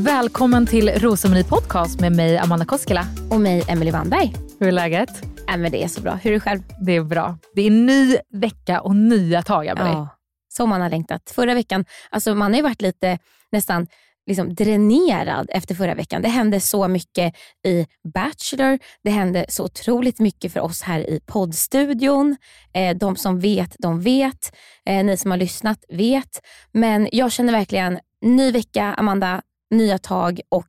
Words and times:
Välkommen 0.00 0.66
till 0.66 0.88
Rosceremoni 0.90 1.44
Podcast 1.44 2.00
med 2.00 2.12
mig 2.12 2.38
Amanda 2.38 2.64
Koskela. 2.66 3.06
Och 3.30 3.40
mig, 3.40 3.62
Emily 3.68 3.90
Wannberg. 3.90 4.34
Hur 4.60 4.68
är 4.68 4.72
läget? 4.72 5.10
Äh, 5.48 5.56
men 5.56 5.72
det 5.72 5.84
är 5.84 5.88
så 5.88 6.00
bra. 6.00 6.14
Hur 6.14 6.30
är 6.30 6.34
det 6.34 6.40
själv? 6.40 6.60
Det 6.80 6.96
är 6.96 7.02
bra. 7.02 7.38
Det 7.54 7.62
är 7.62 7.70
ny 7.70 8.16
vecka 8.32 8.80
och 8.80 8.96
nya 8.96 9.42
tag, 9.42 9.66
Emelie. 9.66 9.92
Ja, 9.92 10.08
så 10.48 10.66
man 10.66 10.80
har 10.80 10.90
längtat. 10.90 11.30
Förra 11.30 11.54
veckan, 11.54 11.84
alltså 12.10 12.34
man 12.34 12.52
har 12.52 12.56
ju 12.56 12.62
varit 12.62 12.82
lite 12.82 13.18
nästan 13.52 13.86
liksom 14.26 14.54
dränerad 14.54 15.50
efter 15.50 15.74
förra 15.74 15.94
veckan. 15.94 16.22
Det 16.22 16.28
hände 16.28 16.60
så 16.60 16.88
mycket 16.88 17.34
i 17.66 17.86
Bachelor. 18.14 18.78
Det 19.04 19.10
hände 19.10 19.46
så 19.48 19.64
otroligt 19.64 20.18
mycket 20.18 20.52
för 20.52 20.60
oss 20.60 20.82
här 20.82 21.10
i 21.10 21.20
poddstudion. 21.26 22.36
Eh, 22.74 22.96
de 22.96 23.16
som 23.16 23.40
vet, 23.40 23.76
de 23.78 24.00
vet. 24.00 24.56
Eh, 24.86 25.04
ni 25.04 25.16
som 25.16 25.30
har 25.30 25.38
lyssnat 25.38 25.84
vet. 25.88 26.40
Men 26.72 27.08
jag 27.12 27.32
känner 27.32 27.52
verkligen, 27.52 27.98
ny 28.22 28.50
vecka, 28.52 28.94
Amanda, 28.98 29.42
nya 29.70 29.98
tag 29.98 30.40
och 30.48 30.68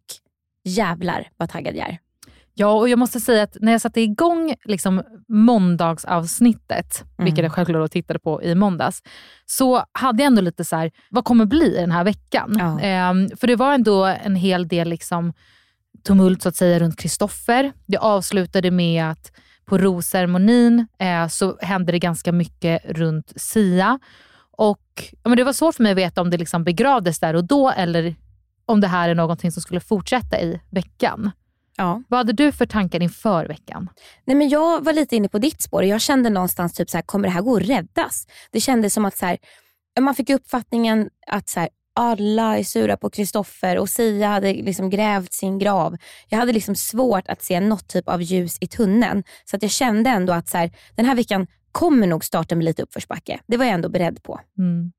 jävlar 0.64 1.30
vad 1.38 1.50
taggad 1.50 1.76
jag 1.76 1.90
är. 1.90 2.00
Ja, 2.54 2.74
och 2.74 2.90
jag 2.90 3.00
måste 3.00 3.20
säga 3.20 3.44
att 3.44 3.58
när 3.62 3.72
jag 3.72 3.82
satte 3.82 4.02
igång 4.02 4.56
liksom 4.64 5.04
måndagsavsnittet, 5.28 7.04
mm. 7.18 7.26
vilket 7.26 7.44
jag 7.44 7.54
självklart 7.54 7.92
tittade 7.92 8.20
på 8.20 8.44
i 8.44 8.56
måndags, 8.56 9.04
så 9.46 9.84
hade 9.92 10.24
jag 10.24 10.28
ändå 10.28 10.42
lite 10.42 10.66
så 10.66 10.76
här, 10.76 10.92
vad 11.10 11.26
kommer 11.26 11.46
bli 11.46 11.74
den 11.74 11.92
här 11.92 12.04
veckan? 12.04 12.56
Ja. 12.60 12.80
Ehm, 12.80 13.30
för 13.38 13.48
det 13.48 13.56
var 13.56 13.74
ändå 13.74 14.06
en 14.06 14.36
hel 14.36 14.68
del 14.68 14.90
liksom, 14.90 15.34
tumult 16.04 16.42
så 16.42 16.50
att 16.50 16.56
säga 16.56 16.80
runt 16.80 17.00
Kristoffer. 17.00 17.72
Det 17.86 17.98
avslutade 17.98 18.72
med 18.72 19.06
att 19.06 19.32
på 19.66 19.78
rosceremonin 19.78 20.88
eh, 21.00 21.28
så 21.28 21.58
hände 21.62 21.92
det 21.92 22.00
ganska 22.00 22.32
mycket 22.32 22.82
runt 22.86 23.34
Sia. 23.36 24.00
Och, 24.58 25.04
ja, 25.24 25.30
men 25.30 25.38
det 25.38 25.44
var 25.44 25.54
svårt 25.54 25.76
för 25.76 25.84
mig 25.84 25.92
att 25.92 25.98
veta 25.98 26.22
om 26.22 26.30
det 26.30 26.38
liksom 26.38 26.64
begravdes 26.64 27.20
där 27.20 27.34
och 27.34 27.44
då 27.44 27.70
eller 27.70 28.16
om 28.72 28.82
det 28.82 28.88
här 28.88 29.10
är 29.10 29.16
någonting 29.16 29.52
som 29.52 29.62
skulle 29.62 29.80
fortsätta 29.80 30.42
i 30.42 30.60
veckan. 30.70 31.32
Ja. 31.78 32.04
Vad 32.08 32.18
hade 32.18 32.34
du 32.34 32.52
för 32.52 32.66
tankar 32.66 33.02
inför 33.02 33.46
veckan? 33.46 33.90
Nej, 34.26 34.36
men 34.36 34.50
jag 34.50 34.86
var 34.86 34.94
lite 34.94 35.16
inne 35.16 35.30
på 35.30 35.40
ditt 35.40 35.62
spår 35.62 35.84
jag 35.84 36.02
kände 36.02 36.30
någonstans 36.30 36.74
typ 36.74 36.90
så 36.90 36.98
här, 36.98 37.02
kommer 37.02 37.28
det 37.28 37.34
här 37.34 37.42
gå 37.42 37.58
att 37.58 37.64
räddas? 37.64 38.28
Det 38.52 38.60
kändes 38.60 38.94
som 38.94 39.06
att 39.06 39.18
så 39.18 39.26
här, 39.26 39.38
man 40.00 40.16
fick 40.16 40.30
uppfattningen 40.30 41.10
att 41.28 41.50
så 41.50 41.60
här, 41.60 41.70
alla 41.96 42.58
är 42.58 42.64
sura 42.64 42.98
på 42.98 43.10
Kristoffer 43.10 43.78
och 43.78 43.90
Sia 43.90 44.28
hade 44.28 44.54
liksom 44.54 44.90
grävt 44.90 45.34
sin 45.34 45.60
grav. 45.60 45.98
Jag 46.30 46.38
hade 46.38 46.54
liksom 46.54 46.76
svårt 46.76 47.28
att 47.28 47.42
se 47.44 47.60
något 47.60 47.88
typ 47.88 48.10
av 48.10 48.22
ljus 48.22 48.58
i 48.62 48.68
tunneln. 48.68 49.24
Så 49.46 49.56
att 49.56 49.62
jag 49.62 49.72
kände 49.72 50.10
ändå 50.10 50.34
att 50.34 50.50
så 50.50 50.58
här, 50.58 50.72
den 50.96 51.06
här 51.06 51.16
veckan 51.16 51.48
kommer 51.72 52.08
nog 52.08 52.26
starta 52.26 52.56
med 52.56 52.66
lite 52.66 52.84
uppförsbacke. 52.84 53.40
Det 53.48 53.58
var 53.58 53.66
jag 53.66 53.74
ändå 53.74 53.90
beredd 53.90 54.24
på. 54.24 54.40
Mm. 54.58 54.92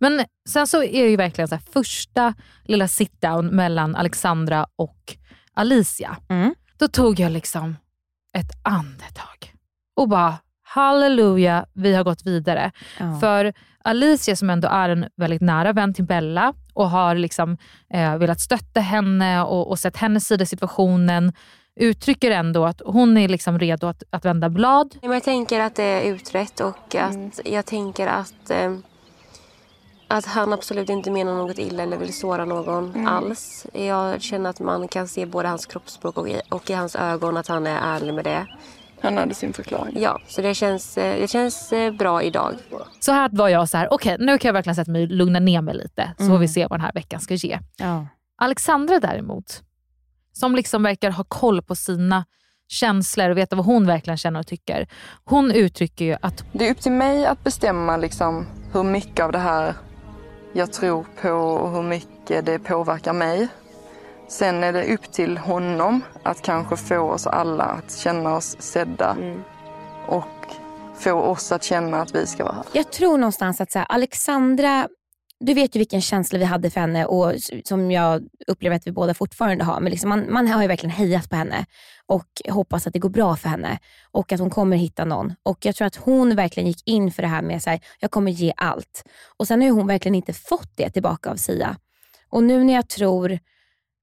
Men 0.00 0.24
sen 0.48 0.66
så 0.66 0.82
är 0.82 1.02
det 1.02 1.10
ju 1.10 1.16
verkligen 1.16 1.48
så 1.48 1.54
här, 1.54 1.62
första 1.72 2.34
lilla 2.64 2.86
sit-down 2.86 3.50
mellan 3.50 3.96
Alexandra 3.96 4.66
och 4.76 5.16
Alicia. 5.54 6.16
Mm. 6.28 6.54
Då 6.78 6.88
tog 6.88 7.20
jag 7.20 7.32
liksom 7.32 7.76
ett 8.38 8.50
andetag 8.62 9.52
och 9.96 10.08
bara 10.08 10.34
halleluja, 10.62 11.66
vi 11.72 11.94
har 11.94 12.04
gått 12.04 12.26
vidare. 12.26 12.72
Ja. 12.98 13.18
För 13.20 13.52
Alicia 13.84 14.36
som 14.36 14.50
ändå 14.50 14.68
är 14.68 14.88
en 14.88 15.08
väldigt 15.16 15.42
nära 15.42 15.72
vän 15.72 15.94
till 15.94 16.04
Bella 16.04 16.54
och 16.74 16.90
har 16.90 17.14
liksom, 17.14 17.56
eh, 17.90 18.16
velat 18.16 18.40
stötta 18.40 18.80
henne 18.80 19.42
och, 19.42 19.68
och 19.68 19.78
sett 19.78 19.96
hennes 19.96 20.26
sida 20.26 20.42
i 20.42 20.46
situationen 20.46 21.32
uttrycker 21.80 22.30
ändå 22.30 22.64
att 22.64 22.82
hon 22.84 23.16
är 23.16 23.28
liksom 23.28 23.58
redo 23.58 23.86
att, 23.86 24.02
att 24.10 24.24
vända 24.24 24.48
blad. 24.48 24.98
Jag 25.02 25.22
tänker 25.22 25.60
att 25.60 25.74
det 25.74 25.84
är 25.84 26.02
utrett 26.02 26.60
och 26.60 26.94
att 26.94 27.40
jag 27.44 27.66
tänker 27.66 28.06
att, 28.06 28.50
eh, 28.50 28.76
att 30.08 30.26
han 30.26 30.52
absolut 30.52 30.90
inte 30.90 31.10
menar 31.10 31.34
något 31.34 31.58
illa 31.58 31.82
eller 31.82 31.96
vill 31.96 32.12
såra 32.14 32.44
någon 32.44 33.06
alls. 33.06 33.66
Jag 33.72 34.22
känner 34.22 34.50
att 34.50 34.60
man 34.60 34.88
kan 34.88 35.08
se 35.08 35.26
både 35.26 35.48
hans 35.48 35.66
kroppsspråk 35.66 36.18
och 36.18 36.28
i, 36.28 36.40
och 36.48 36.70
i 36.70 36.72
hans 36.72 36.96
ögon 36.96 37.36
att 37.36 37.48
han 37.48 37.66
är 37.66 37.78
ärlig 37.82 38.14
med 38.14 38.24
det. 38.24 38.46
Han 39.00 39.16
hade 39.16 39.34
sin 39.34 39.52
förklaring. 39.52 40.00
Ja, 40.00 40.20
så 40.26 40.42
det 40.42 40.54
känns, 40.54 40.98
eh, 40.98 41.20
det 41.20 41.28
känns 41.28 41.72
eh, 41.72 41.92
bra 41.92 42.22
idag. 42.22 42.54
Så 43.00 43.12
här 43.12 43.30
var 43.32 43.48
jag 43.48 43.68
så 43.68 43.76
här, 43.76 43.92
okej 43.92 44.16
nu 44.18 44.38
kan 44.38 44.48
jag 44.48 44.52
verkligen 44.52 44.76
sätta 44.76 44.90
mig 44.90 45.06
lugna 45.06 45.38
ner 45.38 45.62
mig 45.62 45.74
lite, 45.74 46.12
så 46.18 46.26
får 46.26 46.38
vi 46.38 46.48
se 46.48 46.66
vad 46.66 46.78
den 46.78 46.84
här 46.84 46.92
veckan 46.92 47.20
ska 47.20 47.34
ge. 47.34 47.58
Ja. 47.76 48.06
Alexandra 48.38 49.00
däremot, 49.00 49.62
som 50.32 50.56
liksom 50.56 50.82
verkar 50.82 51.10
ha 51.10 51.24
koll 51.24 51.62
på 51.62 51.74
sina 51.74 52.24
känslor 52.68 53.30
och 53.30 53.38
veta 53.38 53.56
vad 53.56 53.66
hon 53.66 53.86
verkligen 53.86 54.16
känner 54.16 54.40
och 54.40 54.46
tycker. 54.46 54.88
Hon 55.24 55.50
uttrycker 55.50 56.04
ju 56.04 56.16
att 56.22 56.44
Det 56.52 56.66
är 56.66 56.70
upp 56.70 56.80
till 56.80 56.92
mig 56.92 57.26
att 57.26 57.44
bestämma 57.44 57.96
liksom 57.96 58.46
hur 58.72 58.82
mycket 58.82 59.24
av 59.24 59.32
det 59.32 59.38
här 59.38 59.74
jag 60.56 60.72
tror 60.72 61.06
på 61.22 61.30
och 61.30 61.70
hur 61.70 61.82
mycket 61.82 62.46
det 62.46 62.58
påverkar 62.58 63.12
mig. 63.12 63.48
Sen 64.28 64.64
är 64.64 64.72
det 64.72 64.94
upp 64.94 65.12
till 65.12 65.38
honom 65.38 66.00
att 66.22 66.42
kanske 66.42 66.76
få 66.76 66.98
oss 66.98 67.26
alla 67.26 67.64
att 67.64 67.92
känna 67.92 68.36
oss 68.36 68.56
sedda 68.58 69.16
och 70.06 70.24
få 70.98 71.12
oss 71.12 71.52
att 71.52 71.62
känna 71.62 72.02
att 72.02 72.14
vi 72.14 72.26
ska 72.26 72.44
vara 72.44 72.54
här. 72.54 72.64
Jag 72.72 72.92
tror 72.92 73.18
någonstans 73.18 73.60
att 73.60 73.72
så 73.72 73.78
här, 73.78 73.86
Alexandra 73.90 74.88
du 75.40 75.54
vet 75.54 75.76
ju 75.76 75.78
vilken 75.78 76.00
känsla 76.00 76.38
vi 76.38 76.44
hade 76.44 76.70
för 76.70 76.80
henne 76.80 77.06
och 77.06 77.32
som 77.64 77.90
jag 77.90 78.22
upplever 78.46 78.76
att 78.76 78.86
vi 78.86 78.92
båda 78.92 79.14
fortfarande 79.14 79.64
har. 79.64 79.80
Men 79.80 79.90
liksom 79.90 80.08
man, 80.08 80.32
man 80.32 80.48
har 80.48 80.62
ju 80.62 80.68
verkligen 80.68 80.96
hejat 80.96 81.30
på 81.30 81.36
henne 81.36 81.66
och 82.06 82.26
hoppas 82.48 82.86
att 82.86 82.92
det 82.92 82.98
går 82.98 83.08
bra 83.08 83.36
för 83.36 83.48
henne 83.48 83.78
och 84.10 84.32
att 84.32 84.40
hon 84.40 84.50
kommer 84.50 84.76
hitta 84.76 85.04
någon. 85.04 85.34
Och 85.42 85.66
Jag 85.66 85.76
tror 85.76 85.86
att 85.86 85.96
hon 85.96 86.36
verkligen 86.36 86.66
gick 86.66 86.88
in 86.88 87.12
för 87.12 87.22
det 87.22 87.28
här 87.28 87.42
med 87.42 87.56
att 87.56 87.80
jag 88.00 88.10
kommer 88.10 88.30
ge 88.30 88.52
allt. 88.56 89.04
Och 89.36 89.46
Sen 89.46 89.62
har 89.62 89.70
hon 89.70 89.86
verkligen 89.86 90.14
inte 90.14 90.32
fått 90.32 90.76
det 90.76 90.90
tillbaka 90.90 91.30
av 91.30 91.36
Sia. 91.36 91.76
Och 92.30 92.42
nu 92.42 92.64
när 92.64 92.74
jag 92.74 92.88
tror 92.88 93.38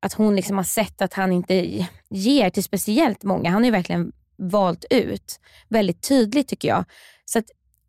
att 0.02 0.14
hon 0.14 0.36
liksom 0.36 0.58
har 0.58 0.64
sett 0.64 1.02
att 1.02 1.14
han 1.14 1.32
inte 1.32 1.86
ger 2.10 2.50
till 2.50 2.64
speciellt 2.64 3.24
många, 3.24 3.50
han 3.50 3.62
har 3.62 3.66
ju 3.66 3.72
verkligen 3.72 4.12
valt 4.38 4.86
ut 4.90 5.40
väldigt 5.70 6.08
tydligt 6.08 6.48
tycker 6.48 6.68
jag. 6.68 6.86
Så 7.26 7.40
att 7.40 7.46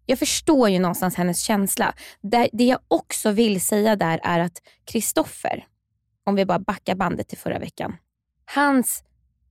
jag 0.07 0.19
förstår 0.19 0.69
ju 0.69 0.79
någonstans 0.79 1.15
hennes 1.15 1.43
känsla. 1.43 1.95
Det, 2.21 2.49
det 2.53 2.65
jag 2.65 2.79
också 2.89 3.31
vill 3.31 3.61
säga 3.61 3.97
där 3.97 4.21
är 4.23 4.39
att 4.41 4.63
Kristoffer, 4.85 5.67
om 6.25 6.35
vi 6.35 6.45
bara 6.45 6.59
backar 6.59 6.95
bandet 6.95 7.29
till 7.29 7.39
förra 7.39 7.59
veckan. 7.59 7.97
Hans 8.55 9.05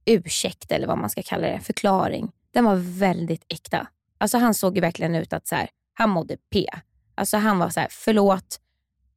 ursäkt 0.06 0.72
eller 0.72 0.88
vad 0.88 0.98
man 0.98 1.10
ska 1.10 1.24
kalla 1.24 1.48
det, 1.48 1.60
förklaring, 1.60 2.32
den 2.54 2.66
var 2.66 2.76
väldigt 2.76 3.46
äkta. 3.48 3.88
Alltså 4.18 4.38
han 4.38 4.54
såg 4.54 4.76
ju 4.76 4.82
verkligen 4.82 5.16
ut 5.16 5.34
att 5.34 5.48
så 5.48 5.56
här, 5.56 5.70
han 5.94 6.10
mådde 6.10 6.38
P. 6.52 6.68
Alltså 7.16 7.38
han 7.38 7.60
var 7.60 7.70
så 7.70 7.80
här, 7.80 7.88
förlåt, 7.92 8.60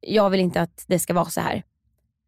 jag 0.01 0.31
vill 0.31 0.41
inte 0.41 0.61
att 0.61 0.85
det 0.87 0.99
ska 0.99 1.15
vara 1.15 1.31
så 1.31 1.41
här. 1.41 1.63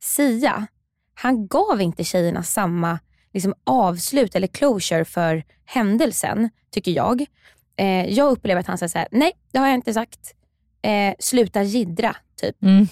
Sia, 0.01 0.67
han 1.15 1.47
gav 1.49 1.81
inte 1.81 2.05
tjejerna 2.05 2.43
samma 2.43 2.99
liksom, 3.33 3.55
avslut 3.65 4.35
eller 4.35 4.47
closure 4.47 5.05
för 5.05 5.45
händelsen, 5.65 6.51
tycker 6.71 6.91
jag. 6.91 7.27
Eh, 7.79 8.07
jag 8.07 8.31
upplever 8.31 8.61
att 8.61 8.67
han 8.67 8.79
säger 8.79 8.89
så 8.89 8.99
här, 8.99 9.09
nej 9.11 9.33
det 9.53 9.59
har 9.59 9.67
jag 9.67 9.75
inte 9.75 9.95
sagt. 9.95 10.35
Eh, 10.83 11.15
sluta 11.19 11.63
gidra, 11.63 12.17
typ. 12.41 12.63
Mm. 12.63 12.87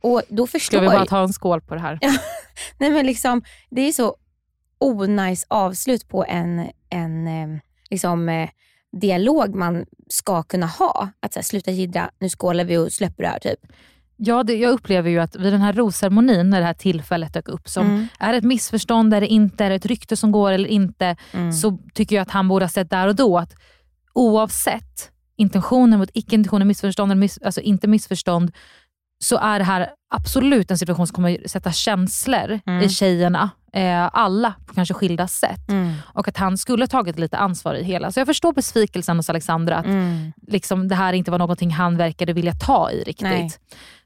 Och 0.00 0.22
då 0.28 0.46
förstår 0.46 0.78
Ska 0.78 0.80
vi 0.80 0.96
bara 0.96 1.06
ta 1.06 1.22
en 1.22 1.32
skål 1.32 1.60
på 1.60 1.74
det 1.74 1.80
här? 1.80 1.98
nej 2.78 2.90
men 2.90 3.06
liksom, 3.06 3.42
Det 3.70 3.80
är 3.80 3.92
så 3.92 4.16
onajs 4.78 5.46
avslut 5.48 6.08
på 6.08 6.24
en, 6.28 6.70
en 6.90 7.26
eh, 7.26 7.60
liksom, 7.90 8.28
eh, 8.28 8.48
dialog 9.00 9.54
man 9.54 9.86
ska 10.08 10.42
kunna 10.42 10.66
ha. 10.66 11.08
Att 11.20 11.34
här, 11.34 11.42
sluta 11.42 11.70
gidra, 11.70 12.10
nu 12.18 12.28
skålar 12.28 12.64
vi 12.64 12.76
och 12.76 12.92
släpper 12.92 13.22
det 13.22 13.28
här. 13.28 13.38
Typ. 13.38 13.58
Ja, 14.16 14.42
det, 14.42 14.54
jag 14.54 14.70
upplever 14.70 15.10
ju 15.10 15.18
att 15.18 15.36
vid 15.36 15.52
den 15.52 15.60
här 15.60 15.72
rosceremonin, 15.72 16.50
när 16.50 16.60
det 16.60 16.66
här 16.66 16.74
tillfället 16.74 17.34
dök 17.34 17.48
upp, 17.48 17.68
som 17.68 17.86
Mm. 17.86 18.06
är 18.18 18.34
ett 18.34 18.44
missförstånd, 18.44 19.14
är 19.14 19.20
det 19.20 19.26
inte, 19.26 19.64
är 19.64 19.70
det 19.70 19.76
ett 19.76 19.86
rykte 19.86 20.16
som 20.16 20.32
går 20.32 20.52
eller 20.52 20.68
inte, 20.68 21.16
Mm. 21.32 21.52
så 21.52 21.78
tycker 21.94 22.16
jag 22.16 22.22
att 22.22 22.30
han 22.30 22.48
borde 22.48 22.64
ha 22.64 22.70
sett 22.70 22.90
där 22.90 23.08
och 23.08 23.14
då 23.16 23.38
att 23.38 23.54
oavsett 24.14 25.10
intentionen 25.36 25.98
mot 25.98 26.10
icke-intentionen, 26.14 26.68
missförstånd 26.68 27.12
eller 27.12 27.20
miss, 27.20 27.38
alltså 27.42 27.60
inte 27.60 27.88
missförstånd, 27.88 28.52
så 29.24 29.38
är 29.38 29.58
det 29.58 29.64
här 29.64 29.90
absolut 30.14 30.70
en 30.70 30.78
situation 30.78 31.06
som 31.06 31.14
kommer 31.14 31.48
sätta 31.48 31.72
känslor 31.72 32.60
Mm. 32.66 32.82
i 32.82 32.88
tjejerna. 32.88 33.50
Eh, 33.72 34.10
alla 34.12 34.54
på 34.66 34.74
kanske 34.74 34.94
skilda 34.94 35.28
sätt. 35.28 35.68
Mm. 35.68 35.92
Och 36.04 36.28
att 36.28 36.36
han 36.36 36.58
skulle 36.58 36.86
tagit 36.86 37.18
lite 37.18 37.36
ansvar 37.38 37.74
i 37.74 37.82
hela. 37.84 38.12
Så 38.12 38.20
jag 38.20 38.26
förstår 38.26 38.52
besvikelsen 38.52 39.16
hos 39.16 39.30
Alexandra 39.30 39.76
att 39.76 39.84
Mm. 39.86 40.32
liksom, 40.46 40.88
det 40.88 40.94
här 40.94 41.12
inte 41.12 41.30
var 41.30 41.38
någonting 41.38 41.70
han 41.70 41.96
verkade 41.96 42.32
vilja 42.32 42.52
ta 42.52 42.90
i 42.90 42.98
riktigt. 43.04 43.22
Nej. 43.22 43.50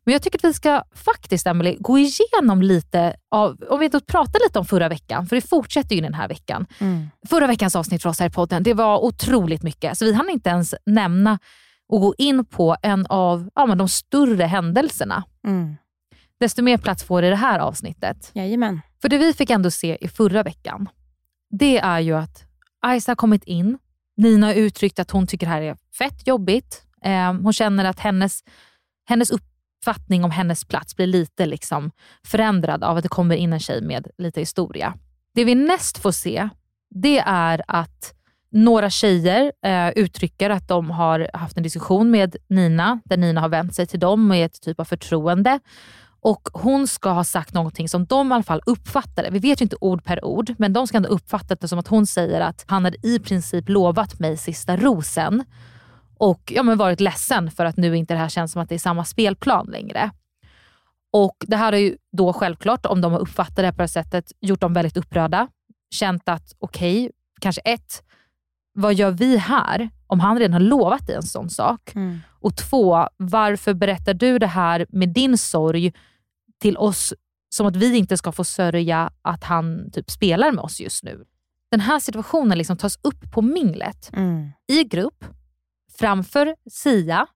Men 0.05 0.13
jag 0.13 0.23
tycker 0.23 0.39
att 0.39 0.45
vi 0.45 0.53
ska 0.55 0.83
faktiskt, 0.95 1.47
Emily, 1.47 1.77
gå 1.81 1.99
igenom 1.99 2.63
lite 2.63 3.15
av, 3.31 3.57
om 3.71 3.81
vi 3.81 3.91
pratar 3.91 4.47
lite 4.49 4.59
om 4.59 4.65
förra 4.67 4.89
veckan, 4.89 5.27
för 5.27 5.37
det 5.37 5.43
fortsätter 5.43 5.95
ju 5.97 6.01
den 6.01 6.15
här 6.15 6.29
veckan. 6.29 6.67
Mm. 6.79 7.09
Förra 7.29 7.47
veckans 7.47 7.77
avsnitt 7.77 8.03
för 8.03 8.11
oss 8.11 8.21
här 8.21 8.27
i 8.27 8.31
podden, 8.31 8.63
det 8.63 8.75
var 8.75 9.05
otroligt 9.05 9.63
mycket. 9.63 9.99
Så 9.99 10.05
vi 10.05 10.13
hann 10.13 10.31
inte 10.31 10.51
ens 10.51 10.75
nämna 10.87 11.39
och 11.89 12.01
gå 12.01 12.15
in 12.19 12.45
på 12.45 12.77
en 12.83 13.07
av 13.07 13.51
ja, 13.55 13.67
men 13.67 13.79
de 13.79 13.89
större 13.89 14.45
händelserna. 14.45 15.25
Mm. 15.47 15.77
Desto 16.41 16.63
mer 16.63 16.79
plats 16.79 17.05
får 17.05 17.23
det 17.23 17.27
i 17.27 17.31
det 17.31 17.37
här 17.37 17.59
avsnittet. 17.59 18.31
Jajamän. 18.35 18.81
För 19.03 19.09
det 19.09 19.19
vi 19.19 19.33
fick 19.33 19.51
ändå 19.51 19.71
se 19.71 19.99
i 20.01 20.09
förra 20.09 20.43
veckan, 20.43 20.89
det 21.51 21.79
är 21.79 22.01
ju 22.01 22.15
att 22.15 22.45
Aisa 22.83 23.11
har 23.11 23.17
kommit 23.17 23.45
in. 23.45 23.79
Nina 24.17 24.47
har 24.47 24.55
uttryckt 24.55 24.99
att 24.99 25.11
hon 25.11 25.27
tycker 25.27 25.47
det 25.47 25.53
här 25.53 25.63
är 25.63 25.77
fett 25.99 26.27
jobbigt. 26.27 26.83
Eh, 27.05 27.33
hon 27.33 27.53
känner 27.53 27.85
att 27.85 28.01
hennes, 28.01 28.45
hennes 29.09 29.31
uppfattning 29.31 30.25
om 30.25 30.31
hennes 30.31 30.65
plats 30.65 30.97
blir 30.97 31.07
lite 31.07 31.47
liksom 31.47 31.91
förändrad 32.25 32.85
av 32.85 32.97
att 32.97 33.03
det 33.03 33.09
kommer 33.09 33.35
in 33.37 33.53
en 33.53 33.61
tjej 33.61 33.83
med 33.83 34.09
lite 34.19 34.41
historia. 34.41 34.95
Det 35.35 35.45
vi 35.45 35.55
näst 35.55 35.99
får 35.99 36.13
se, 36.13 36.49
det 36.91 37.19
är 37.19 37.63
att 37.69 38.15
några 38.51 38.91
tjejer 38.91 39.53
eh, 39.65 39.89
uttrycker 39.89 40.51
att 40.51 40.69
de 40.69 40.91
har 40.91 41.31
haft 41.33 41.57
en 41.57 41.63
diskussion 41.63 42.11
med 42.11 42.37
Nina, 42.49 43.01
där 43.05 43.17
Nina 43.17 43.41
har 43.41 43.49
vänt 43.49 43.75
sig 43.75 43.87
till 43.87 44.01
dem 44.01 44.29
med 44.29 44.47
ett 44.47 44.61
typ 44.61 44.81
av 44.81 44.85
förtroende. 44.85 45.61
Och 46.21 46.49
Hon 46.53 46.87
ska 46.87 47.11
ha 47.11 47.25
sagt 47.25 47.55
någonting 47.55 47.89
som 47.89 48.05
de 48.05 48.33
i 48.33 48.35
alla 48.35 48.43
fall 48.43 48.63
uppfattade. 48.67 49.31
Vi 49.31 49.39
vet 49.39 49.61
ju 49.61 49.63
inte 49.63 49.77
ord 49.81 50.05
per 50.05 50.25
ord, 50.25 50.55
men 50.59 50.73
de 50.73 50.87
ska 50.87 50.97
ändå 50.97 51.09
uppfattat 51.09 51.61
det 51.61 51.69
som 51.69 51.79
att 51.79 51.89
hon 51.89 52.07
säger 52.07 52.41
att 52.41 52.65
han 52.69 52.85
hade 52.85 53.07
i 53.07 53.19
princip 53.19 53.69
lovat 53.69 54.19
mig 54.19 54.37
sista 54.37 54.77
rosen 54.77 55.45
och 56.19 56.53
ja, 56.55 56.63
men 56.63 56.79
varit 56.79 57.01
ledsen 57.01 57.51
för 57.51 57.65
att 57.65 57.77
nu 57.77 57.97
inte 57.97 58.15
det 58.15 58.21
här 58.21 58.29
känns 58.29 58.53
som 58.53 58.63
att 58.63 58.69
det 58.69 58.75
är 58.75 58.79
samma 58.79 59.05
spelplan 59.05 59.67
längre. 59.67 60.11
Och 61.13 61.37
Det 61.41 61.57
här 61.57 61.73
har 61.73 61.79
ju 61.79 61.97
då 62.13 62.33
självklart, 62.33 62.87
om 62.87 63.01
de 63.01 63.13
har 63.13 63.21
uppfattat 63.21 63.57
det 63.57 63.73
på 63.73 63.77
det 63.77 63.83
här 63.83 63.87
sättet, 63.87 64.33
gjort 64.41 64.61
dem 64.61 64.73
väldigt 64.73 64.97
upprörda. 64.97 65.49
Känt 65.91 66.29
att 66.29 66.53
okej, 66.59 67.11
kanske 67.41 67.61
ett, 67.61 68.03
vad 68.79 68.95
gör 68.95 69.11
vi 69.11 69.37
här 69.37 69.91
om 70.07 70.21
han 70.21 70.39
redan 70.39 70.53
har 70.53 70.61
lovat 70.61 71.07
dig 71.07 71.17
en 71.17 71.23
sån 71.23 71.51
sak? 71.51 71.95
Mm. 71.95 72.19
Och 72.41 72.57
två, 72.57 73.09
varför 73.17 73.75
berättar 73.75 74.15
du 74.15 74.39
det 74.39 74.47
här 74.47 74.87
med 74.89 75.09
din 75.09 75.39
sorg 75.39 75.93
till 76.61 76.77
oss 76.77 77.15
som 77.51 77.67
att 77.67 77.77
vi 77.77 77.97
inte 77.97 78.17
ska 78.17 78.33
få 78.33 78.45
sörja 78.45 79.11
att 79.23 79.45
han 79.45 79.91
typ 79.93 80.11
spelar 80.11 80.53
med 80.53 80.65
oss 80.65 80.81
just 80.81 81.05
nu? 81.05 81.25
Den 81.71 81.81
här 81.81 82.01
situationen 82.01 82.59
liksom 82.59 82.77
tas 82.77 82.99
upp 83.03 83.33
på 83.33 83.43
minglet 83.43 84.11
Mm. 84.13 84.51
i 84.69 84.85
grupp 84.85 85.25
framför 85.99 86.55
Sia 86.71 87.27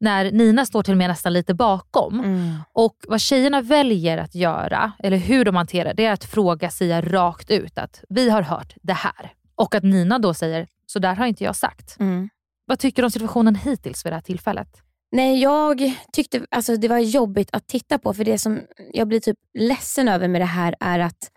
när 0.00 0.32
Nina 0.32 0.66
står 0.66 0.82
till 0.82 0.92
och 0.94 0.98
med 0.98 1.08
nästan 1.10 1.32
lite 1.32 1.54
bakom. 1.54 2.20
Mm. 2.20 2.54
Och 2.72 2.96
Vad 3.08 3.20
tjejerna 3.20 3.60
väljer 3.62 4.18
att 4.18 4.34
göra, 4.34 4.92
eller 4.98 5.16
hur 5.16 5.44
de 5.44 5.56
hanterar 5.56 5.94
det, 5.94 6.04
är 6.04 6.12
att 6.12 6.24
fråga 6.24 6.70
Sia 6.70 7.00
rakt 7.02 7.50
ut 7.50 7.78
att 7.78 8.04
vi 8.08 8.30
har 8.30 8.42
hört 8.42 8.74
det 8.82 8.92
här. 8.92 9.32
Och 9.58 9.74
att 9.74 9.82
Nina 9.82 10.18
då 10.18 10.34
säger, 10.34 10.66
så 10.86 10.98
där 10.98 11.14
har 11.14 11.26
inte 11.26 11.44
jag 11.44 11.56
sagt. 11.56 11.96
Mm. 12.00 12.28
Vad 12.66 12.78
tycker 12.78 13.02
du 13.02 13.06
om 13.06 13.10
situationen 13.10 13.54
hittills 13.54 14.06
vid 14.06 14.12
det 14.12 14.16
här 14.16 14.22
tillfället? 14.22 14.82
Nej, 15.12 15.42
jag 15.42 15.92
tyckte 16.12 16.46
alltså, 16.50 16.76
det 16.76 16.88
var 16.88 16.98
jobbigt 16.98 17.48
att 17.52 17.66
titta 17.66 17.98
på 17.98 18.14
för 18.14 18.24
det 18.24 18.38
som 18.38 18.60
jag 18.92 19.08
blir 19.08 19.20
typ 19.20 19.36
ledsen 19.58 20.08
över 20.08 20.28
med 20.28 20.40
det 20.40 20.44
här 20.44 20.74
är 20.80 20.98
att 20.98 21.30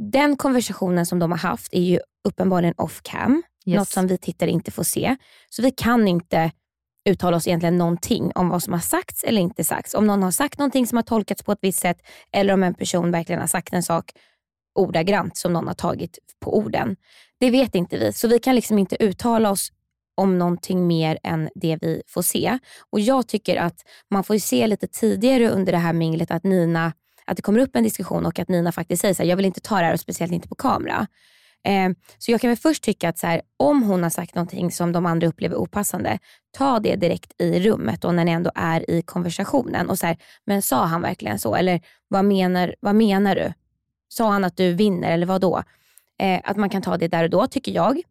den 0.00 0.36
konversationen 0.36 1.06
som 1.06 1.18
de 1.18 1.30
har 1.30 1.38
haft 1.38 1.74
är 1.74 1.82
ju 1.82 1.98
uppenbarligen 2.28 2.74
off 2.76 3.00
cam. 3.02 3.42
Yes. 3.66 3.76
Något 3.76 3.88
som 3.88 4.06
vi 4.06 4.18
tittare 4.18 4.50
inte 4.50 4.70
får 4.70 4.82
se. 4.82 5.16
Så 5.50 5.62
vi 5.62 5.70
kan 5.70 6.08
inte 6.08 6.50
uttala 7.08 7.36
oss 7.36 7.46
egentligen 7.46 7.78
någonting 7.78 8.32
om 8.34 8.48
vad 8.48 8.62
som 8.62 8.72
har 8.72 8.80
sagts 8.80 9.24
eller 9.24 9.42
inte 9.42 9.64
sagts. 9.64 9.94
Om 9.94 10.06
någon 10.06 10.22
har 10.22 10.30
sagt 10.30 10.58
någonting 10.58 10.86
som 10.86 10.96
har 10.96 11.02
tolkats 11.02 11.42
på 11.42 11.52
ett 11.52 11.58
visst 11.62 11.80
sätt 11.80 11.98
eller 12.32 12.54
om 12.54 12.62
en 12.62 12.74
person 12.74 13.10
verkligen 13.10 13.40
har 13.40 13.48
sagt 13.48 13.72
en 13.72 13.82
sak 13.82 14.12
ordagrant 14.74 15.36
som 15.36 15.52
någon 15.52 15.66
har 15.66 15.74
tagit 15.74 16.18
på 16.40 16.58
orden. 16.58 16.96
Det 17.44 17.50
vet 17.50 17.74
inte 17.74 17.98
vi, 17.98 18.12
så 18.12 18.28
vi 18.28 18.38
kan 18.38 18.54
liksom 18.54 18.78
inte 18.78 19.04
uttala 19.04 19.50
oss 19.50 19.72
om 20.14 20.38
någonting 20.38 20.86
mer 20.86 21.18
än 21.22 21.50
det 21.54 21.78
vi 21.80 22.02
får 22.06 22.22
se. 22.22 22.58
Och 22.90 23.00
Jag 23.00 23.28
tycker 23.28 23.56
att 23.56 23.74
man 24.10 24.24
får 24.24 24.38
se 24.38 24.66
lite 24.66 24.86
tidigare 24.86 25.48
under 25.48 25.72
det 25.72 25.78
här 25.78 25.92
minglet 25.92 26.30
att 26.30 26.44
Nina 26.44 26.92
att 27.24 27.36
det 27.36 27.42
kommer 27.42 27.60
upp 27.60 27.76
en 27.76 27.84
diskussion 27.84 28.26
och 28.26 28.38
att 28.38 28.48
Nina 28.48 28.72
faktiskt 28.72 29.00
säger 29.00 29.14
så 29.14 29.22
här, 29.22 29.30
jag 29.30 29.36
vill 29.36 29.46
inte 29.46 29.60
ta 29.60 29.78
det 29.78 29.84
här 29.84 29.92
och 29.92 30.00
speciellt 30.00 30.32
inte 30.32 30.48
på 30.48 30.54
kamera. 30.54 31.06
Eh, 31.64 31.90
så 32.18 32.30
jag 32.30 32.40
kan 32.40 32.50
väl 32.50 32.56
först 32.56 32.82
tycka 32.82 33.08
att 33.08 33.18
så 33.18 33.26
här, 33.26 33.42
om 33.56 33.82
hon 33.82 34.02
har 34.02 34.10
sagt 34.10 34.34
någonting 34.34 34.70
som 34.70 34.92
de 34.92 35.06
andra 35.06 35.26
upplever 35.26 35.56
opassande, 35.56 36.18
ta 36.56 36.80
det 36.80 36.96
direkt 36.96 37.40
i 37.40 37.60
rummet 37.60 38.04
och 38.04 38.14
när 38.14 38.24
ni 38.24 38.32
ändå 38.32 38.50
är 38.54 38.90
i 38.90 39.02
konversationen. 39.02 39.90
Och 39.90 39.98
så 39.98 40.06
här, 40.06 40.16
men 40.46 40.62
sa 40.62 40.84
han 40.84 41.02
verkligen 41.02 41.38
så? 41.38 41.54
Eller 41.54 41.80
vad 42.08 42.24
menar, 42.24 42.74
vad 42.80 42.94
menar 42.94 43.34
du? 43.34 43.52
Sa 44.08 44.30
han 44.30 44.44
att 44.44 44.56
du 44.56 44.72
vinner 44.72 45.10
eller 45.12 45.26
vad 45.26 45.40
då? 45.40 45.62
Eh, 46.18 46.40
att 46.44 46.56
man 46.56 46.70
kan 46.70 46.82
ta 46.82 46.96
det 46.96 47.08
där 47.08 47.24
och 47.24 47.30
då 47.30 47.46
tycker 47.46 47.72
jag. 47.72 48.02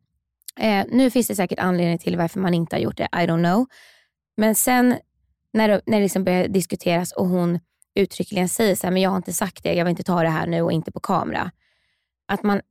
Eh, 0.59 0.85
nu 0.91 1.09
finns 1.09 1.27
det 1.27 1.35
säkert 1.35 1.59
anledning 1.59 1.97
till 1.97 2.17
varför 2.17 2.39
man 2.39 2.53
inte 2.53 2.75
har 2.75 2.81
gjort 2.81 2.97
det, 2.97 3.03
I 3.11 3.27
don't 3.27 3.51
know. 3.51 3.65
Men 4.37 4.55
sen 4.55 4.97
när 5.53 5.67
det, 5.67 5.81
när 5.85 5.97
det 5.97 6.03
liksom 6.03 6.23
börjar 6.23 6.47
diskuteras 6.47 7.11
och 7.11 7.27
hon 7.27 7.59
uttryckligen 7.95 8.49
säger 8.49 8.75
så 8.75 8.87
här, 8.87 8.91
men 8.91 9.01
jag 9.01 9.09
har 9.09 9.17
inte 9.17 9.33
sagt 9.33 9.63
det, 9.63 9.73
jag 9.73 9.85
vill 9.85 9.89
inte 9.91 10.03
ta 10.03 10.23
det 10.23 10.29
här 10.29 10.47
nu 10.47 10.61
och 10.61 10.71
inte 10.71 10.91
på 10.91 10.99
kamera. 10.99 11.51
Att 12.27 12.43
man 12.43 12.61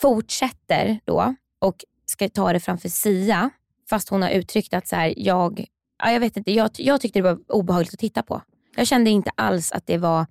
fortsätter 0.00 1.00
då 1.04 1.34
och 1.58 1.84
ska 2.06 2.28
ta 2.28 2.52
det 2.52 2.60
framför 2.60 2.88
Sia 2.88 3.50
fast 3.90 4.08
hon 4.08 4.22
har 4.22 4.30
uttryckt 4.30 4.74
att 4.74 4.88
så 4.88 4.96
här, 4.96 5.14
jag, 5.16 5.66
ja, 5.98 6.12
jag 6.12 6.20
vet 6.20 6.36
inte, 6.36 6.52
jag, 6.52 6.70
jag 6.74 7.00
tyckte 7.00 7.18
det 7.18 7.22
var 7.22 7.38
obehagligt 7.48 7.94
att 7.94 8.00
titta 8.00 8.22
på. 8.22 8.42
Jag 8.76 8.86
kände 8.86 9.10
inte 9.10 9.30
alls 9.34 9.72
att 9.72 9.86
det 9.86 9.98
var 9.98 10.26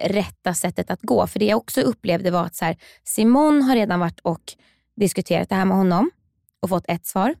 rätta 0.00 0.54
sättet 0.54 0.90
att 0.90 1.02
gå. 1.02 1.26
För 1.26 1.38
det 1.38 1.44
jag 1.44 1.56
också 1.56 1.80
upplevde 1.80 2.30
var 2.30 2.44
att 2.44 2.54
så 2.54 2.64
här, 2.64 2.76
Simon 3.04 3.62
har 3.62 3.74
redan 3.74 4.00
varit 4.00 4.20
och 4.20 4.52
diskuterat 4.96 5.48
det 5.48 5.54
här 5.54 5.64
med 5.64 5.76
honom 5.76 6.10
och 6.60 6.68
fått 6.68 6.84
ett 6.88 7.06
svar. 7.06 7.34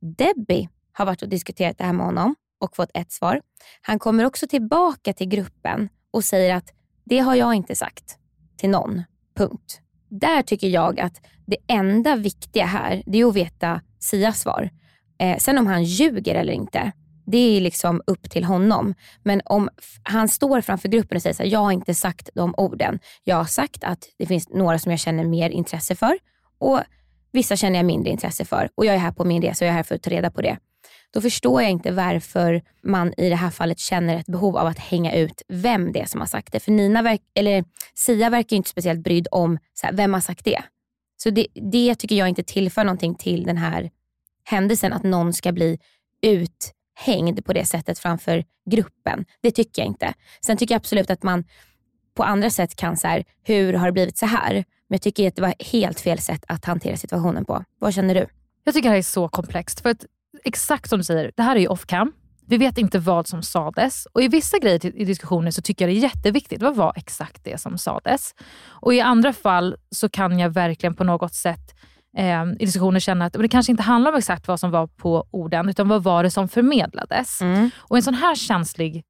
Debbie 0.00 0.68
har 0.92 1.06
varit 1.06 1.22
och 1.22 1.28
diskuterat 1.28 1.78
det 1.78 1.84
här 1.84 1.92
med 1.92 2.06
honom 2.06 2.34
och 2.58 2.76
fått 2.76 2.90
ett 2.94 3.12
svar. 3.12 3.40
Han 3.82 3.98
kommer 3.98 4.24
också 4.24 4.46
tillbaka 4.46 5.12
till 5.12 5.28
gruppen 5.28 5.88
och 6.10 6.24
säger 6.24 6.54
att 6.54 6.72
det 7.04 7.18
har 7.18 7.34
jag 7.34 7.54
inte 7.54 7.76
sagt 7.76 8.18
till 8.56 8.70
någon. 8.70 9.02
Punkt. 9.34 9.80
Där 10.08 10.42
tycker 10.42 10.68
jag 10.68 11.00
att 11.00 11.20
det 11.46 11.56
enda 11.66 12.16
viktiga 12.16 12.66
här 12.66 13.02
det 13.06 13.20
är 13.20 13.26
att 13.26 13.36
veta 13.36 13.80
Sias 13.98 14.40
svar. 14.40 14.70
Eh, 15.18 15.38
sen 15.38 15.58
om 15.58 15.66
han 15.66 15.84
ljuger 15.84 16.34
eller 16.34 16.52
inte, 16.52 16.92
det 17.30 17.56
är 17.56 17.60
liksom 17.60 18.02
upp 18.06 18.30
till 18.30 18.44
honom. 18.44 18.94
Men 19.22 19.42
om 19.44 19.68
han 20.02 20.28
står 20.28 20.60
framför 20.60 20.88
gruppen 20.88 21.16
och 21.16 21.22
säger 21.22 21.34
så 21.34 21.42
här, 21.42 21.50
jag 21.50 21.58
har 21.58 21.72
inte 21.72 21.94
sagt 21.94 22.30
de 22.34 22.54
orden. 22.56 22.98
Jag 23.24 23.36
har 23.36 23.44
sagt 23.44 23.84
att 23.84 24.08
det 24.18 24.26
finns 24.26 24.48
några 24.48 24.78
som 24.78 24.90
jag 24.90 25.00
känner 25.00 25.24
mer 25.24 25.50
intresse 25.50 25.94
för 25.94 26.18
och 26.58 26.80
vissa 27.32 27.56
känner 27.56 27.78
jag 27.78 27.86
mindre 27.86 28.10
intresse 28.10 28.44
för. 28.44 28.68
Och 28.74 28.86
jag 28.86 28.94
är 28.94 28.98
här 28.98 29.12
på 29.12 29.24
min 29.24 29.42
resa 29.42 29.64
och 29.64 29.66
jag 29.66 29.72
är 29.72 29.76
här 29.76 29.82
för 29.82 29.94
att 29.94 30.02
ta 30.02 30.10
reda 30.10 30.30
på 30.30 30.42
det. 30.42 30.58
Då 31.10 31.20
förstår 31.20 31.62
jag 31.62 31.70
inte 31.70 31.90
varför 31.90 32.62
man 32.82 33.14
i 33.16 33.28
det 33.28 33.36
här 33.36 33.50
fallet 33.50 33.78
känner 33.78 34.16
ett 34.16 34.26
behov 34.26 34.56
av 34.56 34.66
att 34.66 34.78
hänga 34.78 35.14
ut 35.14 35.42
vem 35.48 35.92
det 35.92 36.00
är 36.00 36.06
som 36.06 36.20
har 36.20 36.28
sagt 36.28 36.52
det. 36.52 36.60
För 36.60 36.72
Nina 36.72 37.02
verk, 37.02 37.20
eller 37.34 37.64
Sia 37.94 38.30
verkar 38.30 38.56
inte 38.56 38.70
speciellt 38.70 39.00
brydd 39.00 39.28
om 39.30 39.58
så 39.74 39.86
här, 39.86 39.92
vem 39.92 40.14
har 40.14 40.20
sagt 40.20 40.44
det. 40.44 40.62
Så 41.16 41.30
det, 41.30 41.46
det 41.72 41.94
tycker 41.94 42.16
jag 42.16 42.28
inte 42.28 42.42
tillför 42.42 42.84
någonting 42.84 43.14
till 43.14 43.44
den 43.44 43.56
här 43.56 43.90
händelsen, 44.44 44.92
att 44.92 45.02
någon 45.02 45.32
ska 45.32 45.52
bli 45.52 45.78
ut 46.22 46.72
hängd 46.98 47.44
på 47.44 47.52
det 47.52 47.64
sättet 47.64 47.98
framför 47.98 48.44
gruppen. 48.70 49.24
Det 49.42 49.50
tycker 49.50 49.82
jag 49.82 49.86
inte. 49.86 50.14
Sen 50.46 50.56
tycker 50.56 50.74
jag 50.74 50.80
absolut 50.80 51.10
att 51.10 51.22
man 51.22 51.44
på 52.14 52.24
andra 52.24 52.50
sätt 52.50 52.76
kan 52.76 52.96
så 52.96 53.08
här, 53.08 53.24
hur 53.42 53.72
har 53.72 53.86
det 53.86 53.92
blivit 53.92 54.18
så 54.18 54.26
här? 54.26 54.52
Men 54.88 54.94
jag 54.94 55.02
tycker 55.02 55.28
att 55.28 55.36
det 55.36 55.42
var 55.42 55.54
helt 55.58 56.00
fel 56.00 56.18
sätt 56.18 56.44
att 56.48 56.64
hantera 56.64 56.96
situationen 56.96 57.44
på. 57.44 57.64
Vad 57.78 57.94
känner 57.94 58.14
du? 58.14 58.26
Jag 58.64 58.74
tycker 58.74 58.88
det 58.88 58.92
här 58.92 58.98
är 58.98 59.02
så 59.02 59.28
komplext. 59.28 59.80
För 59.80 59.90
att 59.90 60.04
exakt 60.44 60.90
som 60.90 60.98
du 60.98 61.04
säger, 61.04 61.32
det 61.36 61.42
här 61.42 61.56
är 61.56 61.60
ju 61.60 61.68
off 61.68 61.86
cam. 61.86 62.12
Vi 62.46 62.56
vet 62.56 62.78
inte 62.78 62.98
vad 62.98 63.26
som 63.26 63.42
sades 63.42 64.06
och 64.12 64.22
i 64.22 64.28
vissa 64.28 64.58
grejer 64.58 64.96
i 64.96 65.04
diskussioner 65.04 65.50
så 65.50 65.62
tycker 65.62 65.84
jag 65.84 65.94
det 65.94 65.98
är 65.98 66.02
jätteviktigt. 66.02 66.62
Vad 66.62 66.76
var 66.76 66.92
exakt 66.96 67.44
det 67.44 67.60
som 67.60 67.78
sades? 67.78 68.34
Och 68.66 68.94
i 68.94 69.00
andra 69.00 69.32
fall 69.32 69.76
så 69.90 70.08
kan 70.08 70.38
jag 70.38 70.50
verkligen 70.50 70.94
på 70.94 71.04
något 71.04 71.34
sätt 71.34 71.74
eh, 72.18 72.44
i 72.58 72.64
diskussioner 72.64 73.00
känna 73.00 73.24
att 73.24 73.32
det 73.32 73.48
kanske 73.48 73.72
inte 73.72 73.82
handlar 73.82 74.12
om 74.12 74.18
exakt 74.18 74.48
vad 74.48 74.60
som 74.60 74.70
var 74.70 74.86
på 74.86 75.26
orden, 75.30 75.68
utan 75.68 75.88
vad 75.88 76.02
var 76.02 76.22
det 76.22 76.30
som 76.30 76.48
förmedlades? 76.48 77.40
Mm. 77.40 77.70
Och 77.78 77.96
en 77.96 78.02
sån 78.02 78.14
här 78.14 78.34
känslig 78.34 79.04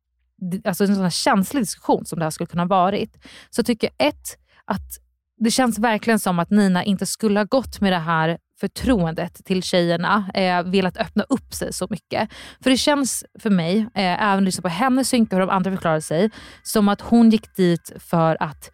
alltså 0.65 0.85
en 0.85 0.95
sån 0.95 1.03
här 1.03 1.11
känslig 1.11 1.62
diskussion 1.62 2.05
som 2.05 2.19
det 2.19 2.25
här 2.25 2.31
skulle 2.31 2.47
kunna 2.47 2.62
ha 2.62 2.69
varit, 2.69 3.25
så 3.50 3.62
tycker 3.62 3.91
jag 3.97 4.09
ett, 4.09 4.38
att 4.65 4.99
det 5.38 5.50
känns 5.50 5.79
verkligen 5.79 6.19
som 6.19 6.38
att 6.38 6.50
Nina 6.50 6.85
inte 6.85 7.07
skulle 7.07 7.41
ha 7.41 7.45
gått 7.45 7.81
med 7.81 7.93
det 7.93 7.99
här 7.99 8.38
förtroendet 8.61 9.45
till 9.45 9.62
tjejerna, 9.62 10.31
eh, 10.35 10.62
velat 10.62 10.97
öppna 10.97 11.25
upp 11.29 11.55
sig 11.55 11.73
så 11.73 11.87
mycket. 11.91 12.31
För 12.62 12.71
det 12.71 12.77
känns 12.77 13.25
för 13.38 13.50
mig, 13.50 13.79
eh, 13.79 14.31
även 14.33 14.45
liksom 14.45 14.62
på 14.62 14.69
hennes 14.69 15.09
synk 15.09 15.33
och 15.33 15.38
hur 15.38 15.47
de 15.47 15.50
andra 15.50 15.71
förklarade 15.71 16.03
sig, 16.03 16.31
som 16.62 16.88
att 16.88 17.00
hon 17.00 17.31
gick 17.31 17.57
dit 17.57 17.93
för 17.99 18.43
att 18.43 18.71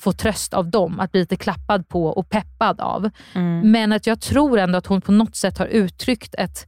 få 0.00 0.12
tröst 0.12 0.54
av 0.54 0.70
dem, 0.70 1.00
att 1.00 1.12
bli 1.12 1.20
lite 1.20 1.36
klappad 1.36 1.88
på 1.88 2.06
och 2.06 2.28
peppad 2.30 2.80
av. 2.80 3.10
Mm. 3.34 3.70
Men 3.70 3.92
att 3.92 4.06
jag 4.06 4.20
tror 4.20 4.58
ändå 4.58 4.78
att 4.78 4.86
hon 4.86 5.00
på 5.00 5.12
något 5.12 5.36
sätt 5.36 5.58
har 5.58 5.66
uttryckt 5.66 6.34
ett 6.34 6.66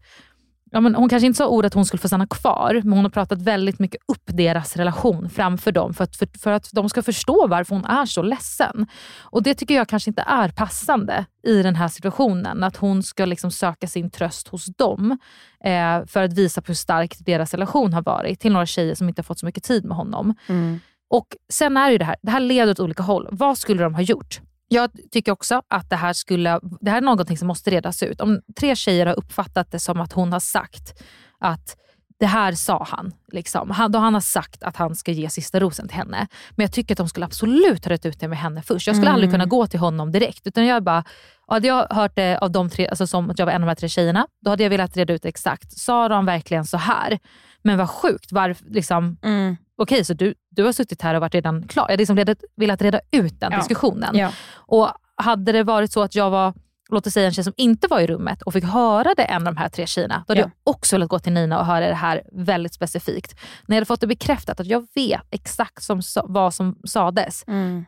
Ja, 0.74 0.80
men 0.80 0.94
hon 0.94 1.08
kanske 1.08 1.26
inte 1.26 1.36
sa 1.36 1.46
ordet 1.46 1.70
att 1.70 1.74
hon 1.74 1.84
skulle 1.84 2.00
få 2.00 2.08
stanna 2.08 2.26
kvar, 2.26 2.80
men 2.84 2.92
hon 2.92 3.04
har 3.04 3.10
pratat 3.10 3.42
väldigt 3.42 3.78
mycket 3.78 4.00
upp 4.08 4.22
deras 4.26 4.76
relation 4.76 5.30
framför 5.30 5.72
dem 5.72 5.94
för 5.94 6.04
att, 6.04 6.16
för, 6.16 6.28
för, 6.38 6.50
att 6.50 6.70
de 6.72 6.88
ska 6.88 7.02
förstå 7.02 7.46
varför 7.46 7.74
hon 7.74 7.84
är 7.84 8.06
så 8.06 8.22
ledsen. 8.22 8.86
Och 9.20 9.42
Det 9.42 9.54
tycker 9.54 9.74
jag 9.74 9.88
kanske 9.88 10.10
inte 10.10 10.24
är 10.26 10.48
passande 10.48 11.24
i 11.46 11.62
den 11.62 11.76
här 11.76 11.88
situationen. 11.88 12.62
Att 12.62 12.76
hon 12.76 13.02
ska 13.02 13.24
liksom 13.24 13.50
söka 13.50 13.86
sin 13.86 14.10
tröst 14.10 14.48
hos 14.48 14.66
dem 14.66 15.18
eh, 15.64 16.06
för 16.06 16.22
att 16.22 16.32
visa 16.32 16.62
på 16.62 16.66
hur 16.66 16.74
stark 16.74 17.16
deras 17.18 17.54
relation 17.54 17.92
har 17.92 18.02
varit 18.02 18.40
till 18.40 18.52
några 18.52 18.66
tjejer 18.66 18.94
som 18.94 19.08
inte 19.08 19.18
har 19.20 19.24
fått 19.24 19.38
så 19.38 19.46
mycket 19.46 19.64
tid 19.64 19.84
med 19.84 19.96
honom. 19.96 20.34
Mm. 20.46 20.80
Och 21.12 21.26
Sen 21.52 21.76
är 21.76 21.87
det 21.87 21.92
ju 21.92 21.99
det 21.99 22.04
här, 22.04 22.16
det 22.23 22.31
här 22.31 22.40
leder 22.40 22.73
åt 22.73 22.81
olika 22.81 23.02
håll. 23.02 23.28
Vad 23.31 23.59
skulle 23.59 23.83
de 23.83 23.95
ha 23.95 24.02
gjort? 24.02 24.40
Jag 24.69 24.90
tycker 25.11 25.33
också 25.33 25.62
att 25.69 25.90
det 25.90 25.97
här, 25.97 26.12
skulle, 26.12 26.61
det 26.81 26.90
här 26.90 26.97
är 26.97 27.00
någonting 27.00 27.38
som 27.38 27.49
måste 27.49 27.71
redas 27.71 28.02
ut. 28.02 28.21
Om 28.21 28.40
tre 28.61 28.76
tjejer 28.76 29.07
har 29.07 29.14
uppfattat 29.19 29.71
det 29.71 29.78
som 29.78 30.00
att 30.00 30.12
hon 30.12 30.33
har 30.33 30.40
sagt 30.40 31.02
att 31.40 31.76
det 32.21 32.26
här 32.26 32.52
sa 32.52 32.87
han. 32.90 33.12
Liksom. 33.33 33.71
Han, 33.71 33.92
då 33.92 33.99
han 33.99 34.14
har 34.14 34.21
sagt 34.21 34.62
att 34.62 34.76
han 34.76 34.97
ska 34.97 35.12
ge 35.12 35.31
sista 35.31 35.61
rosen 35.61 35.88
till 35.88 35.97
henne. 35.97 36.26
Men 36.50 36.64
jag 36.64 36.73
tycker 36.73 36.95
att 36.95 36.99
de 36.99 37.09
skulle 37.09 37.26
absolut 37.26 37.85
ha 37.85 37.92
rätt 37.92 38.07
ut 38.07 38.21
det 38.21 38.28
med 38.28 38.38
henne 38.38 38.62
först. 38.62 38.87
Jag 38.87 38.97
skulle 38.97 39.09
Mm. 39.09 39.14
aldrig 39.14 39.31
kunna 39.31 39.45
gå 39.45 39.66
till 39.66 39.81
honom 39.81 40.12
direkt. 40.12 40.47
Utan 40.47 40.66
jag 40.66 40.83
bara, 40.83 41.04
hade 41.47 41.69
jag 41.69 41.87
hört 41.90 42.16
det 42.16 42.38
av 42.38 42.50
de 42.50 42.71
tre, 42.71 42.88
alltså 42.88 43.07
som 43.07 43.31
att 43.31 43.38
jag 43.38 43.47
var 43.47 43.52
en 43.52 43.62
av 43.62 43.66
de 43.66 43.69
här 43.69 43.75
tre 43.75 43.88
tjejerna, 43.88 44.26
då 44.45 44.50
hade 44.50 44.62
jag 44.62 44.71
velat 44.71 44.97
reda 44.97 45.12
ut 45.12 45.25
exakt. 45.25 45.78
Sa 45.78 46.09
de 46.09 46.26
verkligen 46.26 46.64
så 46.64 46.76
här? 46.76 47.19
Men 47.62 47.78
vad 47.78 47.90
sjukt. 47.90 48.31
Liksom, 48.61 49.16
Mm. 49.23 49.57
Okej, 49.76 50.04
så 50.04 50.14
du, 50.14 50.35
du 50.50 50.64
har 50.64 50.73
suttit 50.73 51.02
här 51.02 51.14
och 51.14 51.21
varit 51.21 51.35
redan 51.35 51.69
klar. 51.69 51.83
Jag 51.85 51.90
hade 51.92 51.97
liksom 52.25 52.35
velat 52.57 52.83
reda 52.83 53.00
ut 53.11 53.40
den 53.40 53.52
Ja. 53.52 53.59
diskussionen. 53.59 54.16
Ja. 54.16 54.33
Och 54.54 54.88
hade 55.16 55.52
det 55.52 55.62
varit 55.62 55.92
så 55.92 56.02
att 56.02 56.14
jag 56.14 56.31
var 56.31 56.54
låt 56.90 57.07
oss 57.07 57.12
säga 57.12 57.26
en 57.26 57.33
tjej 57.33 57.45
som 57.45 57.52
inte 57.57 57.87
var 57.88 58.00
i 58.00 58.07
rummet 58.07 58.42
och 58.42 58.52
fick 58.52 58.64
höra 58.64 59.14
det 59.16 59.23
en 59.25 59.47
av 59.47 59.54
de 59.54 59.59
här 59.61 59.69
tre 59.69 59.87
tjejerna, 59.87 60.25
då 60.26 60.31
hade 60.31 60.40
Ja. 60.40 60.50
jag 60.64 60.75
också 60.75 60.97
velat 60.97 61.09
gå 61.09 61.19
till 61.19 61.33
Nina 61.33 61.59
och 61.61 61.66
höra 61.66 61.88
det 61.88 61.95
här 61.95 62.23
väldigt 62.33 62.75
specifikt. 62.75 63.40
När 63.66 63.76
jag 63.76 63.81
hade 63.81 63.87
fått 63.87 64.00
det 64.00 64.07
bekräftat 64.07 64.61
att 64.61 64.66
jag 64.66 64.87
vet 64.95 65.21
exakt 65.31 65.83
som, 65.83 66.02
vad 66.25 66.54
som 66.54 66.78
sades 66.85 67.45
Mm. 67.47 67.85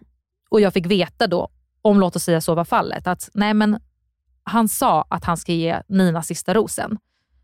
och 0.50 0.60
jag 0.60 0.72
fick 0.72 0.86
veta 0.86 1.26
då, 1.26 1.48
om 1.82 2.00
låt 2.00 2.16
oss 2.16 2.22
säga 2.24 2.40
så 2.40 2.54
var 2.54 2.64
fallet, 2.64 3.06
att 3.06 3.28
nej 3.34 3.54
men 3.54 3.80
han 4.44 4.68
sa 4.68 5.06
att 5.10 5.24
han 5.24 5.36
ska 5.36 5.52
ge 5.52 5.80
Nina 5.88 6.22
sista 6.22 6.54
rosen. 6.54 6.98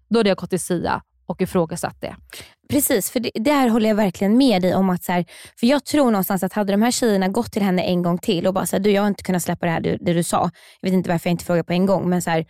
Då 0.09 0.19
hade 0.19 0.29
jag 0.29 0.39
gått 0.39 0.51
till 0.51 0.61
Sia 0.61 1.03
och 1.31 1.41
ifrågasatt 1.43 2.01
det. 2.01 2.17
Precis, 2.69 3.11
för 3.11 3.21
det, 3.21 3.31
där 3.35 3.69
håller 3.69 3.89
jag 3.89 3.97
verkligen 3.97 4.37
med 4.37 4.63
dig 4.63 4.75
om 4.75 4.91
att 4.91 5.05
så 5.05 5.13
här, 5.13 5.25
för 5.61 5.67
jag 5.67 5.85
tror 5.85 6.11
någonstans 6.11 6.43
att 6.43 6.53
hade 6.53 6.73
de 6.73 6.83
här 6.83 6.91
tjejerna 6.91 7.29
gått 7.29 7.53
till 7.53 7.63
henne 7.63 7.83
en 7.83 8.03
gång 8.03 8.19
till 8.19 8.47
och 8.47 8.55
bara 8.55 8.67
så 8.67 8.77
här, 8.77 8.85
du 8.85 8.91
jag 8.91 9.03
har 9.03 9.09
inte 9.09 9.23
kunnat 9.23 9.43
släppa 9.43 9.67
det 9.67 9.73
här 9.73 9.81
det, 9.81 9.99
det 10.01 10.13
du 10.13 10.23
sa. 10.23 10.51
Jag 10.81 10.91
vet 10.91 10.95
inte 10.95 11.11
varför 11.11 11.29
jag 11.31 11.35
inte 11.35 11.45
frågar 11.45 11.63
på 11.63 11.73
en 11.73 11.87
gång 11.87 12.09
men 12.09 12.23
så 12.23 12.31
här, 12.31 12.47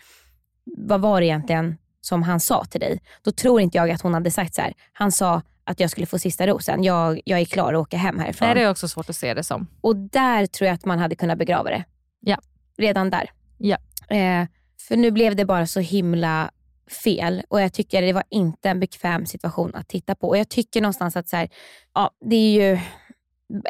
vad 0.77 1.01
var 1.01 1.21
det 1.21 1.27
egentligen 1.27 1.77
som 2.01 2.23
han 2.23 2.41
sa 2.41 2.65
till 2.65 2.81
dig? 2.81 3.01
Då 3.23 3.33
tror 3.33 3.61
inte 3.61 3.79
jag 3.79 3.91
att 3.91 4.03
hon 4.03 4.15
hade 4.15 4.31
sagt 4.31 4.55
så 4.55 4.63
här, 4.63 4.75
han 4.93 5.13
sa 5.13 5.43
att 5.65 5.81
jag 5.81 5.91
skulle 5.91 6.07
få 6.07 6.19
sista 6.19 6.47
rosen. 6.47 6.85
Jag, 6.85 7.21
jag 7.25 7.41
är 7.41 7.45
klar 7.45 7.75
att 7.75 7.81
åka 7.81 7.97
hem 7.97 8.19
härifrån. 8.19 8.49
Nej, 8.49 8.55
det 8.55 8.63
är 8.63 8.71
också 8.71 8.89
svårt 8.89 9.11
att 9.11 9.17
se 9.17 9.35
det 9.35 9.45
som. 9.45 9.67
Och 9.81 9.97
där 9.97 10.47
tror 10.47 10.67
jag 10.67 10.75
att 10.75 10.85
man 10.85 10.99
hade 10.99 11.15
kunnat 11.15 11.39
begrava 11.39 11.71
det. 11.71 11.85
Ja. 12.21 12.37
Redan 12.79 13.11
där. 13.11 13.31
Ja. 13.59 13.77
Eh, 14.17 14.47
för 14.89 14.97
nu 14.97 15.11
blev 15.11 15.37
det 15.37 15.45
bara 15.45 15.67
så 15.67 15.81
himla 15.81 16.51
fel 16.93 17.43
och 17.49 17.61
jag 17.61 17.73
tycker 17.73 18.03
det 18.03 18.13
var 18.13 18.25
inte 18.31 18.69
en 18.69 18.81
bekväm 18.81 19.27
situation 19.27 19.75
att 19.75 19.89
titta 19.89 20.15
på. 20.15 20.29
Och 20.29 20.39
jag 20.39 20.49
tycker 20.49 20.81
någonstans 20.81 21.17
att 21.17 21.29
så 21.29 21.37
här, 21.37 21.49
ja, 21.95 22.11
det 22.25 22.37
är 22.37 22.53
ju 22.53 22.79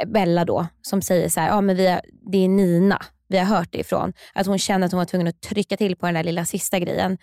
Bella 0.06 0.44
då 0.44 0.66
som 0.82 1.02
säger 1.02 1.28
så 1.28 1.40
här, 1.40 1.48
ja, 1.48 1.60
men 1.60 1.76
vi 1.76 1.86
har, 1.86 2.00
det 2.30 2.38
är 2.38 2.48
Nina 2.48 3.02
vi 3.30 3.38
har 3.38 3.44
hört 3.44 3.68
det 3.72 3.78
ifrån. 3.78 4.12
Att 4.34 4.46
hon 4.46 4.58
kände 4.58 4.86
att 4.86 4.92
hon 4.92 4.98
var 4.98 5.04
tvungen 5.04 5.26
att 5.26 5.40
trycka 5.40 5.76
till 5.76 5.96
på 5.96 6.06
den 6.06 6.14
där 6.14 6.24
lilla 6.24 6.44
sista 6.44 6.78
grejen. 6.78 7.18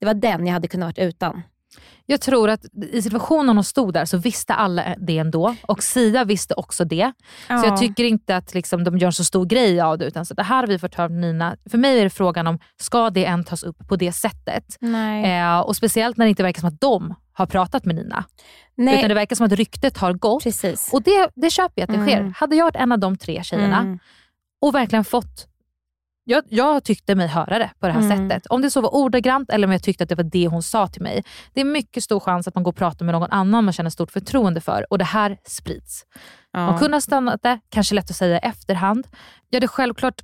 Det 0.00 0.06
var 0.06 0.14
den 0.14 0.46
jag 0.46 0.52
hade 0.52 0.68
kunnat 0.68 0.86
varit 0.86 1.08
utan. 1.08 1.42
Jag 2.06 2.20
tror 2.20 2.50
att 2.50 2.60
i 2.92 3.02
situationen 3.02 3.56
hon 3.56 3.64
stod 3.64 3.92
där 3.94 4.04
så 4.04 4.16
visste 4.18 4.54
alla 4.54 4.94
det 4.98 5.18
ändå 5.18 5.54
och 5.62 5.82
Sia 5.82 6.24
visste 6.24 6.54
också 6.54 6.84
det. 6.84 7.12
Så 7.46 7.54
jag 7.66 7.76
tycker 7.80 8.04
inte 8.04 8.36
att 8.36 8.54
liksom, 8.54 8.84
de 8.84 8.98
gör 8.98 9.06
en 9.06 9.12
så 9.12 9.24
stor 9.24 9.44
grej 9.46 9.80
av 9.80 9.98
det. 9.98 10.04
Utan 10.04 10.26
så 10.26 10.34
det 10.34 10.42
här 10.42 10.56
har 10.56 10.66
vi 10.66 10.78
fått 10.78 10.94
höra 10.94 11.04
av 11.04 11.10
Nina. 11.12 11.56
För 11.70 11.78
mig 11.78 11.98
är 12.00 12.04
det 12.04 12.10
frågan 12.10 12.46
om, 12.46 12.58
ska 12.80 13.10
det 13.10 13.24
än 13.24 13.44
tas 13.44 13.62
upp 13.62 13.88
på 13.88 13.96
det 13.96 14.12
sättet? 14.12 14.64
Nej. 14.80 15.40
Eh, 15.40 15.60
och 15.60 15.76
Speciellt 15.76 16.16
när 16.16 16.24
det 16.24 16.30
inte 16.30 16.42
verkar 16.42 16.60
som 16.60 16.68
att 16.68 16.80
de 16.80 17.14
har 17.32 17.46
pratat 17.46 17.84
med 17.84 17.94
Nina. 17.94 18.24
Nej. 18.76 18.98
Utan 18.98 19.08
det 19.08 19.14
verkar 19.14 19.36
som 19.36 19.46
att 19.46 19.52
ryktet 19.52 19.98
har 19.98 20.12
gått. 20.12 20.42
Precis. 20.42 20.90
Och 20.92 21.02
det, 21.02 21.28
det 21.36 21.50
köper 21.50 21.82
jag 21.82 21.90
att 21.90 21.96
det 21.96 22.06
sker. 22.06 22.20
Mm. 22.20 22.32
Hade 22.36 22.56
jag 22.56 22.64
varit 22.64 22.76
en 22.76 22.92
av 22.92 22.98
de 22.98 23.16
tre 23.16 23.42
tjejerna 23.42 23.78
Mm. 23.80 23.98
och 24.62 24.74
verkligen 24.74 25.04
fått 25.04 25.46
jag, 26.30 26.44
jag 26.48 26.84
tyckte 26.84 27.14
mig 27.14 27.26
höra 27.26 27.58
det 27.58 27.70
på 27.80 27.86
det 27.86 27.92
här 27.92 28.00
Mm. 28.02 28.28
sättet. 28.28 28.46
Om 28.46 28.62
det 28.62 28.70
så 28.70 28.80
var 28.80 28.94
ordagrant 28.94 29.50
eller 29.50 29.66
om 29.66 29.72
jag 29.72 29.82
tyckte 29.82 30.02
att 30.04 30.08
det 30.08 30.14
var 30.14 30.24
det 30.24 30.46
hon 30.46 30.62
sa 30.62 30.86
till 30.88 31.02
mig. 31.02 31.24
Det 31.54 31.60
är 31.60 31.64
mycket 31.64 32.04
stor 32.04 32.20
chans 32.20 32.48
att 32.48 32.54
man 32.54 32.64
går 32.64 32.72
och 32.72 32.76
pratar 32.76 33.04
med 33.04 33.12
någon 33.12 33.30
annan 33.30 33.64
man 33.64 33.72
känner 33.72 33.90
stort 33.90 34.10
förtroende 34.10 34.60
för 34.60 34.86
och 34.92 34.98
det 34.98 35.04
här 35.04 35.36
sprids. 35.44 36.04
Ja. 36.52 36.66
Hon 36.70 36.78
kunde 36.78 36.96
ha 36.96 37.00
stannat 37.00 37.42
det, 37.42 37.60
kanske 37.68 37.94
lätt 37.94 38.10
att 38.10 38.16
säga 38.16 38.36
i 38.36 38.40
efterhand. 38.42 39.06
Jag 39.48 39.56
hade 39.56 39.68
självklart 39.68 40.22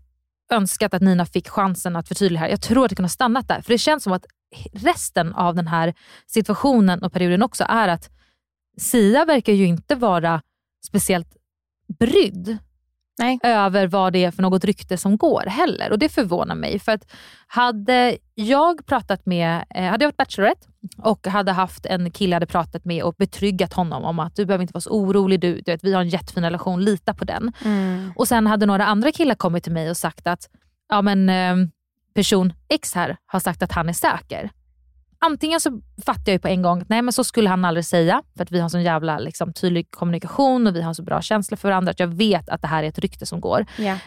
önskat 0.52 0.94
att 0.94 1.02
Nina 1.02 1.26
fick 1.26 1.48
chansen 1.48 1.96
att 1.96 2.08
förtydliga 2.08 2.40
här. 2.40 2.48
Jag 2.48 2.60
tror 2.62 2.84
att 2.84 2.88
det 2.88 2.96
kunde 2.96 3.06
ha 3.06 3.10
stannat 3.10 3.48
där. 3.48 3.60
För 3.60 3.72
det 3.72 3.78
känns 3.78 4.02
som 4.04 4.12
att 4.12 4.26
resten 4.72 5.34
av 5.34 5.54
den 5.54 5.66
här 5.66 5.94
situationen 6.26 7.02
och 7.02 7.12
perioden 7.12 7.42
också 7.42 7.64
är 7.68 7.88
att 7.88 8.10
Sia 8.78 9.25
verkar 9.25 9.52
ju 9.52 9.66
inte 9.66 9.94
vara 9.94 10.42
speciellt 10.86 11.36
brydd 11.98 12.58
Nej. 13.18 13.38
över 13.42 13.87
vad 13.87 14.12
det 14.12 14.25
är 14.25 14.30
för 14.30 14.42
något 14.42 14.64
rykte 14.64 14.96
som 14.96 15.16
går 15.16 15.42
heller. 15.46 15.92
Och 15.92 15.99
Det 15.99 16.08
förvånar 16.08 16.54
mig. 16.54 16.78
För 16.78 16.92
att 16.92 17.12
hade 17.46 18.18
jag 18.35 18.87
pratat 18.87 19.26
med, 19.26 19.64
eh, 19.75 19.85
hade 19.85 20.04
jag 20.04 20.08
varit 20.08 20.16
Bachelorette 20.16 20.66
och 20.99 21.26
hade 21.26 21.52
haft 21.52 21.87
en 21.87 22.11
kille 22.11 22.30
jag 22.30 22.37
hade 22.37 22.46
pratat 22.46 22.85
med 22.85 23.02
och 23.02 23.14
betryggat 23.18 23.73
honom 23.73 24.04
om 24.04 24.18
att 24.18 24.37
du 24.37 24.46
behöver 24.46 24.62
inte 24.62 24.75
vara 24.75 24.80
så 24.80 24.90
orolig, 24.90 25.40
du, 25.40 25.54
du 25.61 25.73
vet, 25.73 25.85
vi 25.85 25.92
har 25.92 26.00
en 26.00 26.08
jättefin 26.08 26.44
relation, 26.44 26.85
lita 26.85 27.14
på 27.14 27.25
den. 27.25 27.52
Mm. 27.64 28.12
Och 28.16 28.28
sen 28.28 28.46
hade 28.46 28.66
några 28.66 28.87
andra 28.87 29.12
killar 29.12 29.35
kommit 29.35 29.64
till 29.64 29.73
mig 29.73 29.90
och 29.90 29.96
sagt 29.96 30.26
att 30.26 30.49
ja, 30.88 31.02
men, 31.02 31.28
eh, 31.28 31.68
person 32.14 32.52
X 32.68 32.94
här 32.94 33.16
har 33.26 33.40
sagt 33.40 33.62
att 33.62 33.73
han 33.73 33.88
är 33.88 33.92
säker. 33.92 34.50
Antingen 35.18 35.61
så 35.61 35.80
fattar 36.04 36.32
jag 36.32 36.42
på 36.42 36.49
en 36.49 36.62
gång 36.62 36.80
att 36.80 36.88
nej 36.88 37.02
men 37.02 37.12
så 37.12 37.25
skulle 37.25 37.49
han 37.49 37.64
aldrig 37.64 37.85
säga 37.85 38.23
för 38.37 38.42
att 38.42 38.52
vi 38.52 38.61
har 38.61 38.68
sån 38.68 38.82
jävla 38.82 39.18
liksom, 39.18 39.52
tydlig 39.52 39.90
kommunikation 39.90 40.66
och 40.66 40.76
vi 40.76 40.82
har 40.82 40.94
så 40.94 41.02
bra 41.02 41.23
känslor 41.23 41.56
för 41.56 41.68
varandra 41.68 41.90
att 41.90 42.00
jag 42.00 42.08
vet 42.08 42.49
att 42.49 42.62
det 42.62 42.68
här 42.68 42.82
är 42.82 42.88
ett 42.88 42.99
rykte 42.99 43.26
som 43.26 43.40
går. 43.40 43.66
Ja. 43.78 43.99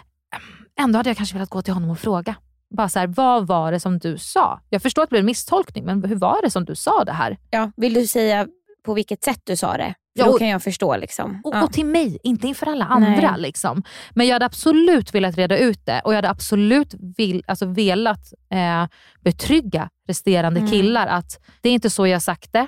Ändå 0.79 0.99
hade 0.99 1.09
jag 1.09 1.17
kanske 1.17 1.35
velat 1.35 1.49
gå 1.49 1.61
till 1.61 1.73
honom 1.73 1.89
och 1.89 1.99
fråga. 1.99 2.35
Bara 2.77 2.89
så 2.89 2.99
här, 2.99 3.07
vad 3.07 3.47
var 3.47 3.71
det 3.71 3.79
som 3.79 3.99
du 3.99 4.17
sa? 4.17 4.59
Jag 4.69 4.81
förstår 4.81 5.03
att 5.03 5.09
det 5.09 5.13
blev 5.13 5.19
en 5.19 5.25
misstolkning, 5.25 5.85
men 5.85 6.03
hur 6.03 6.15
var 6.15 6.41
det 6.41 6.51
som 6.51 6.65
du 6.65 6.75
sa 6.75 7.03
det 7.03 7.11
här? 7.11 7.37
Ja. 7.49 7.71
Vill 7.77 7.93
du 7.93 8.07
säga 8.07 8.47
på 8.85 8.93
vilket 8.93 9.23
sätt 9.23 9.41
du 9.43 9.55
sa 9.55 9.77
det? 9.77 9.93
Ja, 10.13 10.25
då 10.25 10.31
och- 10.31 10.39
kan 10.39 10.47
jag 10.47 10.63
förstå. 10.63 10.97
Liksom. 10.97 11.41
Och, 11.43 11.55
Ja. 11.55 11.63
och 11.63 11.73
till 11.73 11.85
mig, 11.85 12.17
inte 12.23 12.47
inför 12.47 12.67
alla 12.67 12.85
andra. 12.85 13.31
Nej. 13.31 13.41
Liksom. 13.41 13.83
Men 14.11 14.27
jag 14.27 14.35
hade 14.35 14.45
absolut 14.45 15.15
velat 15.15 15.35
reda 15.37 15.57
ut 15.57 15.85
det 15.85 16.01
och 16.03 16.11
jag 16.13 16.15
hade 16.17 16.29
absolut 16.29 16.95
vill, 17.17 17.43
alltså 17.47 17.65
velat 17.65 18.33
eh, 18.53 18.87
betrygga 19.23 19.89
resterande 20.07 20.59
Mm. 20.59 20.71
killar 20.71 21.07
att 21.07 21.39
det 21.61 21.69
är 21.69 21.73
inte 21.73 21.89
så 21.89 22.07
jag 22.07 22.21
sagt 22.21 22.53
det. 22.53 22.67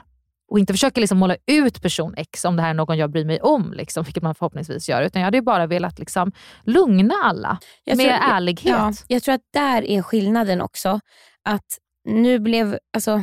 Och 0.52 0.60
inte 0.60 0.74
försöka 0.74 1.02
liksom 1.02 1.18
måla 1.18 1.36
ut 1.48 1.82
person 1.82 2.14
X 2.18 2.46
om 2.46 2.56
det 2.56 2.62
här 2.62 2.70
är 2.70 2.74
någon 2.74 2.98
jag 2.98 3.12
bryr 3.12 3.26
mig 3.26 3.42
om, 3.42 3.74
liksom, 3.74 4.04
vilket 4.04 4.24
man 4.24 4.36
förhoppningsvis 4.36 4.90
gör. 4.90 5.02
Utan 5.02 5.22
jag 5.22 5.28
hade 5.28 5.42
bara 5.42 5.68
velat 5.68 6.00
liksom, 6.00 6.32
lugna 6.64 7.14
alla 7.24 7.58
Jag 7.84 7.98
med 7.98 8.06
tror- 8.06 8.34
ärlighet. 8.36 8.66
Ja, 8.66 8.94
jag 9.08 9.24
tror 9.24 9.36
att 9.36 9.42
där 9.54 9.86
är 9.86 10.02
skillnaden 10.02 10.62
också. 10.62 11.00
Att 11.46 11.66
nu 12.06 12.40
blev, 12.40 12.78
alltså 12.94 13.22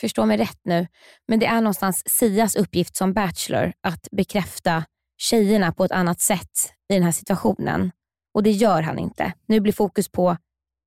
förstå 0.00 0.26
mig 0.26 0.36
rätt 0.36 0.60
nu, 0.62 0.86
men 1.28 1.38
det 1.38 1.46
är 1.46 1.60
någonstans 1.60 2.02
Sias 2.06 2.56
uppgift 2.56 2.96
som 2.96 3.12
bachelor 3.12 3.72
att 3.80 4.08
bekräfta 4.10 4.84
tjejerna 5.18 5.72
på 5.72 5.84
ett 5.84 5.92
annat 5.92 6.20
sätt 6.20 6.72
i 6.88 6.94
den 6.94 7.02
här 7.02 7.12
situationen. 7.12 7.90
Och 8.34 8.42
det 8.42 8.50
gör 8.50 8.82
han 8.82 8.98
inte. 8.98 9.32
Nu 9.46 9.60
blir 9.60 9.72
fokus 9.72 10.08
på 10.08 10.36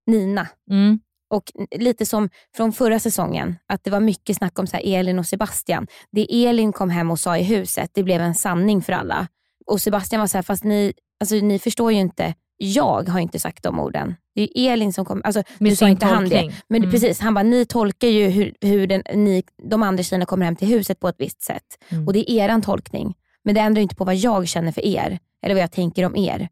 Nina. 0.07 0.47
Mm. 0.69 0.99
Och 1.29 1.51
lite 1.75 2.05
som 2.05 2.29
från 2.55 2.73
förra 2.73 2.99
säsongen, 2.99 3.55
att 3.67 3.83
det 3.83 3.91
var 3.91 3.99
mycket 3.99 4.37
snack 4.37 4.59
om 4.59 4.67
så 4.67 4.77
Elin 4.77 5.19
och 5.19 5.25
Sebastian. 5.25 5.87
Det 6.11 6.45
Elin 6.45 6.73
kom 6.73 6.89
hem 6.89 7.11
och 7.11 7.19
sa 7.19 7.37
i 7.37 7.43
huset, 7.43 7.91
det 7.93 8.03
blev 8.03 8.21
en 8.21 8.35
sanning 8.35 8.81
för 8.81 8.93
alla. 8.93 9.27
Och 9.65 9.81
Sebastian 9.81 10.19
var 10.19 10.27
så 10.27 10.37
här, 10.37 10.43
fast 10.43 10.63
ni, 10.63 10.93
alltså, 11.19 11.35
ni 11.35 11.59
förstår 11.59 11.91
ju 11.91 11.99
inte, 11.99 12.33
jag 12.63 13.09
har 13.09 13.19
inte 13.19 13.39
sagt 13.39 13.63
de 13.63 13.79
orden. 13.79 14.15
Det 14.35 14.59
är 14.59 14.73
Elin 14.73 14.93
som 14.93 15.05
kom, 15.05 15.21
alltså, 15.23 15.43
Med 15.57 15.69
nu 15.69 15.75
sa 15.75 15.89
inte 15.89 16.05
han 16.05 16.29
det. 16.29 16.53
Men 16.67 16.81
Mm. 16.81 16.91
precis, 16.91 17.19
han 17.19 17.33
bara, 17.33 17.43
ni 17.43 17.65
tolkar 17.65 18.07
ju 18.07 18.27
hur, 18.29 18.53
hur 18.61 18.87
den, 18.87 19.03
ni, 19.15 19.43
de 19.69 19.83
andra 19.83 20.03
tjejerna 20.03 20.25
kommer 20.25 20.45
hem 20.45 20.55
till 20.55 20.67
huset 20.67 20.99
på 20.99 21.07
ett 21.07 21.15
visst 21.19 21.41
sätt. 21.43 21.63
Mm. 21.89 22.07
Och 22.07 22.13
det 22.13 22.31
är 22.31 22.43
eran 22.45 22.61
tolkning. 22.61 23.15
Men 23.43 23.55
det 23.55 23.61
ändrar 23.61 23.81
inte 23.81 23.95
på 23.95 24.03
vad 24.05 24.15
jag 24.15 24.47
känner 24.47 24.71
för 24.71 24.85
er, 24.85 25.19
eller 25.43 25.55
vad 25.55 25.63
jag 25.63 25.71
tänker 25.71 26.05
om 26.05 26.15
er. 26.15 26.49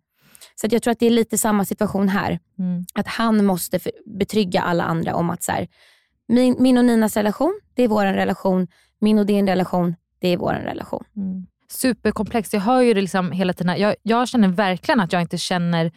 Så 0.55 0.67
att 0.67 0.73
jag 0.73 0.83
tror 0.83 0.91
att 0.91 0.99
det 0.99 1.05
är 1.05 1.09
lite 1.11 1.37
samma 1.37 1.65
situation 1.65 2.09
här. 2.09 2.39
Mm. 2.59 2.85
Att 2.93 3.07
han 3.07 3.45
måste 3.45 3.79
för, 3.79 3.91
betrygga 4.05 4.61
alla 4.61 4.83
andra 4.83 5.15
om 5.15 5.29
att 5.29 5.43
så 5.43 5.51
här, 5.51 5.67
min, 6.27 6.55
min 6.59 6.77
och 6.77 6.85
Ninas 6.85 7.17
relation, 7.17 7.59
det 7.73 7.83
är 7.83 7.87
vår 7.87 8.05
relation. 8.05 8.67
Min 9.01 9.19
och 9.19 9.25
din 9.25 9.47
relation, 9.47 9.95
det 10.19 10.27
är 10.27 10.37
vår 10.37 10.53
relation. 10.53 11.03
Mm. 11.15 11.45
Superkomplext. 11.71 12.53
Jag 12.53 12.61
hör 12.61 12.81
ju 12.81 12.93
det 12.93 13.01
liksom 13.01 13.31
hela 13.31 13.53
tiden. 13.53 13.79
Jag, 13.79 13.95
jag 14.03 14.27
känner 14.27 14.47
verkligen 14.47 14.99
att 14.99 15.13
jag 15.13 15.21
inte 15.21 15.37
känner 15.37 15.91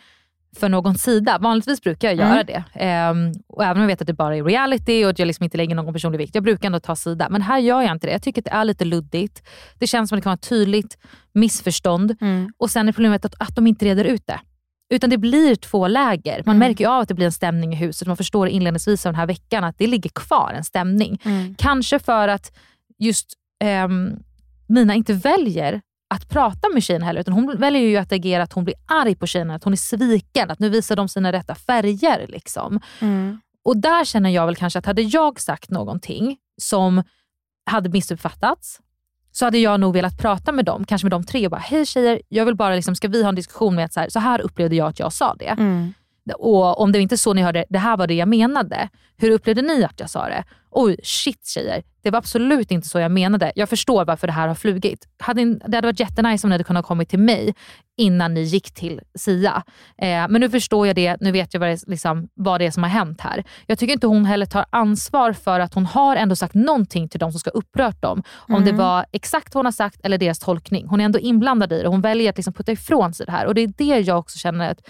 för 0.56 0.68
någon 0.68 0.98
sida. 0.98 1.38
Vanligtvis 1.38 1.80
brukar 1.82 2.08
jag 2.08 2.16
göra 2.16 2.32
Mm. 2.40 2.46
det. 2.46 2.64
Ehm, 2.74 3.32
och 3.48 3.64
även 3.64 3.76
om 3.76 3.80
jag 3.80 3.86
vet 3.86 4.00
att 4.00 4.06
det 4.06 4.12
bara 4.12 4.36
är 4.36 4.44
reality 4.44 5.04
och 5.04 5.10
att 5.10 5.18
jag 5.18 5.26
liksom 5.26 5.44
inte 5.44 5.56
lägger 5.56 5.74
någon 5.74 5.92
personlig 5.94 6.18
vikt. 6.18 6.34
Jag 6.34 6.44
brukar 6.44 6.66
ändå 6.66 6.80
ta 6.80 6.96
sida. 6.96 7.28
Men 7.30 7.42
här 7.42 7.58
gör 7.58 7.82
jag 7.82 7.92
inte 7.92 8.06
det. 8.06 8.12
Jag 8.12 8.22
tycker 8.22 8.40
att 8.40 8.44
det 8.44 8.50
är 8.50 8.64
lite 8.64 8.84
luddigt. 8.84 9.42
Det 9.78 9.86
känns 9.86 10.08
som 10.08 10.16
att 10.16 10.20
det 10.20 10.22
kan 10.22 10.30
vara 10.30 10.36
tydligt 10.36 10.98
missförstånd. 11.34 12.16
Och 12.58 12.70
sen 12.70 12.88
är 12.88 12.92
problemet 12.92 13.24
att, 13.24 13.34
att 13.38 13.56
de 13.56 13.66
inte 13.66 13.84
reder 13.84 14.04
ut 14.04 14.26
det. 14.26 14.40
Utan 14.90 15.10
det 15.10 15.18
blir 15.18 15.54
två 15.56 15.88
läger. 15.88 16.42
Man 16.46 16.56
Mm. 16.56 16.68
märker 16.68 16.84
ju 16.84 16.90
av 16.90 17.00
att 17.00 17.08
det 17.08 17.14
blir 17.14 17.26
en 17.26 17.32
stämning 17.32 17.72
i 17.72 17.76
huset. 17.76 18.08
Man 18.08 18.16
förstår 18.16 18.48
inledningsvis 18.48 19.06
av 19.06 19.12
den 19.12 19.18
här 19.20 19.26
veckan 19.26 19.64
att 19.64 19.78
det 19.78 19.86
ligger 19.86 20.10
kvar 20.10 20.52
en 20.56 20.64
stämning. 20.64 21.18
Kanske 21.58 21.98
för 21.98 22.28
att 22.28 22.52
just 22.98 23.26
ehm, 23.64 24.16
Mina 24.72 24.94
inte 24.94 25.12
väljer 25.12 25.80
att 26.14 26.28
prata 26.28 26.68
med 26.68 26.82
tjejerna 26.82 27.06
heller. 27.06 27.20
Utan 27.20 27.34
hon 27.34 27.56
väljer 27.58 27.82
ju 27.82 27.96
att 27.96 28.12
agera 28.12 28.42
att 28.42 28.52
hon 28.52 28.64
blir 28.64 28.74
arg 28.86 29.14
på 29.14 29.26
tjejerna, 29.26 29.54
att 29.54 29.64
hon 29.64 29.72
är 29.72 29.76
sviken, 29.76 30.50
att 30.50 30.58
nu 30.58 30.68
visar 30.68 30.96
de 30.96 31.08
sina 31.08 31.32
rätta 31.32 31.54
färger. 31.54 32.26
Liksom. 32.28 32.80
Och 33.64 33.76
där 33.76 34.04
känner 34.04 34.30
jag 34.30 34.46
väl 34.46 34.56
kanske 34.56 34.78
att 34.78 34.86
hade 34.86 35.02
jag 35.02 35.40
sagt 35.40 35.70
någonting 35.70 36.36
som 36.60 37.02
hade 37.70 37.88
missuppfattats, 37.88 38.80
så 39.32 39.44
hade 39.44 39.58
jag 39.58 39.80
nog 39.80 39.92
velat 39.94 40.18
prata 40.18 40.52
med 40.52 40.64
dem, 40.64 40.84
kanske 40.84 41.04
med 41.04 41.10
de 41.10 41.24
tre 41.24 41.46
och 41.46 41.50
bara, 41.50 41.60
hej 41.60 41.86
tjejer, 41.86 42.22
jag 42.28 42.44
vill 42.44 42.56
bara, 42.56 42.74
liksom, 42.74 42.94
ska 42.94 43.08
vi 43.08 43.22
ha 43.22 43.28
en 43.28 43.34
diskussion 43.34 43.74
med 43.74 43.84
att 43.84 43.92
så 43.92 44.00
här, 44.00 44.08
så 44.08 44.18
här 44.18 44.40
upplevde 44.40 44.76
jag 44.76 44.88
att 44.88 44.98
jag 44.98 45.12
sa 45.12 45.34
det. 45.34 45.54
Och 46.38 46.80
om 46.80 46.92
det 46.92 47.00
inte 47.00 47.14
är 47.14 47.16
så 47.16 47.34
ni 47.34 47.42
hörde, 47.42 47.64
det 47.68 47.78
här 47.78 47.96
var 47.96 48.06
det 48.06 48.14
jag 48.14 48.28
menade. 48.28 48.88
Hur 49.16 49.30
upplevde 49.30 49.62
ni 49.62 49.84
att 49.84 50.00
jag 50.00 50.10
sa 50.10 50.28
det? 50.28 50.44
Oj, 50.70 50.96
shit 51.02 51.46
tjejer. 51.46 51.82
Det 52.02 52.10
var 52.10 52.18
absolut 52.18 52.70
inte 52.70 52.88
så 52.88 52.98
jag 52.98 53.10
menade. 53.10 53.52
Jag 53.54 53.68
förstår 53.68 54.04
varför 54.04 54.26
det 54.26 54.32
här 54.32 54.48
har 54.48 54.54
flugit. 54.54 55.08
Hade, 55.18 55.44
det 55.44 55.76
hade 55.76 55.88
varit 55.88 56.00
jättenice 56.00 56.46
om 56.46 56.50
ni 56.50 56.54
hade 56.54 56.64
kunnat 56.64 56.86
komma 56.86 57.04
till 57.04 57.18
mig 57.18 57.54
innan 57.96 58.34
ni 58.34 58.40
gick 58.42 58.74
till 58.74 59.00
Sia. 59.18 59.62
Eh, 59.98 60.28
men 60.28 60.40
nu 60.40 60.50
förstår 60.50 60.86
jag 60.86 60.96
det, 60.96 61.16
nu 61.20 61.32
vet 61.32 61.54
jag 61.54 61.60
vad 61.60 61.68
det, 61.68 61.78
liksom, 61.86 62.28
vad 62.34 62.60
det 62.60 62.66
är 62.66 62.70
som 62.70 62.82
har 62.82 62.90
hänt 62.90 63.20
här. 63.20 63.44
Jag 63.66 63.78
tycker 63.78 63.92
inte 63.92 64.06
hon 64.06 64.24
heller 64.24 64.46
tar 64.46 64.64
ansvar 64.70 65.32
för 65.32 65.60
att 65.60 65.74
hon 65.74 65.86
har 65.86 66.16
ändå 66.16 66.36
sagt 66.36 66.54
någonting 66.54 67.08
till 67.08 67.20
de 67.20 67.32
som 67.32 67.40
ska 67.40 67.50
upprört 67.50 68.02
dem. 68.02 68.22
Om 68.36 68.64
det 68.64 68.72
var 68.72 69.06
exakt 69.12 69.54
vad 69.54 69.58
hon 69.58 69.66
har 69.66 69.72
sagt 69.72 70.00
eller 70.04 70.18
deras 70.18 70.38
tolkning. 70.38 70.86
Hon 70.88 71.00
är 71.00 71.04
ändå 71.04 71.18
inblandad 71.18 71.72
i 71.72 71.78
det 71.78 71.86
och 71.86 71.92
hon 71.92 72.00
väljer 72.00 72.30
att 72.30 72.36
liksom 72.36 72.54
putta 72.54 72.72
ifrån 72.72 73.14
sig 73.14 73.26
det 73.26 73.32
här. 73.32 73.46
Och 73.46 73.54
Det 73.54 73.60
är 73.60 73.72
det 73.76 74.00
jag 74.00 74.18
också 74.18 74.38
känner 74.38 74.70
att 74.70 74.80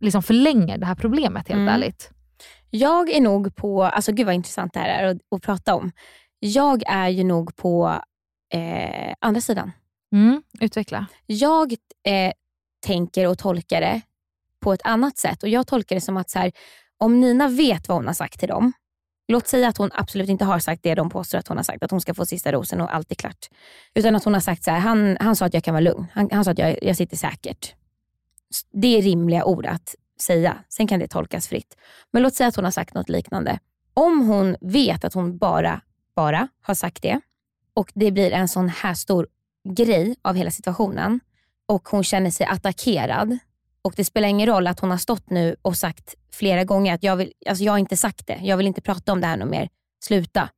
liksom 0.00 0.22
förlänger 0.22 0.78
det 0.78 0.86
här 0.86 0.94
problemet 0.94 1.48
helt 1.48 1.58
Mm. 1.60 1.74
ärligt. 1.74 2.10
Jag 2.70 3.10
är 3.10 3.20
nog 3.20 3.56
på, 3.56 3.84
alltså 3.84 4.12
gud 4.12 4.26
vad 4.26 4.34
intressant 4.34 4.72
det 4.72 4.80
här 4.80 4.88
är 4.88 5.08
att, 5.08 5.18
att 5.30 5.42
prata 5.42 5.74
om. 5.74 5.92
Jag 6.38 6.82
är 6.86 7.08
ju 7.08 7.24
nog 7.24 7.56
på 7.56 8.00
eh, 8.54 9.14
andra 9.20 9.40
sidan. 9.40 9.72
Mm, 10.12 10.42
utveckla. 10.60 11.06
Jag 11.26 11.72
eh, 12.08 12.32
tänker 12.86 13.28
och 13.28 13.38
tolkar 13.38 13.80
det 13.80 14.00
på 14.60 14.72
ett 14.72 14.80
annat 14.84 15.18
sätt. 15.18 15.42
Och 15.42 15.48
Jag 15.48 15.66
tolkar 15.66 15.96
det 15.96 16.00
som 16.00 16.16
att 16.16 16.30
så 16.30 16.38
här, 16.38 16.52
om 16.98 17.20
Nina 17.20 17.48
vet 17.48 17.88
vad 17.88 17.96
hon 17.98 18.06
har 18.06 18.14
sagt 18.14 18.40
till 18.40 18.48
dem, 18.48 18.72
låt 19.28 19.46
säga 19.48 19.68
att 19.68 19.76
hon 19.76 19.90
absolut 19.94 20.28
inte 20.28 20.44
har 20.44 20.58
sagt 20.58 20.82
det 20.82 20.94
de 20.94 21.10
påstår 21.10 21.38
att 21.38 21.48
hon 21.48 21.56
har 21.56 21.64
sagt, 21.64 21.82
att 21.82 21.90
hon 21.90 22.00
ska 22.00 22.14
få 22.14 22.26
sista 22.26 22.52
rosen 22.52 22.80
och 22.80 22.94
allt 22.94 23.10
är 23.10 23.14
klart. 23.14 23.46
Utan 23.94 24.16
att 24.16 24.24
hon 24.24 24.34
har 24.34 24.40
sagt 24.40 24.64
så 24.64 24.70
här, 24.70 24.78
han, 24.78 25.16
han 25.20 25.36
sa 25.36 25.46
att 25.46 25.54
jag 25.54 25.64
kan 25.64 25.74
vara 25.74 25.80
lugn. 25.80 26.06
Han, 26.12 26.28
han 26.32 26.44
sa 26.44 26.50
att 26.50 26.58
jag, 26.58 26.78
jag 26.84 26.96
sitter 26.96 27.16
säkert. 27.16 27.74
Det 28.72 28.98
är 28.98 29.02
rimliga 29.02 29.44
ord 29.44 29.66
att 29.66 29.94
säga. 30.20 30.64
Sen 30.68 30.86
kan 30.86 31.00
det 31.00 31.08
tolkas 31.08 31.48
fritt. 31.48 31.76
Men 32.12 32.22
låt 32.22 32.34
säga 32.34 32.48
att 32.48 32.56
hon 32.56 32.64
har 32.64 32.72
sagt 32.72 32.94
något 32.94 33.08
liknande. 33.08 33.58
Om 33.94 34.28
hon 34.28 34.56
vet 34.60 35.04
att 35.04 35.14
hon 35.14 35.38
bara, 35.38 35.80
bara 36.16 36.48
har 36.62 36.74
sagt 36.74 37.02
det 37.02 37.20
och 37.74 37.92
det 37.94 38.10
blir 38.10 38.30
en 38.30 38.48
sån 38.48 38.68
här 38.68 38.94
stor 38.94 39.28
grej 39.68 40.16
av 40.22 40.34
hela 40.34 40.50
situationen 40.50 41.20
och 41.66 41.88
hon 41.88 42.04
känner 42.04 42.30
sig 42.30 42.46
attackerad 42.46 43.38
och 43.82 43.92
det 43.96 44.04
spelar 44.04 44.28
ingen 44.28 44.46
roll 44.46 44.66
att 44.66 44.80
hon 44.80 44.90
har 44.90 44.98
stått 44.98 45.30
nu 45.30 45.56
och 45.62 45.76
sagt 45.76 46.14
flera 46.32 46.64
gånger 46.64 46.94
att 46.94 47.02
jag, 47.02 47.16
vill, 47.16 47.32
alltså 47.46 47.64
jag 47.64 47.72
har 47.72 47.78
inte 47.78 47.96
sagt 47.96 48.26
det, 48.26 48.40
jag 48.42 48.56
vill 48.56 48.66
inte 48.66 48.80
prata 48.80 49.12
om 49.12 49.20
det 49.20 49.26
här 49.26 49.36
något 49.36 49.50
mer, 49.50 49.68
sluta. 50.04 50.48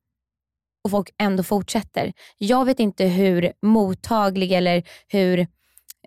Och 0.83 0.91
folk 0.91 1.09
ändå 1.17 1.43
fortsätter. 1.43 2.13
Jag 2.37 2.65
vet 2.65 2.79
inte 2.79 3.05
hur 3.05 3.53
mottaglig 3.61 4.51
eller 4.51 4.83
hur, 5.07 5.39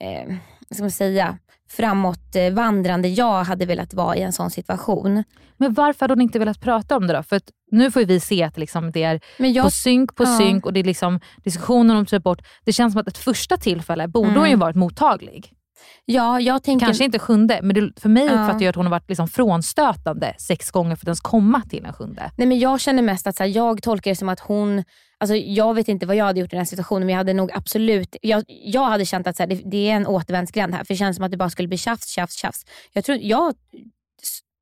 eh, 0.01 0.37
vad 0.69 0.77
ska 0.77 0.83
man 0.83 0.91
säga, 0.91 1.39
framåtvandrande 1.77 3.09
jag 3.09 3.45
hade 3.45 3.67
velat 3.67 3.95
vara 3.95 4.17
i 4.17 4.23
en 4.23 4.33
sån 4.33 4.51
situation. 4.51 5.25
Men 5.57 5.75
varför 5.75 6.01
hade 6.01 6.15
hon 6.15 6.21
inte 6.21 6.39
velat 6.39 6.61
prata 6.61 6.97
om 6.97 7.07
det 7.07 7.13
då? 7.13 7.23
För 7.23 7.41
nu 7.71 7.91
får 7.91 8.01
vi 8.05 8.21
se 8.21 8.43
att 8.43 8.59
liksom 8.59 8.91
det 8.91 9.03
är 9.03 9.21
jag, 9.37 9.65
på 9.65 9.71
synk 9.71 10.17
på 10.17 10.23
ja. 10.23 10.39
synk 10.39 10.67
och 10.67 10.73
det 10.73 10.81
är 10.81 10.85
liksom 10.85 11.21
diskussioner 11.45 11.97
om 11.97 12.07
typ 12.07 12.23
bort. 12.23 12.43
Det 12.65 12.73
känns 12.73 12.93
som 12.93 13.01
att 13.01 13.09
ett 13.09 13.19
första 13.19 13.57
tillfälle 13.57 14.09
borde 14.09 14.29
Mm. 14.29 14.41
hon 14.41 14.51
ju 14.51 14.57
varit 14.57 14.77
mottaglig. 14.77 15.53
Ja, 16.05 16.41
jag 16.41 16.63
tänker... 16.63 16.87
Kanske 16.87 17.05
inte 17.05 17.19
sjunde, 17.19 17.61
men 17.63 17.75
det, 17.75 18.01
för 18.01 18.09
mig 18.09 18.25
uppfattar 18.25 18.61
jag 18.61 18.69
att 18.69 18.77
hon 18.77 18.87
har 18.87 18.91
varit 18.91 19.09
liksom 19.09 19.29
frånstötande 19.29 20.35
sex 20.39 20.71
gånger 20.71 20.97
för 20.97 21.05
att 21.05 21.09
ens 21.09 21.21
komma 21.21 21.63
till 21.71 21.85
en 21.85 21.93
sjunde. 21.93 22.31
Nej, 22.37 22.47
men 22.47 22.59
jag 22.59 22.81
känner 22.81 23.03
mest 23.03 23.27
att 23.27 23.37
så 23.37 23.43
här, 23.43 23.51
jag 23.51 23.83
tolkar 23.83 24.11
det 24.11 24.17
som 24.17 24.29
att 24.29 24.41
hon, 24.41 24.85
alltså, 25.19 25.37
jag 25.37 25.75
vet 25.75 25.89
inte 25.89 26.07
vad 26.07 26.17
jag 26.17 26.25
hade 26.25 26.41
gjort 26.41 26.53
i 26.53 26.57
den 26.57 26.61
här 26.61 26.65
situationen 26.65 27.07
men 27.07 27.13
jag 27.13 27.19
hade 27.19 27.33
nog 27.33 27.53
absolut, 27.53 28.17
jag, 28.23 28.45
jag 28.47 28.85
hade 28.85 29.05
känt 29.05 29.27
att 29.27 29.37
så 29.37 29.43
här, 29.43 29.49
det, 29.49 29.61
det 29.65 29.91
är 29.91 29.97
en 29.97 30.07
återvändsgränd 30.07 30.75
här 30.75 30.85
för 30.85 30.95
det 30.95 30.99
känns 30.99 31.17
som 31.17 31.25
att 31.25 31.31
det 31.31 31.37
bara 31.37 31.51
skulle 31.51 31.69
bli 31.69 31.79
tjafs, 31.79 32.09
tjafs, 32.09 32.35
tjafs. 32.35 32.65
Jag 32.93 33.05
tror, 33.05 33.19
jag 33.19 33.55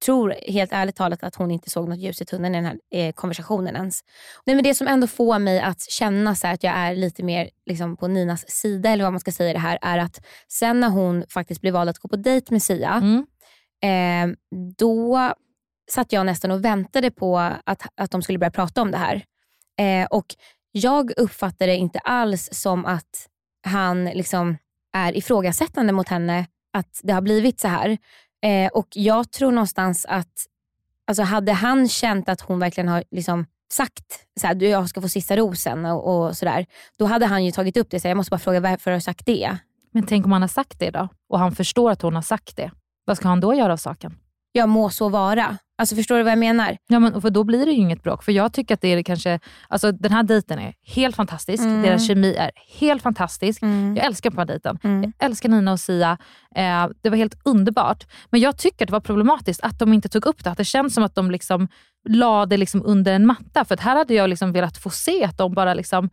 tror 0.04 0.34
helt 0.48 0.72
ärligt 0.72 0.96
talat 0.96 1.22
att 1.22 1.34
hon 1.34 1.50
inte 1.50 1.70
såg 1.70 1.88
något 1.88 1.98
ljus 1.98 2.20
i 2.20 2.24
tunneln 2.24 2.54
i 2.54 2.58
den 2.58 2.64
här 2.64 2.78
eh, 2.94 3.12
konversationen 3.12 3.76
ens. 3.76 4.00
Nej, 4.44 4.56
men 4.56 4.64
det 4.64 4.74
som 4.74 4.86
ändå 4.86 5.06
får 5.06 5.38
mig 5.38 5.60
att 5.60 5.80
känna 5.90 6.34
så 6.34 6.46
att 6.46 6.62
jag 6.62 6.74
är 6.74 6.94
lite 6.94 7.22
mer 7.22 7.50
liksom, 7.66 7.96
på 7.96 8.08
Ninas 8.08 8.50
sida 8.50 8.90
eller 8.90 9.04
vad 9.04 9.12
man 9.12 9.20
ska 9.20 9.32
säga 9.32 9.52
det 9.52 9.58
här 9.58 9.78
är 9.82 9.98
att 9.98 10.20
sen 10.48 10.80
när 10.80 10.88
hon 10.88 11.24
faktiskt 11.28 11.60
blev 11.60 11.74
vald 11.74 11.90
att 11.90 11.98
gå 11.98 12.08
på 12.08 12.16
dejt 12.16 12.46
med 12.54 12.62
Sia 12.62 13.02
Mm. 13.02 13.26
eh, 13.82 14.36
då 14.78 15.32
satt 15.90 16.12
jag 16.12 16.26
nästan 16.26 16.50
och 16.50 16.64
väntade 16.64 17.10
på 17.10 17.38
att, 17.38 17.82
att 17.94 18.10
de 18.10 18.22
skulle 18.22 18.38
börja 18.38 18.50
prata 18.50 18.82
om 18.82 18.90
det 18.90 18.98
här. 18.98 19.24
Eh, 19.78 20.06
och 20.06 20.26
jag 20.72 21.12
uppfattade 21.16 21.76
inte 21.76 21.98
alls 21.98 22.48
som 22.52 22.86
att 22.86 23.28
han 23.66 24.04
liksom 24.04 24.56
är 24.92 25.16
ifrågasättande 25.16 25.92
mot 25.92 26.08
henne 26.08 26.46
att 26.72 27.00
det 27.02 27.12
har 27.12 27.20
blivit 27.20 27.60
så 27.60 27.68
här. 27.68 27.98
Eh, 28.42 28.70
och 28.72 28.88
jag 28.90 29.30
tror 29.32 29.52
någonstans 29.52 30.06
att 30.08 30.46
alltså 31.06 31.22
hade 31.22 31.52
han 31.52 31.88
känt 31.88 32.28
att 32.28 32.40
hon 32.40 32.58
verkligen 32.58 32.88
har 32.88 33.04
liksom 33.10 33.46
sagt 33.72 34.26
att 34.42 34.62
jag 34.62 34.88
ska 34.88 35.00
få 35.00 35.08
sista 35.08 35.36
rosen 35.36 35.84
och, 35.86 36.26
och 36.26 36.36
sådär, 36.36 36.66
då 36.98 37.04
hade 37.04 37.26
han 37.26 37.44
ju 37.44 37.52
tagit 37.52 37.76
upp 37.76 37.90
det. 37.90 38.00
Så 38.00 38.08
jag 38.08 38.16
måste 38.16 38.30
bara 38.30 38.38
fråga 38.38 38.60
varför 38.60 38.90
har 38.90 38.98
du 38.98 39.02
sagt 39.02 39.26
det? 39.26 39.56
Men 39.92 40.06
tänk 40.06 40.26
om 40.26 40.32
han 40.32 40.42
har 40.42 40.48
sagt 40.48 40.78
det 40.78 40.90
då 40.90 41.08
och 41.28 41.38
han 41.38 41.54
förstår 41.54 41.90
att 41.90 42.02
hon 42.02 42.14
har 42.14 42.22
sagt 42.22 42.56
det. 42.56 42.70
Vad 43.04 43.16
ska 43.16 43.28
han 43.28 43.40
då 43.40 43.54
göra 43.54 43.72
av 43.72 43.76
saken? 43.76 44.16
Jag 44.52 44.68
må 44.68 44.90
så 44.90 45.08
vara. 45.08 45.58
Alltså 45.78 45.96
Förstår 45.96 46.16
du 46.16 46.22
vad 46.22 46.32
jag 46.32 46.38
menar? 46.38 46.76
Ja, 46.86 46.98
men 46.98 47.22
för 47.22 47.30
då 47.30 47.44
blir 47.44 47.66
det 47.66 47.72
ju 47.72 47.78
inget 47.78 48.02
bråk. 48.02 48.24
För 48.24 48.32
jag 48.32 48.52
tycker 48.52 48.74
att 48.74 48.80
det 48.80 48.88
är 48.88 49.02
kanske, 49.02 49.40
alltså 49.68 49.92
den 49.92 50.12
här 50.12 50.22
dejten 50.22 50.58
är 50.58 50.74
helt 50.82 51.16
fantastisk. 51.16 51.62
Mm. 51.62 51.82
Deras 51.82 52.06
kemi 52.06 52.34
är 52.34 52.50
helt 52.78 53.02
fantastisk. 53.02 53.62
Mm. 53.62 53.96
Jag 53.96 54.06
älskar 54.06 54.30
på 54.30 54.36
den 54.36 54.40
här 54.40 54.46
dejten. 54.46 54.78
Mm. 54.82 55.12
Jag 55.18 55.26
älskar 55.26 55.48
Nina 55.48 55.72
och 55.72 55.80
Sia. 55.80 56.18
Eh, 56.54 56.88
det 57.02 57.10
var 57.10 57.16
helt 57.16 57.40
underbart. 57.44 58.06
Men 58.30 58.40
jag 58.40 58.56
tycker 58.58 58.84
att 58.84 58.88
det 58.88 58.92
var 58.92 59.00
problematiskt 59.00 59.60
att 59.60 59.78
de 59.78 59.92
inte 59.92 60.08
tog 60.08 60.26
upp 60.26 60.44
det. 60.44 60.50
Att 60.50 60.58
det 60.58 60.64
känns 60.64 60.94
som 60.94 61.04
att 61.04 61.14
de 61.14 61.30
liksom 61.30 61.68
la 62.08 62.46
det 62.46 62.56
liksom 62.56 62.82
under 62.84 63.12
en 63.12 63.26
matta. 63.26 63.64
För 63.64 63.76
här 63.76 63.96
hade 63.96 64.14
jag 64.14 64.30
liksom 64.30 64.52
velat 64.52 64.78
få 64.78 64.90
se 64.90 65.24
att 65.24 65.38
de 65.38 65.54
bara 65.54 65.74
liksom 65.74 66.10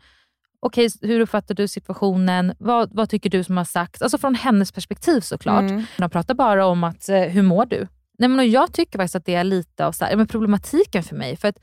Okej, 0.60 0.90
hur 1.02 1.20
uppfattar 1.20 1.56
du 1.56 1.68
situationen? 1.68 2.54
Vad, 2.60 2.90
vad 2.94 3.10
tycker 3.10 3.30
du 3.30 3.44
som 3.44 3.58
har 3.58 3.64
sagt? 3.64 4.02
Alltså 4.02 4.18
från 4.18 4.36
hennes 4.36 4.72
perspektiv 4.72 5.22
såklart. 5.22 5.62
Mm. 5.62 5.84
De 5.98 6.10
pratar 6.10 6.34
bara 6.34 6.66
om 6.66 6.84
att, 6.84 7.10
eh, 7.10 7.22
hur 7.22 7.42
mår 7.42 7.66
du? 7.66 7.88
Nej, 8.18 8.30
men 8.30 8.40
och 8.40 8.46
jag 8.46 8.74
tycker 8.74 9.00
faktiskt 9.00 9.16
att 9.16 9.26
det 9.26 9.36
är 9.36 9.44
lite 9.44 9.86
av 9.86 9.92
så 9.92 10.06
här, 10.06 10.16
men 10.16 10.28
problematiken 10.28 11.04
för 11.04 11.16
mig. 11.16 11.38
För 11.38 11.48
att 11.48 11.60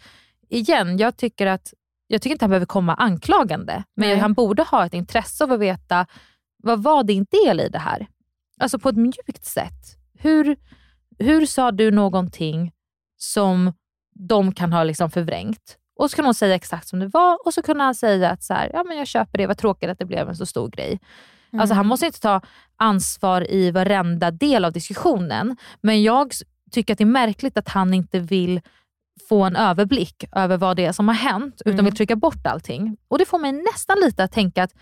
igen, 0.48 0.98
jag 0.98 1.16
tycker 1.16 1.46
att 1.46 1.74
jag 2.06 2.22
tycker 2.22 2.34
inte 2.34 2.44
han 2.44 2.50
behöver 2.50 2.66
komma 2.66 2.94
anklagande, 2.94 3.84
men 3.96 4.08
Nej. 4.08 4.18
han 4.18 4.32
borde 4.34 4.62
ha 4.62 4.86
ett 4.86 4.94
intresse 4.94 5.44
av 5.44 5.52
att 5.52 5.60
veta 5.60 6.06
vad 6.56 6.82
var 6.82 7.04
din 7.04 7.26
del 7.30 7.60
i 7.60 7.68
det 7.68 7.78
här? 7.78 8.06
Alltså 8.60 8.78
på 8.78 8.88
ett 8.88 8.96
mjukt 8.96 9.44
sätt. 9.44 9.98
Hur, 10.18 10.56
hur 11.18 11.46
sa 11.46 11.70
du 11.70 11.90
någonting 11.90 12.72
som 13.16 13.72
de 14.14 14.54
kan 14.54 14.72
ha 14.72 14.84
liksom 14.84 15.10
förvrängt? 15.10 15.78
Och 15.96 16.10
så 16.10 16.16
kan 16.16 16.24
hon 16.24 16.34
säga 16.34 16.54
exakt 16.54 16.88
som 16.88 16.98
det 16.98 17.08
var 17.08 17.46
och 17.46 17.54
så 17.54 17.62
kunde 17.62 17.84
han 17.84 17.94
säga 17.94 18.30
att 18.30 18.42
så 18.42 18.54
här, 18.54 18.70
ja, 18.72 18.84
men 18.84 18.96
jag 18.96 19.06
köper 19.06 19.38
det, 19.38 19.46
vad 19.46 19.58
tråkigt 19.58 19.90
att 19.90 19.98
det 19.98 20.04
blev 20.04 20.28
en 20.28 20.36
så 20.36 20.46
stor 20.46 20.68
grej. 20.68 21.00
Alltså 21.60 21.74
han 21.74 21.86
måste 21.86 22.06
inte 22.06 22.20
ta 22.20 22.40
ansvar 22.76 23.50
i 23.50 23.70
varenda 23.70 24.30
del 24.30 24.64
av 24.64 24.72
diskussionen. 24.72 25.56
Men 25.80 26.02
jag 26.02 26.32
tycker 26.70 26.94
att 26.94 26.98
det 26.98 27.04
är 27.04 27.06
märkligt 27.06 27.56
att 27.58 27.68
han 27.68 27.94
inte 27.94 28.18
vill 28.18 28.60
få 29.28 29.44
en 29.44 29.56
överblick 29.56 30.24
över 30.36 30.56
vad 30.56 30.76
det 30.76 30.84
är 30.84 30.92
som 30.92 31.08
har 31.08 31.14
hänt, 31.14 31.62
utan 31.64 31.72
Mm. 31.72 31.84
vill 31.84 31.96
trycka 31.96 32.16
bort 32.16 32.46
allting. 32.46 32.96
Och 33.08 33.18
Det 33.18 33.24
får 33.26 33.38
mig 33.38 33.52
nästan 33.52 33.98
lite 34.00 34.24
att 34.24 34.32
tänka 34.32 34.62
att 34.62 34.72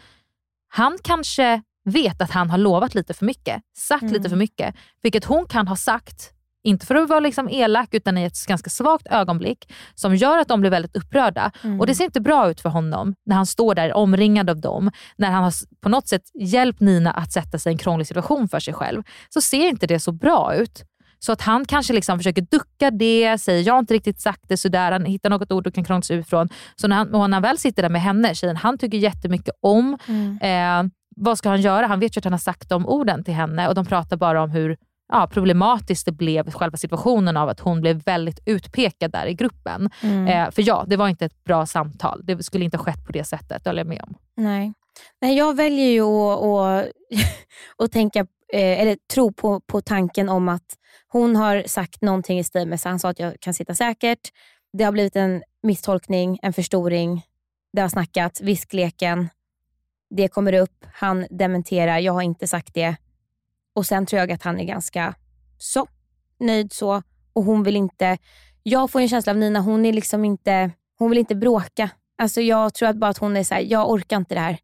han 0.68 0.98
kanske 1.04 1.62
vet 1.84 2.20
att 2.22 2.30
han 2.30 2.50
har 2.50 2.58
lovat 2.58 2.94
lite 2.94 3.14
för 3.14 3.24
mycket, 3.26 3.62
sagt 3.76 4.02
Mm. 4.02 4.14
lite 4.14 4.28
för 4.28 4.36
mycket. 4.36 4.74
Vilket 5.02 5.24
hon 5.24 5.46
kan 5.46 5.68
ha 5.68 5.76
sagt, 5.76 6.32
inte 6.64 6.86
för 6.86 6.94
att 6.94 7.08
vara 7.08 7.20
liksom 7.20 7.48
elak, 7.48 7.88
utan 7.94 8.18
i 8.18 8.24
ett 8.24 8.46
ganska 8.46 8.70
svagt 8.70 9.06
ögonblick, 9.10 9.72
som 9.94 10.16
gör 10.16 10.38
att 10.38 10.48
de 10.48 10.60
blir 10.60 10.70
väldigt 10.70 10.96
upprörda. 10.96 11.50
Mm. 11.62 11.80
Och 11.80 11.86
Det 11.86 11.94
ser 11.94 12.04
inte 12.04 12.20
bra 12.20 12.50
ut 12.50 12.60
för 12.60 12.68
honom 12.68 13.14
när 13.26 13.36
han 13.36 13.46
står 13.46 13.74
där 13.74 13.92
omringad 13.92 14.50
av 14.50 14.60
dem, 14.60 14.90
när 15.16 15.30
han 15.30 15.44
har 15.44 15.52
på 15.82 15.88
något 15.88 16.08
sätt 16.08 16.22
hjälpt 16.40 16.80
Nina 16.80 17.10
att 17.10 17.32
sätta 17.32 17.58
sig 17.58 17.70
i 17.70 17.74
en 17.74 17.78
krånglig 17.78 18.06
situation 18.06 18.48
för 18.48 18.60
sig 18.60 18.74
själv. 18.74 19.02
Så 19.28 19.40
ser 19.40 19.68
inte 19.68 19.86
det 19.86 20.00
så 20.00 20.12
bra 20.12 20.54
ut. 20.54 20.84
Så 21.18 21.32
att 21.32 21.40
han 21.40 21.64
kanske 21.64 21.92
liksom 21.92 22.18
försöker 22.18 22.42
ducka 22.50 22.90
det, 22.90 23.38
säger 23.38 23.62
jag 23.66 23.74
har 23.74 23.78
inte 23.78 23.94
riktigt 23.94 24.20
sagt 24.20 24.40
det 24.48 24.56
sådär, 24.56 24.92
han 24.92 25.04
hittar 25.04 25.30
något 25.30 25.52
ord 25.52 25.64
du 25.64 25.70
kan 25.70 25.84
krångla 25.84 26.02
sig 26.02 26.16
ut 26.16 26.28
från. 26.28 26.48
Så 26.76 26.88
när 26.88 26.96
han, 26.96 27.14
och 27.14 27.30
när 27.30 27.36
han 27.36 27.42
väl 27.42 27.58
sitter 27.58 27.82
där 27.82 27.88
med 27.90 28.02
henne, 28.02 28.34
tjejen 28.34 28.56
han 28.56 28.78
tycker 28.78 28.98
jättemycket 28.98 29.54
om, 29.60 29.98
Mm. 30.06 30.38
eh, 30.86 30.92
vad 31.16 31.38
ska 31.38 31.48
han 31.48 31.60
göra? 31.60 31.86
Han 31.86 32.00
vet 32.00 32.16
ju 32.16 32.18
att 32.18 32.24
han 32.24 32.32
har 32.32 32.38
sagt 32.38 32.68
de 32.68 32.86
orden 32.86 33.24
till 33.24 33.34
henne 33.34 33.68
och 33.68 33.74
de 33.74 33.86
pratar 33.86 34.16
bara 34.16 34.42
om 34.42 34.50
hur 34.50 34.76
ja, 35.12 35.26
problematiskt 35.26 36.06
det 36.06 36.12
blev, 36.12 36.50
själva 36.50 36.76
situationen 36.76 37.36
av 37.36 37.48
att 37.48 37.60
hon 37.60 37.80
blev 37.80 38.02
väldigt 38.04 38.40
utpekad 38.46 39.10
där 39.10 39.26
i 39.26 39.34
gruppen. 39.34 39.90
Mm. 40.02 40.26
Eh, 40.26 40.50
för 40.50 40.68
ja, 40.68 40.84
det 40.86 40.96
var 40.96 41.08
inte 41.08 41.24
ett 41.24 41.44
bra 41.44 41.66
samtal. 41.66 42.20
Det 42.24 42.42
skulle 42.42 42.64
inte 42.64 42.76
ha 42.76 42.84
skett 42.84 43.06
på 43.06 43.12
det 43.12 43.24
sättet, 43.24 43.64
det 43.64 43.70
håller 43.70 43.80
jag 43.80 43.88
med 43.88 44.02
om. 44.02 44.14
Nej. 44.36 44.72
Nej, 45.20 45.36
jag 45.36 45.56
väljer 45.56 45.86
ju 45.86 46.02
att, 46.02 46.42
att, 46.42 46.86
att 47.84 47.92
tänka, 47.92 48.20
eh, 48.52 48.80
eller 48.80 48.96
tro 49.14 49.32
på, 49.32 49.60
på 49.60 49.80
tanken 49.80 50.28
om 50.28 50.48
att 50.48 50.76
hon 51.08 51.36
har 51.36 51.62
sagt 51.66 52.02
någonting 52.02 52.38
i 52.38 52.44
stil 52.44 52.68
med, 52.68 52.80
så 52.80 52.88
han 52.88 52.98
sa 52.98 53.08
att 53.08 53.18
jag 53.18 53.40
kan 53.40 53.54
sitta 53.54 53.74
säkert. 53.74 54.28
Det 54.72 54.84
har 54.84 54.92
blivit 54.92 55.16
en 55.16 55.42
misstolkning, 55.62 56.38
en 56.42 56.52
förstoring. 56.52 57.22
Det 57.72 57.80
har 57.80 57.88
snackats, 57.88 58.40
viskleken. 58.40 59.28
Det 60.10 60.28
kommer 60.28 60.52
upp, 60.52 60.86
han 60.94 61.26
dementerar, 61.30 61.98
jag 61.98 62.12
har 62.12 62.22
inte 62.22 62.46
sagt 62.46 62.74
det. 62.74 62.96
Och 63.74 63.86
Sen 63.86 64.06
tror 64.06 64.20
jag 64.20 64.32
att 64.32 64.42
han 64.42 64.60
är 64.60 64.64
ganska 64.64 65.14
så, 65.58 65.86
nöjd 66.40 66.72
så. 66.72 67.02
Och 67.32 67.44
hon 67.44 67.62
vill 67.62 67.76
inte, 67.76 68.18
jag 68.62 68.90
får 68.90 69.00
en 69.00 69.08
känsla 69.08 69.32
av 69.32 69.36
Nina, 69.38 69.60
hon 69.60 69.86
är 69.86 69.92
liksom 69.92 70.24
inte, 70.24 70.70
hon 70.98 71.10
vill 71.10 71.18
inte 71.18 71.34
bråka. 71.34 71.90
Alltså 72.18 72.40
jag 72.40 72.74
tror 72.74 72.88
att 72.88 72.96
bara 72.96 73.10
att 73.10 73.18
hon 73.18 73.36
är 73.36 73.44
så 73.44 73.54
här, 73.54 73.60
jag 73.62 73.90
orkar 73.90 74.16
inte 74.16 74.34
det 74.34 74.40
här. 74.40 74.58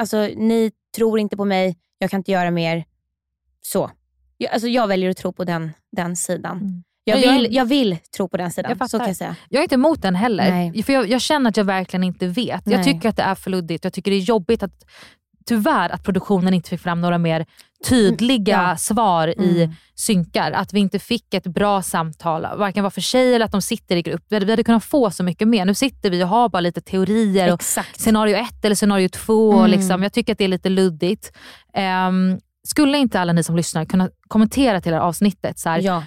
Alltså 0.00 0.16
ni 0.36 0.72
tror 0.96 1.18
inte 1.18 1.36
på 1.36 1.44
mig, 1.44 1.76
jag 1.98 2.10
kan 2.10 2.20
inte 2.20 2.32
göra 2.32 2.50
mer. 2.50 2.84
Så. 3.60 3.90
Jag, 4.36 4.52
alltså 4.52 4.68
jag 4.68 4.86
väljer 4.86 5.10
att 5.10 5.16
tro 5.16 5.32
på 5.32 5.44
den, 5.44 5.70
den 5.92 6.16
sidan. 6.16 6.56
Mm. 6.58 6.82
Jag, 7.04 7.18
Ja, 7.18 7.22
jag- 7.24 7.32
vill, 7.32 7.54
jag 7.54 7.64
vill 7.64 7.96
tro 8.16 8.28
på 8.28 8.36
den 8.36 8.50
sidan, 8.52 8.76
Jag 8.78 8.90
så 8.90 8.98
kan 8.98 9.06
jag 9.06 9.16
säga. 9.16 9.36
Jag 9.48 9.58
är 9.60 9.62
inte 9.62 9.74
emot 9.74 10.02
den 10.02 10.14
heller, 10.14 10.50
Nej. 10.50 10.82
för 10.82 10.92
jag, 10.92 11.08
jag 11.08 11.20
känner 11.20 11.50
att 11.50 11.56
jag 11.56 11.64
verkligen 11.64 12.04
inte 12.04 12.26
vet. 12.26 12.62
Jag 12.66 12.66
Nej. 12.66 12.84
tycker 12.84 13.08
att 13.08 13.16
det 13.16 13.22
är 13.22 13.34
för 13.34 13.50
luddigt. 13.50 13.84
Jag 13.84 13.92
tycker 13.92 14.10
det 14.10 14.16
är 14.16 14.20
jobbigt 14.20 14.62
att 14.62 14.84
tyvärr 15.44 15.90
att 15.90 16.04
produktionen 16.04 16.54
inte 16.54 16.68
fick 16.68 16.80
fram 16.80 17.00
några 17.00 17.18
mer 17.18 17.46
tydliga 17.88 18.56
Mm, 18.58 18.68
ja. 18.70 18.76
svar 18.76 19.28
i 19.40 19.62
Mm. 19.62 19.74
synkar. 19.94 20.52
Att 20.52 20.72
vi 20.72 20.80
inte 20.80 20.98
fick 20.98 21.34
ett 21.34 21.46
bra 21.46 21.82
samtal, 21.82 22.42
varken 22.42 22.82
var 22.82 22.90
för 22.90 23.00
sig 23.00 23.34
eller 23.34 23.44
att 23.46 23.52
de 23.52 23.62
sitter 23.62 23.96
i 23.96 24.02
grupp. 24.02 24.24
Vi 24.28 24.36
hade, 24.36 24.46
vi 24.46 24.52
hade 24.52 24.64
kunnat 24.64 24.84
få 24.84 25.10
så 25.10 25.22
mycket 25.24 25.48
mer. 25.48 25.64
Nu 25.64 25.74
sitter 25.74 26.10
vi 26.10 26.24
och 26.24 26.28
har 26.28 26.48
bara 26.48 26.60
lite 26.60 26.80
teorier. 26.80 27.52
Och 27.52 27.62
scenario 27.96 28.36
ett 28.36 28.64
eller 28.64 28.74
scenario 28.74 29.08
två. 29.08 29.52
Mm. 29.58 29.70
Liksom. 29.70 30.02
Jag 30.02 30.12
tycker 30.12 30.32
att 30.32 30.38
det 30.38 30.44
är 30.44 30.48
lite 30.48 30.68
luddigt. 30.68 31.32
Ehm, 31.74 32.38
skulle 32.68 32.98
inte 32.98 33.20
alla 33.20 33.32
ni 33.32 33.42
som 33.44 33.56
lyssnar 33.56 33.84
kunna 33.84 34.10
kommentera 34.28 34.80
till 34.80 34.92
det 34.92 34.98
här 34.98 35.04
avsnittet? 35.04 35.58
Så 35.58 35.68
här, 35.68 35.80
Ja. 35.80 36.04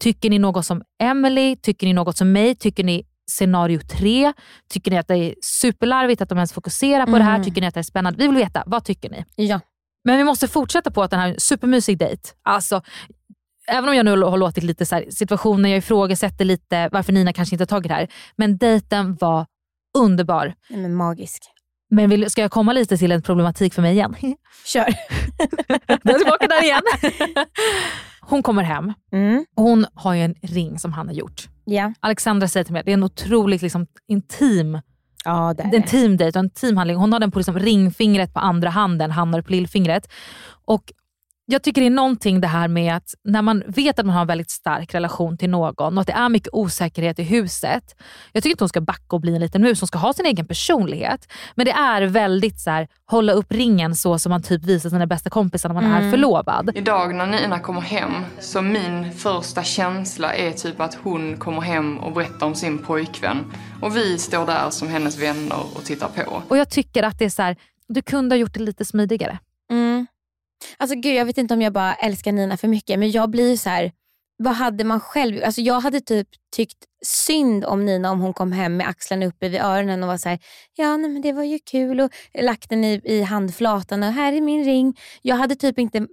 Tycker 0.00 0.30
ni 0.30 0.38
något 0.38 0.66
som 0.66 0.82
Emily? 1.02 1.56
Tycker 1.56 1.86
ni 1.86 1.92
något 1.92 2.16
som 2.16 2.32
mig? 2.32 2.54
Tycker 2.54 2.84
ni 2.84 3.02
scenario 3.30 3.78
tre? 3.80 4.32
Tycker 4.70 4.90
ni 4.90 4.98
att 4.98 5.08
det 5.08 5.16
är 5.16 5.34
superlarvigt 5.42 6.22
att 6.22 6.28
de 6.28 6.38
ens 6.38 6.52
fokuserar 6.52 7.06
på 7.06 7.18
det 7.18 7.24
här? 7.24 7.34
Mm. 7.34 7.44
Tycker 7.44 7.60
ni 7.60 7.66
att 7.66 7.74
det 7.74 7.80
är 7.80 7.84
spännande? 7.84 8.18
Vi 8.18 8.26
vill 8.28 8.36
veta, 8.36 8.62
vad 8.66 8.84
tycker 8.84 9.10
ni? 9.10 9.24
ja. 9.36 9.60
Men 10.08 10.18
vi 10.18 10.24
måste 10.24 10.48
fortsätta 10.48 10.90
på 10.90 11.02
att 11.02 11.10
den 11.10 11.20
här 11.20 11.34
supermysig 11.38 11.98
dejt. 11.98 12.22
Alltså, 12.42 12.82
även 13.68 13.88
om 13.88 13.94
jag 13.96 14.04
nu 14.04 14.22
har 14.22 14.36
låtit 14.38 14.64
lite 14.64 14.86
så 14.86 14.94
här, 14.94 15.06
situationer, 15.10 15.68
jag 15.68 15.78
ifrågasätter 15.78 16.44
lite 16.44 16.88
varför 16.92 17.12
Nina 17.12 17.32
kanske 17.32 17.54
inte 17.54 17.62
har 17.62 17.66
tagit 17.66 17.88
det 17.88 17.94
här. 17.94 18.08
Men 18.36 18.58
dejten 18.58 19.16
var 19.20 19.46
underbar. 19.98 20.54
Nej, 20.70 20.80
men 20.80 20.94
magisk. 20.94 21.42
Men 21.90 22.10
vill, 22.10 22.30
ska 22.30 22.40
jag 22.42 22.50
komma 22.50 22.72
lite 22.72 22.96
till 22.98 23.12
en 23.12 23.22
problematik 23.22 23.74
för 23.74 23.82
mig 23.82 23.92
igen? 23.92 24.14
Kör. 24.66 24.86
Jag 25.86 26.14
är 26.14 26.18
tillbaka 26.18 26.46
där 26.46 26.62
igen. 26.64 26.82
Hon 28.20 28.42
kommer 28.42 28.62
hem 28.62 28.92
Mm. 29.12 29.44
och 29.56 29.62
hon 29.62 29.86
har 29.94 30.14
ju 30.14 30.22
en 30.22 30.34
ring 30.42 30.78
som 30.78 30.92
han 30.92 31.06
har 31.06 31.14
gjort. 31.14 31.48
Ja. 31.64 31.92
Alexandra 32.00 32.48
säger 32.48 32.64
till 32.64 32.72
mig 32.72 32.80
att 32.80 32.86
det 32.86 32.92
är 32.92 32.94
en 32.94 33.02
otroligt 33.02 33.62
liksom, 33.62 33.86
intim, 34.08 34.80
ja, 35.24 35.54
det 35.54 35.62
är 35.62 35.74
en 35.74 35.82
team 35.82 36.16
date 36.16 36.38
och 36.38 36.44
en 36.44 36.50
teamhandling. 36.50 36.96
Hon 36.96 37.12
har 37.12 37.20
den 37.20 37.30
på 37.30 37.38
liksom, 37.38 37.58
ringfingret 37.58 38.34
på 38.34 38.40
andra 38.40 38.70
handen, 38.70 39.10
han 39.10 39.34
har 39.34 39.42
på 39.42 39.52
lillfingret. 39.52 40.08
Och 40.64 40.92
jag 41.50 41.62
tycker 41.62 41.80
det 41.80 41.86
är 41.86 41.90
någonting 41.90 42.40
det 42.40 42.46
här 42.46 42.68
med 42.68 42.96
att 42.96 43.14
när 43.24 43.42
man 43.42 43.62
vet 43.66 43.98
att 43.98 44.06
man 44.06 44.14
har 44.14 44.20
en 44.20 44.26
väldigt 44.26 44.50
stark 44.50 44.94
relation 44.94 45.38
till 45.38 45.50
någon 45.50 45.98
och 45.98 46.00
att 46.00 46.06
det 46.06 46.12
är 46.12 46.28
mycket 46.28 46.48
osäkerhet 46.52 47.18
i 47.18 47.22
huset. 47.22 47.96
Jag 48.32 48.42
tycker 48.42 48.50
inte 48.50 48.64
hon 48.64 48.68
ska 48.68 48.80
backa 48.80 49.16
och 49.16 49.20
bli 49.20 49.34
en 49.34 49.40
liten 49.40 49.62
mus, 49.62 49.80
hon 49.80 49.86
ska 49.86 49.98
ha 49.98 50.12
sin 50.12 50.26
egen 50.26 50.46
personlighet. 50.46 51.32
Men 51.54 51.66
det 51.66 51.72
är 51.72 52.02
väldigt 52.02 52.60
så 52.60 52.70
här, 52.70 52.88
hålla 53.06 53.32
upp 53.32 53.52
ringen 53.52 53.94
så 53.94 54.18
som 54.18 54.30
man 54.30 54.42
typ 54.42 54.64
visar 54.64 54.90
sina 54.90 55.06
bästa 55.06 55.30
kompisar 55.30 55.68
när 55.68 55.74
man 55.82 55.92
är 55.92 56.10
förlovad. 56.10 56.70
Idag 56.74 57.14
när 57.14 57.26
Nina 57.26 57.58
kommer 57.58 57.80
hem 57.80 58.12
så 58.40 58.62
min 58.62 59.12
första 59.12 59.62
känsla 59.62 60.34
är 60.34 60.52
typ 60.52 60.80
att 60.80 60.94
hon 60.94 61.36
kommer 61.36 61.60
hem 61.60 61.98
och 61.98 62.12
berättar 62.12 62.46
om 62.46 62.54
sin 62.54 62.78
pojkvän. 62.78 63.44
Och 63.80 63.96
vi 63.96 64.18
står 64.18 64.46
där 64.46 64.70
som 64.70 64.88
hennes 64.88 65.18
vänner 65.18 65.60
och 65.74 65.84
tittar 65.84 66.08
på. 66.08 66.42
Och 66.48 66.56
jag 66.58 66.70
tycker 66.70 67.02
att 67.02 67.18
det 67.18 67.24
är 67.24 67.30
så 67.30 67.42
här, 67.42 67.56
du 67.88 68.02
kunde 68.02 68.34
ha 68.34 68.38
gjort 68.38 68.54
det 68.54 68.60
lite 68.60 68.84
smidigare. 68.84 69.38
Alltså 70.78 70.96
gud, 70.96 71.14
jag 71.14 71.24
vet 71.24 71.38
inte 71.38 71.54
om 71.54 71.62
jag 71.62 71.72
bara 71.72 71.94
älskar 71.94 72.32
Nina 72.32 72.56
för 72.56 72.68
mycket, 72.68 72.98
men 72.98 73.10
jag 73.10 73.30
blir 73.30 73.56
så 73.56 73.68
här. 73.70 73.92
vad 74.36 74.54
hade 74.54 74.84
man 74.84 75.00
själv 75.00 75.44
alltså 75.44 75.60
Jag 75.60 75.80
hade 75.80 76.00
typ 76.00 76.28
tyckt 76.56 76.78
synd 77.04 77.64
om 77.64 77.84
Nina 77.84 78.10
om 78.10 78.20
hon 78.20 78.32
kom 78.34 78.52
hem 78.52 78.76
med 78.76 78.88
axlarna 78.88 79.26
uppe 79.26 79.48
vid 79.48 79.60
öronen 79.60 80.02
och 80.02 80.08
var 80.08 80.16
så 80.18 80.28
här, 80.28 80.38
ja 80.76 80.96
nej, 80.96 81.10
men 81.10 81.22
det 81.22 81.32
var 81.32 81.42
ju 81.42 81.58
kul 81.58 82.00
och 82.00 82.10
lagt 82.42 82.70
den 82.70 82.84
i, 82.84 83.00
i 83.04 83.22
handflatan 83.22 84.02
och 84.02 84.12
här 84.12 84.32
är 84.32 84.40
min 84.40 84.64
ring. 84.64 84.96
Jag 85.22 85.36
hade 85.36 85.56
typ 85.56 85.78
inte 85.78 86.06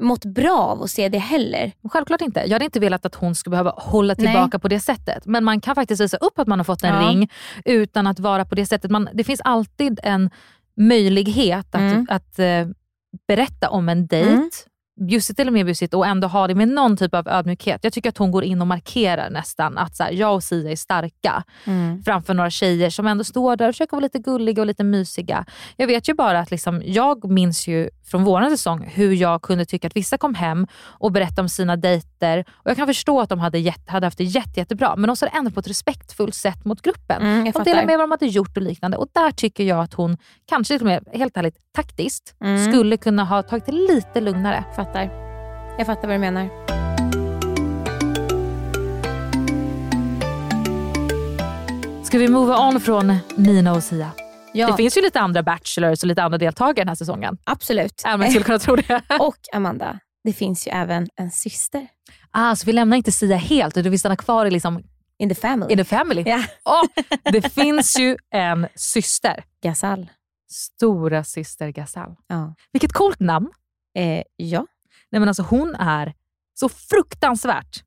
mått 0.00 0.24
bra 0.24 0.58
av 0.58 0.82
att 0.82 0.90
se 0.90 1.08
det 1.08 1.18
heller. 1.18 1.72
Självklart 1.90 2.20
inte. 2.20 2.40
Jag 2.40 2.52
hade 2.52 2.64
inte 2.64 2.80
velat 2.80 3.06
att 3.06 3.14
hon 3.14 3.34
skulle 3.34 3.50
behöva 3.50 3.70
hålla 3.76 4.14
tillbaka 4.14 4.58
på 4.58 4.68
det 4.68 4.80
sättet. 4.80 5.26
Men 5.26 5.44
man 5.44 5.60
kan 5.60 5.74
faktiskt 5.74 6.00
visa 6.02 6.16
upp 6.16 6.38
att 6.38 6.48
man 6.48 6.58
har 6.58 6.64
fått 6.64 6.82
en 6.82 6.94
Ja. 6.94 7.10
ring 7.10 7.30
utan 7.64 8.06
att 8.06 8.18
vara 8.20 8.44
på 8.44 8.54
det 8.54 8.66
sättet. 8.66 8.90
Man, 8.90 9.08
det 9.14 9.24
finns 9.24 9.40
alltid 9.44 10.00
en 10.02 10.30
möjlighet 10.76 11.66
att, 11.74 11.80
Mm. 11.80 12.06
att 12.10 12.38
eh, 12.38 12.66
berätta 13.28 13.70
om 13.70 13.88
en 13.88 14.06
dejt. 14.06 14.30
Mm. 14.32 14.50
bjussigt 15.08 15.40
eller 15.40 15.50
mer 15.50 15.64
bjussigt 15.64 15.94
och 15.94 16.06
ändå 16.06 16.28
ha 16.28 16.46
det 16.46 16.54
med 16.54 16.68
någon 16.68 16.96
typ 16.96 17.14
av 17.14 17.28
ödmjukhet. 17.28 17.84
Jag 17.84 17.92
tycker 17.92 18.08
att 18.08 18.18
hon 18.18 18.30
går 18.30 18.44
in 18.44 18.60
och 18.60 18.66
markerar 18.66 19.30
nästan 19.30 19.78
att 19.78 19.96
så 19.96 20.02
här, 20.02 20.10
jag 20.12 20.34
och 20.34 20.44
Sia 20.44 20.70
är 20.70 20.76
starka 20.76 21.44
Mm. 21.64 22.02
framför 22.02 22.34
några 22.34 22.50
tjejer 22.50 22.90
som 22.90 23.06
ändå 23.06 23.24
står 23.24 23.56
där 23.56 23.68
och 23.68 23.74
försöker 23.74 23.96
vara 23.96 24.02
lite 24.02 24.18
gulliga 24.18 24.62
och 24.62 24.66
lite 24.66 24.84
mysiga. 24.84 25.44
Jag 25.76 25.86
vet 25.86 26.08
ju 26.08 26.14
bara 26.14 26.40
att 26.40 26.50
liksom, 26.50 26.82
jag 26.84 27.30
minns 27.30 27.68
ju 27.68 27.90
från 28.08 28.24
vår 28.24 28.50
säsong 28.50 28.90
hur 28.94 29.12
jag 29.12 29.42
kunde 29.42 29.64
tycka 29.64 29.86
att 29.86 29.96
vissa 29.96 30.18
kom 30.18 30.34
hem 30.34 30.66
och 30.84 31.12
berättade 31.12 31.40
om 31.40 31.48
sina 31.48 31.76
dejter 31.76 32.44
och 32.52 32.70
jag 32.70 32.76
kan 32.76 32.86
förstå 32.86 33.20
att 33.20 33.28
de 33.28 33.38
hade, 33.38 33.58
jätte, 33.58 33.92
hade 33.92 34.06
haft 34.06 34.18
det 34.18 34.24
jätte, 34.24 34.60
jättebra 34.60 34.96
men 34.96 35.08
de 35.08 35.16
sa 35.16 35.26
det 35.26 35.32
ändå 35.38 35.50
på 35.50 35.60
ett 35.60 35.68
respektfullt 35.68 36.34
sätt 36.34 36.64
mot 36.64 36.82
gruppen. 36.82 37.22
Mm, 37.22 37.46
jag 37.46 37.54
de 37.54 37.64
delade 37.64 37.86
med 37.86 37.98
vad 37.98 38.08
de 38.08 38.10
hade 38.10 38.26
gjort 38.26 38.56
och 38.56 38.62
liknande 38.62 38.96
och 38.96 39.08
där 39.12 39.30
tycker 39.30 39.64
jag 39.64 39.80
att 39.80 39.94
hon, 39.94 40.16
kanske 40.48 40.74
till 40.74 40.86
och 40.86 40.92
med 40.92 41.04
helt 41.12 41.36
ärligt 41.36 41.56
taktiskt, 41.74 42.34
Mm. 42.40 42.70
skulle 42.72 42.96
kunna 42.96 43.24
ha 43.24 43.42
tagit 43.42 43.66
det 43.66 43.72
lite 43.72 44.20
lugnare. 44.20 44.64
Fattar. 44.76 45.10
Jag 45.78 45.86
fattar 45.86 46.08
vad 46.08 46.14
du 46.14 46.18
menar. 46.18 46.48
Ska 52.04 52.18
vi 52.18 52.28
move 52.28 52.54
on 52.54 52.80
från 52.80 53.16
Nina 53.36 53.72
och 53.72 53.82
Sia? 53.82 54.10
Ja, 54.58 54.66
Det 54.70 54.76
finns 54.76 54.96
ju 54.96 55.02
lite 55.02 55.20
andra 55.20 55.42
bachelors 55.42 56.02
och 56.02 56.06
lite 56.06 56.22
andra 56.22 56.38
deltagare 56.38 56.74
den 56.74 56.88
här 56.88 56.94
säsongen. 56.94 57.38
absolut. 57.44 58.02
Även 58.04 58.14
om 58.14 58.20
jag 58.22 58.30
skulle 58.30 58.44
kunna 58.44 58.58
tro 58.58 58.76
det. 58.76 59.02
Och 59.20 59.36
Amanda, 59.52 59.98
det 60.24 60.32
finns 60.32 60.66
ju 60.66 60.70
även 60.70 61.08
en 61.16 61.30
syster 61.30 61.86
Ah, 62.30 62.56
så 62.56 62.66
vi 62.66 62.72
lämnar 62.72 62.96
inte 62.96 63.12
Sia 63.12 63.36
helt 63.36 63.76
utan 63.76 63.90
vi 63.92 63.98
stannar 63.98 64.16
kvar 64.16 64.46
i, 64.46 64.50
liksom, 64.50 64.82
in 65.18 65.28
the 65.28 65.34
family. 65.34 65.72
i 65.74 65.76
the 65.76 65.84
family. 65.84 66.22
Ja. 66.26 66.44
Åh, 66.64 66.82
det 67.32 67.50
finns 67.54 67.98
ju 67.98 68.16
en 68.34 68.68
syster. 68.74 69.44
Gasall. 69.62 70.10
Stora 70.50 71.24
syster 71.24 71.68
Gasal. 71.68 72.16
Ja. 72.26 72.54
Vilket 72.72 72.92
coolt 72.92 73.20
namn. 73.20 73.50
Eh, 73.98 74.22
ja. 74.36 74.66
Nej, 75.10 75.20
men 75.20 75.28
alltså, 75.28 75.42
hon 75.42 75.74
är 75.74 76.14
så 76.54 76.68
fruktansvärt 76.68 77.82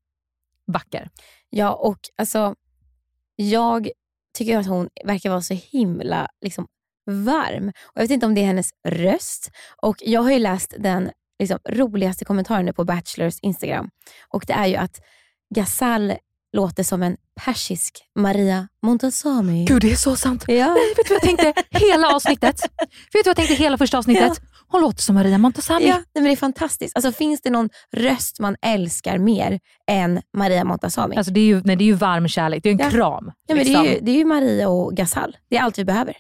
vacker. 0.68 1.10
ja, 1.50 1.74
och 1.74 2.00
alltså 2.18 2.56
jag 3.36 3.90
tycker 4.34 4.58
att 4.58 4.68
hon 4.68 4.90
verkar 5.06 5.30
vara 5.30 5.42
så 5.42 5.54
himla 5.54 6.28
liksom, 6.42 6.68
varm. 7.06 7.68
Och 7.68 7.94
Jag 7.96 8.02
vet 8.02 8.12
inte 8.12 8.26
om 8.26 8.36
det 8.36 8.42
är 8.42 8.46
hennes 8.46 8.70
röst. 8.88 9.52
Och 9.82 9.96
Jag 10.00 10.22
har 10.22 10.32
ju 10.32 10.40
läst 10.40 10.74
den 10.80 11.12
liksom, 11.40 11.60
roligaste 11.70 12.26
kommentaren 12.26 12.66
nu 12.66 12.74
på 12.74 12.84
Bachelors 12.84 13.40
Instagram. 13.42 13.90
Och 14.30 14.44
Det 14.48 14.54
är 14.54 14.66
ju 14.68 14.76
att 14.76 15.00
Gasall 15.56 16.14
låter 16.54 16.84
som 16.84 17.04
en 17.04 17.18
persisk 17.46 18.04
Maria 18.16 18.68
Montazami. 18.82 19.66
Gud, 19.66 19.82
det 19.82 19.92
är 19.92 19.96
så 19.96 20.16
sant. 20.16 20.44
Ja. 20.48 20.74
Nej, 20.74 20.94
vet 20.98 21.08
du 21.08 21.14
vad 21.14 21.16
jag 21.16 21.38
tänkte 21.38 21.54
hela 21.70 22.16
avsnittet? 22.16 22.62
Vet 23.14 23.24
du 23.24 23.24
vad 23.24 23.28
jag 23.28 23.36
tänkte 23.36 23.56
hela 23.56 23.78
första 23.78 23.98
avsnittet? 23.98 24.42
Hon 24.72 24.82
låter 24.82 25.02
som 25.02 25.16
Maria 25.16 25.38
Montazami. 25.38 25.88
Ja, 25.88 26.00
men 26.14 26.24
det 26.24 26.32
är 26.32 26.36
fantastiskt. 26.36 26.96
Alltså, 26.96 27.12
finns 27.12 27.42
det 27.42 27.50
någon 27.50 27.70
röst 27.92 28.40
man 28.40 28.56
älskar 28.62 29.18
mer 29.18 29.60
än 29.88 30.22
Maria 30.38 30.64
Montazami? 30.64 31.16
Alltså, 31.18 31.34
det, 31.34 31.40
är 31.40 31.46
ju, 31.46 31.62
nej, 31.66 31.76
det 31.76 31.84
är 31.84 31.86
ju 31.86 31.94
varm 31.94 32.28
kärlek. 32.28 32.64
Det 32.64 32.70
är 32.70 32.74
en 32.74 32.80
Ja. 32.80 32.90
kram. 32.90 33.32
ja, 33.48 33.56
men 33.56 33.58
det, 33.58 33.64
liksom. 33.64 33.86
är 33.86 33.90
ju, 33.94 34.00
det 34.02 34.12
är 34.12 34.16
ju 34.16 34.26
Maria 34.26 34.70
och 34.70 34.94
Gasall. 34.96 35.38
Det 35.50 35.58
är 35.58 35.62
allt 35.62 35.78
vi 35.78 35.86
behöver. 35.86 36.14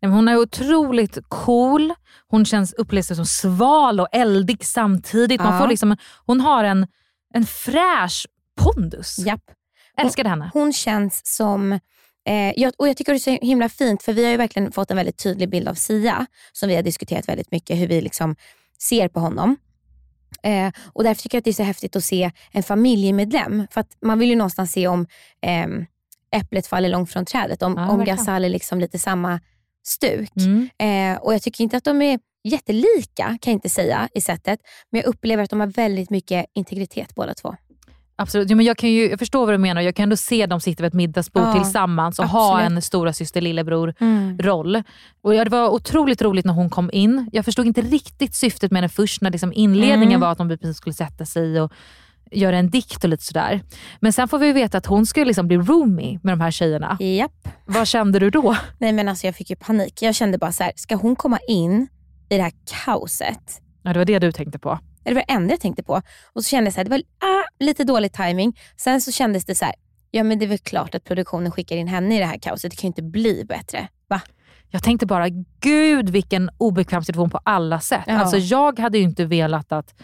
Nej, 0.00 0.08
men 0.08 0.12
Hon 0.12 0.28
är 0.28 0.36
otroligt 0.36 1.18
cool. 1.28 1.94
Hon 2.28 2.44
känns 2.44 2.72
upplevs 2.72 3.06
som 3.16 3.26
sval 3.26 4.00
och 4.00 4.08
eldig 4.12 4.64
samtidigt. 4.64 5.40
Man 5.40 5.52
Ja. 5.54 5.60
får 5.60 5.68
liksom, 5.68 5.96
hon 6.26 6.40
har 6.40 6.64
en, 6.64 6.86
en 7.34 7.46
fräsch 7.46 8.26
pondus. 8.60 9.18
Japp. 9.18 9.42
Älskade 9.98 10.28
henne. 10.28 10.50
Hon 10.54 10.72
känns 10.72 11.20
som, 11.36 11.78
eh, 12.26 12.52
jag, 12.56 12.72
och 12.76 12.88
jag 12.88 12.96
tycker 12.96 13.12
det 13.12 13.16
är 13.16 13.38
så 13.38 13.46
himla 13.46 13.68
fint 13.68 14.02
för 14.02 14.12
vi 14.12 14.24
har 14.24 14.30
ju 14.30 14.36
verkligen 14.36 14.72
fått 14.72 14.90
en 14.90 14.96
väldigt 14.96 15.22
tydlig 15.22 15.48
bild 15.48 15.68
av 15.68 15.74
Sia 15.74 16.26
som 16.52 16.68
vi 16.68 16.74
har 16.74 16.82
diskuterat 16.82 17.28
väldigt 17.28 17.50
mycket 17.50 17.78
hur 17.78 17.86
vi 17.86 18.00
liksom 18.00 18.36
ser 18.78 19.08
på 19.08 19.20
honom. 19.20 19.56
Eh, 20.42 20.72
och 20.92 21.04
Därför 21.04 21.22
tycker 21.22 21.36
jag 21.36 21.40
att 21.40 21.44
det 21.44 21.50
är 21.50 21.52
så 21.52 21.62
häftigt 21.62 21.96
att 21.96 22.04
se 22.04 22.30
en 22.52 22.62
familjemedlem. 22.62 23.66
För 23.70 23.80
att 23.80 23.96
man 24.02 24.18
vill 24.18 24.28
ju 24.28 24.36
någonstans 24.36 24.72
se 24.72 24.88
om 24.88 25.06
eh, 25.42 25.66
äpplet 26.40 26.66
faller 26.66 26.88
långt 26.88 27.12
från 27.12 27.24
trädet. 27.24 27.62
Om, 27.62 27.74
Ja, 27.76 27.88
om. 27.88 28.04
Gasal 28.04 28.44
är 28.44 28.48
liksom 28.48 28.80
lite 28.80 28.98
samma 28.98 29.40
stuk. 29.86 30.32
Mm. 30.36 30.68
Eh, 30.78 31.22
och 31.22 31.34
Jag 31.34 31.42
tycker 31.42 31.64
inte 31.64 31.76
att 31.76 31.84
de 31.84 32.02
är 32.02 32.18
jättelika 32.44 33.24
kan 33.24 33.50
jag 33.50 33.56
inte 33.56 33.68
säga 33.68 34.08
i 34.14 34.20
sättet. 34.20 34.60
Men 34.90 35.00
jag 35.00 35.08
upplever 35.08 35.44
att 35.44 35.50
de 35.50 35.60
har 35.60 35.66
väldigt 35.66 36.10
mycket 36.10 36.46
integritet 36.54 37.14
båda 37.14 37.34
två. 37.34 37.56
Absolut. 38.18 38.50
Ja, 38.50 38.56
men 38.56 38.66
jag, 38.66 38.76
kan 38.76 38.90
ju, 38.90 39.10
jag 39.10 39.18
förstår 39.18 39.46
vad 39.46 39.54
du 39.54 39.58
menar. 39.58 39.80
Jag 39.80 39.94
kan 39.96 40.02
ändå 40.02 40.16
se 40.16 40.46
dem 40.46 40.60
sitta 40.60 40.82
vid 40.82 40.88
ett 40.88 40.94
middagsbord 40.94 41.42
Ja, 41.42 41.52
tillsammans 41.62 42.18
och 42.18 42.28
ha 42.28 42.54
absolut. 42.58 42.76
en 42.76 42.82
stora 42.82 43.12
syster 43.12 43.40
lillebror 43.40 43.94
roll. 44.42 44.82
Och 45.22 45.34
ja, 45.34 45.44
Det 45.44 45.50
var 45.50 45.68
otroligt 45.68 46.22
roligt 46.22 46.44
när 46.44 46.52
hon 46.52 46.70
kom 46.70 46.90
in. 46.92 47.28
Jag 47.32 47.44
förstod 47.44 47.66
inte 47.66 47.80
riktigt 47.80 48.34
syftet 48.34 48.70
med 48.72 48.82
henne 48.82 48.88
först 48.88 49.22
när 49.22 49.30
liksom 49.30 49.52
inledningen 49.52 50.08
Mm. 50.08 50.20
var 50.20 50.32
att 50.32 50.38
de 50.38 50.48
precis 50.48 50.76
skulle 50.76 50.94
sätta 50.94 51.24
sig 51.26 51.60
och 51.60 51.72
göra 52.30 52.58
en 52.58 52.70
dikt 52.70 53.04
och 53.04 53.10
lite 53.10 53.24
sådär. 53.24 53.60
Men 54.00 54.12
sen 54.12 54.28
får 54.28 54.38
vi 54.38 54.52
veta 54.52 54.78
att 54.78 54.86
hon 54.86 55.06
skulle 55.06 55.26
liksom 55.26 55.46
bli 55.48 55.56
roomie 55.56 56.20
med 56.22 56.32
de 56.32 56.40
här 56.40 56.50
tjejerna. 56.50 56.96
Japp. 57.00 57.48
Vad 57.64 57.86
kände 57.88 58.18
du 58.18 58.30
då? 58.30 58.56
Nej 58.78 58.92
men 58.92 59.08
alltså 59.08 59.26
jag 59.26 59.34
fick 59.36 59.50
ju 59.50 59.56
panik. 59.56 60.02
Jag 60.02 60.14
kände 60.14 60.38
bara 60.38 60.52
så 60.52 60.62
här, 60.62 60.72
ska 60.76 60.94
hon 60.96 61.16
komma 61.16 61.38
in 61.48 61.88
i 62.28 62.36
det 62.36 62.42
här 62.42 62.52
kaoset? 62.84 63.60
Ja, 63.82 63.92
det 63.92 63.98
var 63.98 64.04
det 64.04 64.18
du 64.18 64.32
tänkte 64.32 64.58
på. 64.58 64.78
Det 65.08 65.14
var 65.14 65.24
det 65.26 65.32
enda 65.32 65.52
jag 65.52 65.60
tänkte 65.60 65.82
på. 65.82 66.02
Och 66.32 66.44
så 66.44 66.48
kände 66.48 66.70
jag 66.70 66.76
här, 66.76 66.84
det 66.84 66.90
var 66.90 66.98
ah, 66.98 67.44
lite 67.64 67.84
dålig 67.84 68.12
timing. 68.12 68.58
Sen 68.76 69.00
så 69.00 69.12
kändes 69.12 69.44
det 69.44 69.54
så 69.54 69.64
här, 69.64 69.74
ja 70.10 70.22
men 70.22 70.38
det 70.38 70.44
är 70.44 70.48
väl 70.48 70.58
klart 70.58 70.94
att 70.94 71.04
produktionen 71.04 71.52
skickar 71.52 71.76
in 71.76 71.88
henne 71.88 72.16
i 72.16 72.18
det 72.18 72.26
här 72.26 72.38
kaoset. 72.38 72.70
Det 72.70 72.76
kan 72.76 72.82
ju 72.82 72.88
inte 72.88 73.02
bli 73.02 73.44
bättre. 73.44 73.88
Va? 74.08 74.20
Jag 74.70 74.82
tänkte 74.82 75.06
bara, 75.06 75.28
gud 75.60 76.10
vilken 76.10 76.50
obekväm 76.58 77.04
situation 77.04 77.30
på 77.30 77.40
alla 77.44 77.80
sätt. 77.80 78.04
Ja. 78.06 78.18
Alltså, 78.18 78.36
jag 78.36 78.78
hade 78.78 78.98
ju 78.98 79.04
inte 79.04 79.24
velat 79.24 79.72
att 79.72 79.94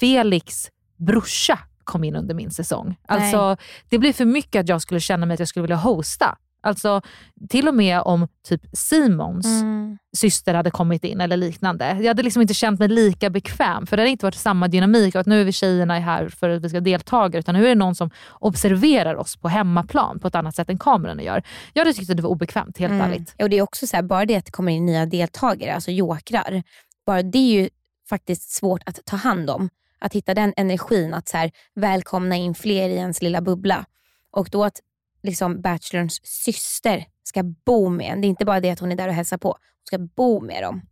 Felix 0.00 0.70
brorsa 0.96 1.58
kom 1.84 2.04
in 2.04 2.16
under 2.16 2.34
min 2.34 2.50
säsong. 2.50 2.96
Alltså, 3.08 3.56
det 3.88 3.98
blir 3.98 4.12
för 4.12 4.24
mycket 4.24 4.60
att 4.60 4.68
jag 4.68 4.82
skulle 4.82 5.00
känna 5.00 5.26
mig 5.26 5.34
att 5.34 5.38
jag 5.38 5.48
skulle 5.48 5.62
vilja 5.62 5.76
hosta. 5.76 6.38
Alltså, 6.68 7.00
till 7.48 7.68
och 7.68 7.74
med 7.74 8.00
om 8.00 8.28
typ 8.48 8.62
Simons 8.72 9.46
Mm. 9.46 9.98
syster 10.16 10.54
hade 10.54 10.70
kommit 10.70 11.04
in 11.04 11.20
eller 11.20 11.36
liknande. 11.36 11.96
Jag 12.00 12.08
hade 12.08 12.22
liksom 12.22 12.42
inte 12.42 12.54
känt 12.54 12.78
mig 12.78 12.88
lika 12.88 13.30
bekväm 13.30 13.86
för 13.86 13.96
det 13.96 14.02
hade 14.02 14.10
inte 14.10 14.26
varit 14.26 14.34
samma 14.34 14.68
dynamik 14.68 15.16
att 15.16 15.26
nu 15.26 15.40
är 15.40 15.44
vi 15.44 15.52
tjejerna 15.52 15.98
här 15.98 16.28
för 16.28 16.50
att 16.50 16.62
vi 16.62 16.68
ska 16.68 16.80
delta 16.80 17.30
utan 17.32 17.54
nu 17.54 17.64
är 17.64 17.68
det 17.68 17.74
någon 17.74 17.94
som 17.94 18.10
observerar 18.40 19.14
oss 19.14 19.36
på 19.36 19.48
hemmaplan 19.48 20.18
på 20.18 20.28
ett 20.28 20.34
annat 20.34 20.56
sätt 20.56 20.70
än 20.70 20.78
kameran 20.78 21.18
gör. 21.24 21.42
Jag 21.72 21.80
hade 21.80 21.92
tyckt 21.92 22.10
att 22.10 22.16
det 22.16 22.22
var 22.22 22.30
obekvämt 22.30 22.78
helt 22.78 22.92
ärligt. 23.06 23.34
Och 23.42 23.50
det 23.50 23.58
är 23.58 23.62
också 23.62 23.86
så 23.86 23.96
här, 23.96 24.02
bara 24.02 24.24
det 24.26 24.36
att 24.36 24.44
det 24.44 24.52
kommer 24.52 24.72
in 24.72 24.86
nya 24.86 25.06
deltagare, 25.06 25.74
alltså 25.74 25.90
jokrar. 25.90 26.62
Bara 27.06 27.22
det 27.22 27.38
är 27.38 27.62
ju 27.62 27.68
faktiskt 28.08 28.50
svårt 28.50 28.82
att 28.86 29.04
ta 29.04 29.16
hand 29.16 29.50
om. 29.50 29.68
Att 30.00 30.12
hitta 30.12 30.34
den 30.34 30.52
energin, 30.56 31.14
att 31.14 31.28
så 31.28 31.36
här, 31.36 31.50
välkomna 31.74 32.36
in 32.36 32.54
fler 32.54 32.88
i 32.88 32.94
ens 32.96 33.22
lilla 33.22 33.40
bubbla. 33.40 33.84
Och 34.30 34.48
då 34.52 34.64
att 34.64 34.80
liksom 35.22 35.60
Bachelorns 35.60 36.20
syster 36.24 37.04
ska 37.24 37.42
bo 37.42 37.88
med 37.88 38.12
en. 38.12 38.20
Det 38.20 38.26
är 38.26 38.28
inte 38.28 38.44
bara 38.44 38.60
det 38.60 38.70
att 38.70 38.80
hon 38.80 38.92
är 38.92 38.96
där 38.96 39.08
och 39.08 39.14
hälsar 39.14 39.38
på. 39.38 39.48
Hon 39.48 39.58
ska 39.84 39.98
bo 39.98 40.40
med 40.40 40.62
dem. 40.62 40.82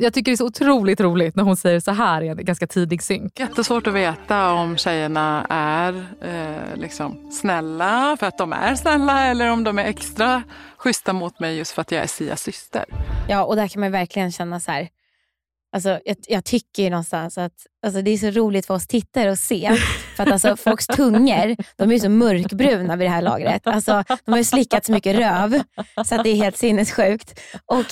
Jag 0.00 0.14
tycker 0.14 0.30
det 0.30 0.34
är 0.34 0.36
så 0.36 0.46
otroligt 0.46 1.00
roligt 1.00 1.36
när 1.36 1.42
hon 1.42 1.56
säger 1.56 1.80
så 1.80 1.90
här 1.90 2.22
i 2.22 2.28
en 2.28 2.44
ganska 2.44 2.66
tidig 2.66 3.02
synk. 3.02 3.40
Jättesvårt 3.40 3.86
att 3.86 3.94
veta 3.94 4.52
om 4.52 4.76
tjejerna 4.76 5.46
är 5.50 6.06
eh, 6.22 6.76
liksom 6.76 7.30
snälla 7.32 8.16
för 8.20 8.26
att 8.26 8.38
de 8.38 8.52
är 8.52 8.74
snälla 8.74 9.26
eller 9.26 9.50
om 9.50 9.64
de 9.64 9.78
är 9.78 9.84
extra 9.84 10.42
schyssta 10.76 11.12
mot 11.12 11.40
mig 11.40 11.56
just 11.56 11.72
för 11.72 11.82
att 11.82 11.92
jag 11.92 12.02
är 12.02 12.06
Sias 12.06 12.42
syster. 12.42 12.84
Ja, 13.28 13.44
och 13.44 13.56
där 13.56 13.68
kan 13.68 13.80
man 13.80 13.92
verkligen 13.92 14.32
känna 14.32 14.60
så 14.60 14.72
här. 14.72 14.88
Alltså, 15.72 15.88
jag, 16.04 16.16
jag 16.28 16.44
tycker 16.44 16.82
ju 16.82 16.90
någonstans 16.90 17.38
att 17.38 17.52
alltså, 17.86 18.02
det 18.02 18.10
är 18.10 18.18
så 18.18 18.30
roligt 18.30 18.66
för 18.66 18.74
oss 18.74 18.86
tittare 18.86 19.32
att 19.32 19.38
se. 19.38 19.76
För 20.16 20.22
att 20.22 20.32
alltså, 20.32 20.56
folks 20.56 20.86
tungor 20.86 21.56
de 21.76 21.90
är 21.90 21.94
ju 21.94 22.00
så 22.00 22.08
mörkbruna 22.08 22.96
vid 22.96 23.06
det 23.06 23.12
här 23.12 23.22
lagret. 23.22 23.66
Alltså, 23.66 24.04
de 24.24 24.30
har 24.32 24.38
ju 24.38 24.44
slickat 24.44 24.84
så 24.84 24.92
mycket 24.92 25.16
röv 25.16 25.60
så 26.06 26.14
att 26.14 26.24
det 26.24 26.30
är 26.30 26.34
helt 26.36 26.56
sinnessjukt. 26.56 27.40
Och, 27.66 27.84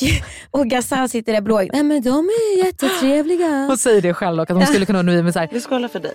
och 0.51 0.67
Gassan 0.67 1.09
sitter 1.09 1.33
där 1.33 1.41
blåögd. 1.41 1.71
Nej 1.73 1.83
men 1.83 2.03
de 2.03 2.19
är 2.29 2.65
jättetrevliga. 2.65 3.49
Hon 3.69 3.79
säger 3.79 4.03
det 4.03 4.15
själv 4.15 4.37
dock, 4.37 4.51
att 4.51 4.57
hon 4.57 4.67
skulle 4.67 4.87
kunna 4.87 4.99
undvika 4.99 5.23
med 5.23 5.33
så 5.33 5.39
här, 5.39 5.49
Vi 5.53 5.61
skålar 5.61 5.89
för 5.89 6.01
dig. 6.01 6.13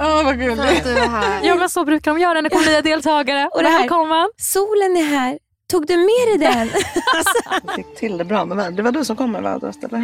Åh 0.00 0.24
vad 0.24 0.38
gulligt. 0.38 0.84
Du 0.84 0.90
är 0.98 1.08
här. 1.08 1.40
ja 1.44 1.54
men 1.56 1.68
så 1.68 1.84
brukar 1.84 2.10
de 2.10 2.20
göra 2.20 2.34
när 2.34 2.42
det 2.42 2.50
kommer 2.50 2.66
nya 2.66 2.82
deltagare. 2.82 3.48
Och 3.52 3.62
det 3.62 3.68
här- 3.68 3.78
Välkommen! 3.80 4.28
Solen 4.36 4.96
är 4.96 5.04
här. 5.04 5.38
Tog 5.74 5.86
du 5.86 5.96
med 5.96 6.38
dig 6.38 6.38
den? 6.38 6.68
Du 7.66 7.72
fick 7.82 7.96
till 7.96 8.18
det 8.18 8.24
bra 8.24 8.44
med 8.44 8.56
vädret. 8.56 8.76
Det 8.76 8.82
var 8.82 8.92
du 8.92 9.04
som 9.04 9.16
kom 9.16 9.32
med 9.32 9.42
vädret 9.42 9.84
eller? 9.84 10.00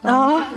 Ja. 0.00 0.42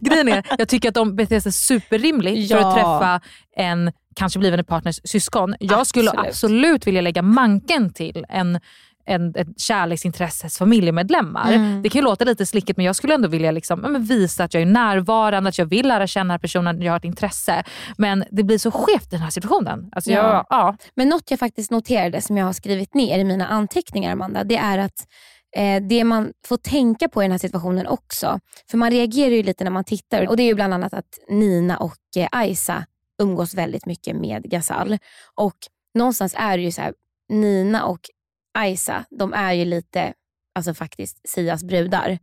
Grejen 0.00 0.28
är, 0.28 0.44
jag 0.58 0.68
tycker 0.68 0.88
att 0.88 0.94
de 0.94 1.16
beter 1.16 1.40
sig 1.40 1.52
superrimligt 1.52 2.50
för 2.52 2.58
Ja. 2.60 2.68
att 2.68 2.74
träffa 2.74 3.20
en 3.56 3.92
kanske 4.16 4.38
blivande 4.38 4.64
partners 4.64 5.00
syskon. 5.04 5.54
Jag 5.60 5.86
skulle 5.86 6.10
Absolut. 6.10 6.28
absolut 6.28 6.86
vilja 6.86 7.00
lägga 7.00 7.22
manken 7.22 7.92
till 7.92 8.24
en 8.28 8.60
en, 9.06 9.34
ett 9.36 9.60
kärleksintresses 9.60 10.58
familjemedlemmar. 10.58 11.52
Mm. 11.52 11.82
Det 11.82 11.88
kan 11.88 11.98
ju 11.98 12.04
låta 12.04 12.24
lite 12.24 12.46
slickigt 12.46 12.76
men 12.76 12.86
jag 12.86 12.96
skulle 12.96 13.14
ändå 13.14 13.28
vilja 13.28 13.50
liksom, 13.50 13.80
ja, 13.82 13.98
visa 13.98 14.44
att 14.44 14.54
jag 14.54 14.62
är 14.62 14.66
närvarande, 14.66 15.48
att 15.48 15.58
jag 15.58 15.66
vill 15.66 15.88
lära 15.88 16.06
känna 16.06 16.38
personen, 16.38 16.82
jag 16.82 16.92
har 16.92 16.96
ett 16.96 17.04
intresse. 17.04 17.64
Men 17.98 18.24
det 18.30 18.42
blir 18.42 18.58
så 18.58 18.70
skevt 18.70 19.06
i 19.06 19.10
den 19.10 19.20
här 19.20 19.30
situationen. 19.30 19.88
Alltså 19.92 20.10
jag, 20.10 20.24
Ja. 20.24 20.46
ja. 20.50 20.76
Men 20.96 21.08
något 21.08 21.30
jag 21.30 21.38
faktiskt 21.38 21.70
noterade 21.70 22.20
som 22.20 22.36
jag 22.36 22.46
har 22.46 22.52
skrivit 22.52 22.94
ner 22.94 23.18
i 23.18 23.24
mina 23.24 23.46
anteckningar 23.46 24.12
Amanda, 24.12 24.44
det 24.44 24.56
är 24.56 24.78
att 24.78 25.06
eh, 25.56 25.82
det 25.82 26.04
man 26.04 26.32
får 26.46 26.56
tänka 26.56 27.08
på 27.08 27.22
i 27.22 27.24
den 27.24 27.30
här 27.30 27.38
situationen 27.38 27.86
också, 27.86 28.40
för 28.70 28.78
man 28.78 28.90
reagerar 28.90 29.34
ju 29.34 29.42
lite 29.42 29.64
när 29.64 29.70
man 29.70 29.84
tittar 29.84 30.28
och 30.28 30.36
det 30.36 30.42
är 30.42 30.46
ju 30.46 30.54
bland 30.54 30.74
annat 30.74 30.94
att 30.94 31.18
Nina 31.28 31.76
och 31.76 31.96
eh, 32.16 32.28
Aisa 32.32 32.84
umgås 33.22 33.54
väldigt 33.54 33.86
mycket 33.86 34.16
med 34.16 34.42
Ghazal. 34.42 34.98
Och 35.34 35.56
någonstans 35.94 36.34
är 36.38 36.56
det 36.56 36.62
ju 36.62 36.72
så 36.72 36.82
här, 36.82 36.94
Nina 37.28 37.84
och 37.84 38.00
Aisa, 38.54 39.04
de 39.10 39.32
är 39.32 39.52
ju 39.52 39.64
lite, 39.64 40.12
alltså 40.54 40.74
faktiskt 40.74 41.28
Sias 41.28 41.64
brudar 41.64 42.18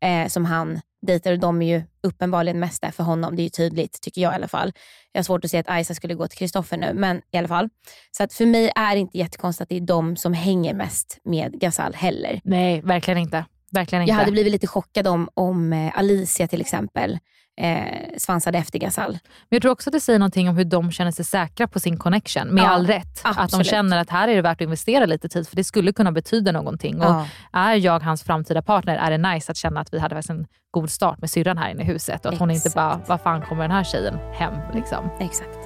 eh, 0.00 0.28
som 0.28 0.44
han 0.44 0.80
dejtar 1.06 1.32
och 1.32 1.38
de 1.38 1.62
är 1.62 1.76
ju 1.76 1.82
uppenbarligen 2.02 2.60
mest 2.60 2.82
där 2.82 2.90
för 2.90 3.04
honom. 3.04 3.36
Det 3.36 3.42
är 3.42 3.44
ju 3.44 3.50
tydligt, 3.50 4.00
tycker 4.00 4.20
jag 4.20 4.32
i 4.32 4.34
alla 4.34 4.48
fall. 4.48 4.72
Jag 5.12 5.18
har 5.18 5.24
svårt 5.24 5.44
att 5.44 5.50
se 5.50 5.58
att 5.58 5.70
Aisa 5.70 5.94
skulle 5.94 6.14
gå 6.14 6.28
till 6.28 6.38
Kristoffer 6.38 6.76
nu, 6.76 6.94
men 6.94 7.22
i 7.32 7.38
alla 7.38 7.48
fall. 7.48 7.68
Så 8.10 8.22
att 8.22 8.32
för 8.32 8.46
mig 8.46 8.72
är 8.76 8.94
det 8.94 9.00
inte 9.00 9.18
jättekonstigt 9.18 9.62
att 9.62 9.68
det 9.68 9.76
är 9.76 9.80
de 9.80 10.16
som 10.16 10.32
hänger 10.32 10.74
mest 10.74 11.18
med 11.24 11.60
Ghazal 11.60 11.94
heller. 11.94 12.40
Nej, 12.44 12.80
verkligen 12.80 13.18
inte. 13.18 13.44
Verkligen 13.70 14.02
inte. 14.02 14.10
Jag 14.10 14.18
hade 14.18 14.32
blivit 14.32 14.52
lite 14.52 14.66
chockad 14.66 15.06
om, 15.06 15.28
om 15.34 15.72
eh, 15.72 15.98
Alicia 15.98 16.48
till 16.48 16.60
exempel 16.60 17.18
eh, 17.56 17.84
svansade 18.18 18.58
efter 18.58 18.78
Ghazal. 18.78 19.10
Men 19.12 19.18
jag 19.48 19.62
tror 19.62 19.72
också 19.72 19.90
att 19.90 19.92
det 19.92 20.00
säger 20.00 20.18
någonting 20.18 20.48
om 20.48 20.56
hur 20.56 20.64
de 20.64 20.92
känner 20.92 21.10
sig 21.10 21.24
säkra 21.24 21.66
på 21.68 21.80
sin 21.80 21.96
connection. 21.98 22.48
Med 22.48 22.64
Ja, 22.64 22.68
all 22.68 22.86
rätt. 22.86 23.20
Att 23.24 23.36
de 23.36 23.42
absolut. 23.42 23.66
känner 23.66 23.98
att 23.98 24.10
här 24.10 24.28
är 24.28 24.34
det 24.36 24.42
värt 24.42 24.56
att 24.56 24.60
investera 24.60 25.06
lite 25.06 25.28
tid 25.28 25.48
för 25.48 25.56
det 25.56 25.64
skulle 25.64 25.92
kunna 25.92 26.12
betyda 26.12 26.52
någonting. 26.52 27.00
Och 27.00 27.04
Ja. 27.04 27.26
Är 27.52 27.74
jag 27.74 28.00
hans 28.00 28.22
framtida 28.22 28.62
partner 28.62 28.96
är 28.96 29.10
det 29.10 29.18
nice 29.18 29.52
att 29.52 29.56
känna 29.56 29.80
att 29.80 29.94
vi 29.94 29.98
hade 29.98 30.22
en 30.28 30.46
god 30.70 30.90
start 30.90 31.20
med 31.20 31.30
syrran 31.30 31.58
här 31.58 31.70
inne 31.70 31.82
i 31.82 31.86
huset. 31.86 32.26
Och 32.26 32.32
att 32.32 32.38
hon 32.38 32.50
inte 32.50 32.58
Exakt. 32.68 32.74
bara, 32.74 33.00
vad 33.06 33.20
fan 33.20 33.42
kommer 33.42 33.62
den 33.62 33.70
här 33.70 33.84
tjejen 33.84 34.18
hem? 34.32 34.54
Liksom. 34.74 35.10
Exakt. 35.20 35.65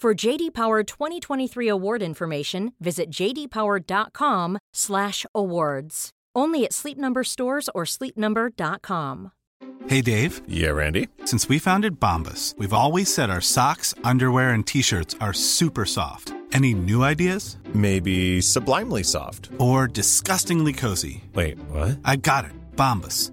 For 0.00 0.14
JD 0.14 0.54
Power 0.54 0.82
2023 0.82 1.68
award 1.68 2.00
information, 2.00 2.72
visit 2.80 3.10
jdpower.com/awards. 3.10 6.10
Only 6.34 6.64
at 6.64 6.72
Sleep 6.72 6.96
Number 6.96 7.22
stores 7.22 7.68
or 7.74 7.84
sleepnumber.com. 7.84 9.32
Hey 9.88 10.00
Dave. 10.00 10.40
Yeah, 10.48 10.70
Randy. 10.70 11.08
Since 11.26 11.50
we 11.50 11.58
founded 11.58 12.00
Bombus, 12.00 12.54
we've 12.56 12.72
always 12.72 13.12
said 13.12 13.28
our 13.28 13.42
socks, 13.42 13.92
underwear, 14.02 14.54
and 14.54 14.66
t-shirts 14.66 15.16
are 15.20 15.34
super 15.34 15.84
soft. 15.84 16.32
Any 16.54 16.72
new 16.72 17.04
ideas? 17.04 17.58
Maybe 17.74 18.40
sublimely 18.40 19.02
soft. 19.02 19.50
Or 19.58 19.86
disgustingly 19.86 20.72
cozy? 20.72 21.24
Wait, 21.34 21.58
what? 21.68 21.98
I 22.06 22.16
got 22.16 22.46
it. 22.46 22.52
Bombus. 22.74 23.32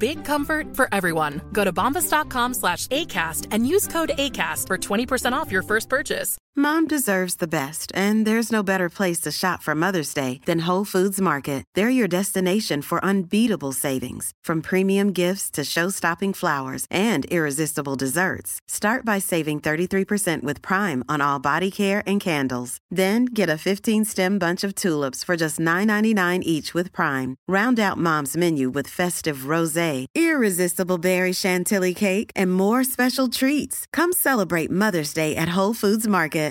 Big 0.00 0.24
comfort 0.24 0.74
for 0.74 0.88
everyone. 0.92 1.42
Go 1.52 1.62
to 1.62 1.72
bombas.com 1.72 2.54
slash 2.54 2.86
ACAST 2.88 3.48
and 3.50 3.66
use 3.68 3.86
code 3.86 4.12
ACAST 4.16 4.66
for 4.66 4.78
20% 4.78 5.32
off 5.32 5.52
your 5.52 5.62
first 5.62 5.90
purchase. 5.90 6.38
Mom 6.56 6.88
deserves 6.88 7.36
the 7.36 7.46
best, 7.46 7.92
and 7.94 8.26
there's 8.26 8.50
no 8.50 8.60
better 8.60 8.88
place 8.88 9.20
to 9.20 9.30
shop 9.30 9.62
for 9.62 9.72
Mother's 9.72 10.12
Day 10.12 10.40
than 10.46 10.66
Whole 10.66 10.84
Foods 10.84 11.20
Market. 11.20 11.62
They're 11.76 11.96
your 11.98 12.08
destination 12.08 12.82
for 12.82 13.04
unbeatable 13.04 13.70
savings, 13.70 14.32
from 14.42 14.60
premium 14.60 15.12
gifts 15.12 15.48
to 15.52 15.62
show-stopping 15.62 16.32
flowers 16.32 16.86
and 16.90 17.24
irresistible 17.26 17.94
desserts. 17.94 18.58
Start 18.66 19.04
by 19.04 19.20
saving 19.20 19.60
33% 19.60 20.42
with 20.42 20.60
Prime 20.60 21.04
on 21.08 21.20
all 21.20 21.38
body 21.38 21.70
care 21.70 22.02
and 22.04 22.20
candles. 22.20 22.78
Then 22.90 23.26
get 23.26 23.48
a 23.48 23.62
15-stem 23.68 24.38
bunch 24.40 24.64
of 24.64 24.74
tulips 24.74 25.22
for 25.22 25.36
just 25.36 25.60
$9.99 25.60 26.42
each 26.42 26.74
with 26.74 26.90
Prime. 26.92 27.36
Round 27.46 27.78
out 27.78 27.96
Mom's 27.96 28.36
menu 28.36 28.70
with 28.70 28.88
festive 28.88 29.46
rosé, 29.54 29.89
irresistible 30.14 30.98
berry 30.98 31.32
chantilly 31.32 31.94
cake, 31.94 32.30
and 32.36 32.52
more 32.52 32.84
special 32.84 33.28
treats. 33.28 33.84
Come 33.96 34.12
celebrate 34.12 34.70
Mother's 34.70 35.14
Day 35.14 35.36
at 35.36 35.48
Whole 35.56 35.74
Foods 35.74 36.06
Market. 36.06 36.50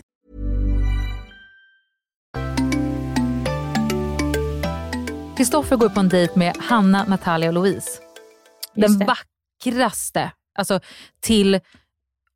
Kristoffer 5.39 5.75
går 5.75 5.89
på 5.89 5.99
en 5.99 6.09
dejt 6.09 6.35
med 6.35 6.57
Hanna, 6.57 7.05
Natalia 7.05 7.49
och 7.49 7.53
Louise. 7.53 7.89
Den 8.75 8.99
vackraste, 8.99 10.31
alltså 10.59 10.79
till 11.19 11.59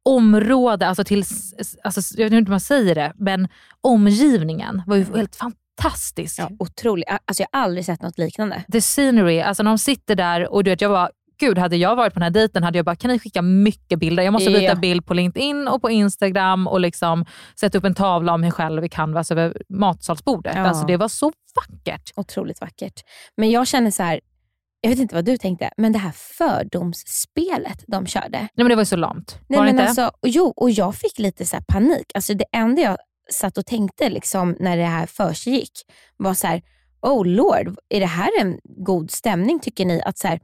område, 0.05 0.87
alltså 0.87 1.03
till, 1.03 1.23
alltså, 1.83 2.01
jag 2.17 2.25
vet 2.25 2.33
inte 2.33 2.49
hur 2.49 2.53
man 2.53 2.59
säger 2.59 2.95
det, 2.95 3.13
men 3.17 3.47
omgivningen 3.81 4.81
var 4.87 4.95
ju 4.95 5.03
helt 5.03 5.35
fantastisk. 5.35 5.62
Ja, 6.37 6.49
otroligt. 6.59 7.05
Alltså, 7.09 7.43
jag 7.43 7.59
har 7.59 7.63
aldrig 7.65 7.85
sett 7.85 8.01
något 8.01 8.17
liknande. 8.17 8.63
The 8.71 8.81
scenery, 8.81 9.39
alltså 9.41 9.63
när 9.63 9.71
de 9.71 9.77
sitter 9.77 10.15
där 10.15 10.53
och 10.53 10.63
du 10.63 10.69
vet, 10.69 10.81
jag 10.81 10.91
bara, 10.91 11.09
gud 11.39 11.57
hade 11.57 11.77
jag 11.77 11.95
varit 11.95 12.13
på 12.13 12.19
den 12.19 12.23
här 12.23 12.29
dejten 12.29 12.63
hade 12.63 12.77
jag 12.77 12.85
bara, 12.85 12.95
kan 12.95 13.11
ni 13.11 13.19
skicka 13.19 13.41
mycket 13.41 13.99
bilder? 13.99 14.23
Jag 14.23 14.33
måste 14.33 14.49
byta 14.49 14.63
Ja. 14.63 14.75
bild 14.75 15.05
på 15.05 15.13
LinkedIn 15.13 15.67
och 15.67 15.81
på 15.81 15.89
Instagram 15.89 16.67
och 16.67 16.79
liksom 16.79 17.25
sätta 17.59 17.77
upp 17.77 17.83
en 17.83 17.95
tavla 17.95 18.33
om 18.33 18.41
mig 18.41 18.51
själv 18.51 18.85
i 18.85 18.89
Canvas 18.89 19.31
över 19.31 19.61
matsalsbordet. 19.69 20.55
Ja. 20.55 20.61
Alltså 20.61 20.85
det 20.85 20.97
var 20.97 21.07
så 21.07 21.31
vackert. 21.55 22.11
Otroligt 22.15 22.61
vackert. 22.61 23.01
Men 23.37 23.51
jag 23.51 23.67
känner 23.67 23.91
så 23.91 24.03
här, 24.03 24.19
jag 24.81 24.89
vet 24.89 24.99
inte 24.99 25.15
vad 25.15 25.25
du 25.25 25.37
tänkte, 25.37 25.69
men 25.77 25.91
det 25.91 25.99
här 25.99 26.11
fördomsspelet 26.15 27.83
de 27.87 28.05
körde. 28.07 28.37
Nej 28.37 28.49
men 28.55 28.69
det 28.69 28.75
var 28.75 28.81
ju 28.81 28.85
så 28.85 28.95
lamt. 28.95 29.37
Nej, 29.47 29.59
var 29.59 29.65
det 29.65 29.73
men 29.73 29.79
inte? 29.89 30.01
alltså, 30.01 30.17
jo, 30.25 30.53
och 30.55 30.71
jag 30.71 30.95
fick 30.95 31.19
lite 31.19 31.45
så 31.45 31.57
panik. 31.67 32.05
Alltså 32.13 32.33
det 32.33 32.45
enda 32.51 32.81
jag 32.81 32.97
satt 33.31 33.57
och 33.57 33.65
tänkte 33.65 34.09
liksom, 34.09 34.55
när 34.59 34.77
det 34.77 34.83
här 34.83 35.05
försiggick 35.05 35.71
var 36.17 36.33
så 36.33 36.47
här, 36.47 36.61
oh 37.01 37.25
lord, 37.25 37.77
är 37.89 37.99
det 37.99 38.05
här 38.05 38.29
en 38.39 38.59
god 38.63 39.11
stämning 39.11 39.59
tycker 39.59 39.85
ni? 39.85 40.01
Att 40.01 40.17
så 40.17 40.27
här, 40.27 40.39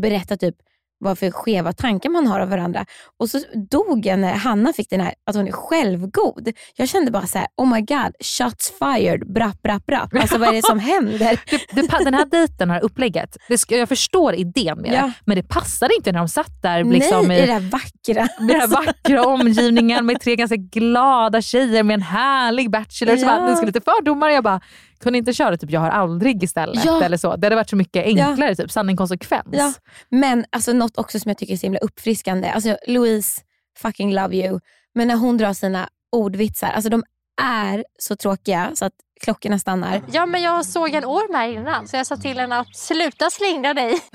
berätta 0.00 0.36
typ 0.36 0.56
vad 1.00 1.18
för 1.18 1.30
skeva 1.30 1.72
tankar 1.72 2.10
man 2.10 2.26
har 2.26 2.40
av 2.40 2.48
varandra. 2.48 2.84
Och 3.18 3.30
så 3.30 3.38
dog 3.70 4.06
jag 4.06 4.18
när 4.18 4.32
Hanna 4.34 4.72
fick 4.72 4.90
den 4.90 5.00
här, 5.00 5.14
att 5.26 5.36
hon 5.36 5.48
är 5.48 5.52
självgod. 5.52 6.48
Jag 6.76 6.88
kände 6.88 7.10
bara 7.10 7.26
så 7.26 7.38
här, 7.38 7.46
oh 7.56 7.66
my 7.74 7.80
god, 7.80 8.12
shots 8.20 8.72
fired, 8.78 9.32
brapp, 9.32 9.62
brapp, 9.62 9.86
brapp. 9.86 10.14
Alltså 10.14 10.38
vad 10.38 10.48
är 10.48 10.52
det 10.52 10.62
som 10.62 10.78
händer? 10.92 11.40
det, 11.72 11.88
pa- 11.88 11.98
den 12.04 12.14
här 12.14 12.24
dejten, 12.26 12.68
det 12.68 12.74
här 12.74 12.84
upplägget, 12.84 13.36
det, 13.48 13.70
jag 13.70 13.88
förstår 13.88 14.34
idén 14.34 14.78
med 14.78 14.92
Ja. 14.92 15.02
det, 15.02 15.12
men 15.24 15.36
det 15.36 15.42
passade 15.42 15.94
inte 15.94 16.12
när 16.12 16.18
de 16.18 16.28
satt 16.28 16.62
där 16.62 16.84
liksom, 16.84 17.26
Nej, 17.26 17.42
i 17.42 17.46
det 17.46 17.52
här 17.52 17.60
vackra. 17.60 18.28
den 18.48 18.60
här 18.60 18.66
vackra 18.68 19.24
omgivningen 19.26 20.06
med 20.06 20.20
tre 20.20 20.36
ganska 20.36 20.56
glada 20.56 21.42
tjejer 21.42 21.82
med 21.82 21.94
en 21.94 22.02
härlig 22.02 22.70
bachelor. 22.70 23.16
Så 23.16 23.22
Ja. 23.22 23.26
bara, 23.26 23.50
det 23.50 23.56
ska 23.56 23.66
lite 23.66 23.80
fördomar. 23.80 24.30
Jag 24.30 24.44
bara, 24.44 24.60
kunde 25.00 25.18
inte 25.18 25.32
köra 25.32 25.56
typ 25.56 25.70
jag 25.70 25.80
har 25.80 25.90
aldrig 25.90 26.42
istället 26.42 26.84
Ja. 26.84 27.02
eller 27.02 27.16
så. 27.16 27.36
Det 27.36 27.46
hade 27.46 27.56
varit 27.56 27.70
så 27.70 27.76
mycket 27.76 28.04
enklare, 28.04 28.54
typ 28.54 28.70
sanning 28.70 28.96
konsekvens. 28.96 29.46
Ja. 29.50 29.72
Men 30.08 30.44
alltså, 30.50 30.72
något 30.72 30.98
också 30.98 31.20
som 31.20 31.28
jag 31.28 31.38
tycker 31.38 31.52
är 31.52 31.56
så 31.56 31.66
himla 31.66 31.78
uppfriskande. 31.78 32.48
Alltså, 32.48 32.76
Louise, 32.86 33.42
fucking 33.78 34.14
love 34.14 34.36
you. 34.36 34.60
Men 34.94 35.08
när 35.08 35.16
hon 35.16 35.36
drar 35.38 35.52
sina 35.52 35.88
ordvitsar, 36.12 36.68
alltså 36.68 36.90
de 36.90 37.02
är 37.42 37.84
så 37.98 38.16
tråkiga 38.16 38.70
så 38.74 38.84
att 38.84 38.92
klockorna 39.20 39.58
stannar. 39.58 40.02
Ja, 40.12 40.26
men 40.26 40.42
jag 40.42 40.66
såg 40.66 40.94
en 40.94 41.04
orm 41.04 41.34
här 41.34 41.48
innan 41.48 41.88
så 41.88 41.96
jag 41.96 42.06
sa 42.06 42.16
till 42.16 42.38
henne 42.38 42.58
att 42.58 42.76
sluta 42.76 43.30
slingra 43.30 43.74
dig. 43.74 43.98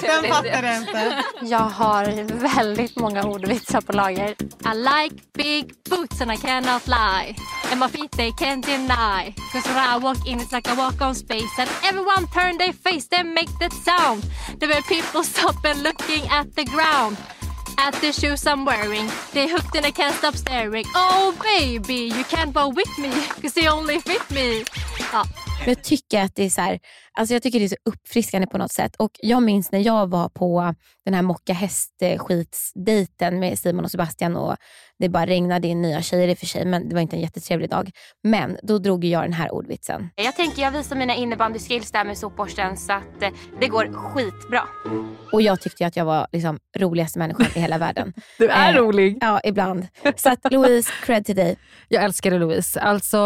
Den 0.00 0.24
fattar 0.32 0.62
jag 0.62 0.76
inte. 0.76 1.24
Jag 1.40 1.58
har 1.58 2.04
väldigt 2.56 2.96
många 2.96 3.22
ordvitsar 3.24 3.80
på 3.80 3.92
lager. 3.92 4.28
I 4.30 4.74
like 4.74 5.22
big 5.34 5.74
boots 5.90 6.20
and 6.20 6.32
I 6.32 6.36
cannot 6.36 6.86
lie. 6.86 7.36
And 7.70 7.80
my 7.80 7.88
feet 7.88 8.12
they 8.12 8.30
can't 8.30 8.66
deny. 8.66 9.34
Cause 9.52 9.68
when 9.68 9.78
I 9.96 9.98
walk 10.02 10.26
in 10.26 10.40
it's 10.40 10.52
like 10.52 10.72
I 10.72 10.76
walk 10.76 11.00
on 11.00 11.14
space. 11.14 11.58
And 11.58 11.70
everyone 11.88 12.26
turn 12.34 12.58
their 12.58 12.72
face 12.72 13.08
and 13.18 13.34
make 13.34 13.50
that 13.60 13.72
sound. 13.72 14.22
The 14.60 14.66
way 14.66 14.80
people 14.88 15.24
stop 15.34 15.64
and 15.64 15.82
looking 15.82 16.28
at 16.30 16.54
the 16.56 16.64
ground. 16.64 17.16
At 17.78 17.94
the 18.00 18.12
shoes 18.12 18.46
I'm 18.46 18.64
wearing, 18.64 19.08
they 19.32 19.48
hooked 19.48 19.74
and 19.76 19.86
I 19.86 19.90
can't 19.90 20.14
stop 20.14 20.34
staring. 20.34 20.84
Oh 20.94 21.36
baby, 21.42 22.10
you 22.16 22.24
can't 22.24 22.52
bow 22.52 22.68
with 22.68 22.98
me, 22.98 23.10
cause 23.40 23.54
they 23.54 23.66
only 23.68 23.98
fit 23.98 24.30
me. 24.30 24.64
Ja. 25.12 25.24
Men 25.64 25.74
jag 25.74 25.84
tycker 25.84 26.22
att 26.22 26.34
det 26.34 26.44
är 26.44 26.50
så 26.50 26.60
här, 26.60 26.80
alltså 27.12 27.34
jag 27.34 27.42
tycker 27.42 27.58
det 27.58 27.64
är 27.64 27.68
så 27.68 27.76
uppfriskande 27.84 28.46
på 28.46 28.58
något 28.58 28.72
sätt. 28.72 28.96
Och 28.98 29.10
Jag 29.20 29.42
minns 29.42 29.72
när 29.72 29.78
jag 29.78 30.10
var 30.10 30.28
på 30.28 30.74
den 31.04 31.14
här 31.14 31.22
mocka 31.22 31.52
hästskitsdejten 31.52 33.40
med 33.40 33.58
Simon 33.58 33.84
och 33.84 33.90
Sebastian 33.90 34.36
och 34.36 34.56
det 34.98 35.08
bara 35.08 35.26
regnade 35.26 35.68
in 35.68 35.82
nya 35.82 36.02
tjejer 36.02 36.28
i 36.28 36.34
och 36.34 36.38
för 36.38 36.46
sig, 36.46 36.64
men 36.64 36.88
det 36.88 36.94
var 36.94 37.02
inte 37.02 37.16
en 37.16 37.22
jättetrevlig 37.22 37.70
dag. 37.70 37.90
Men 38.22 38.56
då 38.62 38.78
drog 38.78 39.04
jag 39.04 39.22
den 39.24 39.32
här 39.32 39.54
ordvitsen. 39.54 40.08
Jag 40.14 40.36
tänker 40.36 40.62
jag 40.62 40.70
visar 40.70 40.96
mina 40.96 41.14
innebandyskills 41.14 41.90
där 41.92 42.04
med 42.04 42.18
sopborsten 42.18 42.76
så 42.76 42.92
att 42.92 43.22
eh, 43.22 43.28
det 43.60 43.68
går 43.68 43.92
skitbra. 43.92 44.62
Och 45.32 45.42
jag 45.42 45.60
tyckte 45.60 45.82
ju 45.82 45.86
att 45.88 45.96
jag 45.96 46.04
var 46.04 46.26
liksom 46.32 46.58
roligaste 46.78 47.18
människan 47.18 47.46
i 47.54 47.60
hela 47.60 47.78
världen. 47.78 48.12
Du 48.38 48.48
är 48.48 48.72
Eh, 48.74 48.76
rolig. 48.76 49.18
Ja, 49.20 49.40
ibland. 49.44 49.86
Så 50.16 50.30
att 50.30 50.52
Louise, 50.52 50.92
cred 51.04 51.26
till 51.26 51.36
dig. 51.36 51.56
Jag 51.88 52.04
älskar 52.04 52.30
Louise. 52.38 52.80
Alltså, 52.80 53.16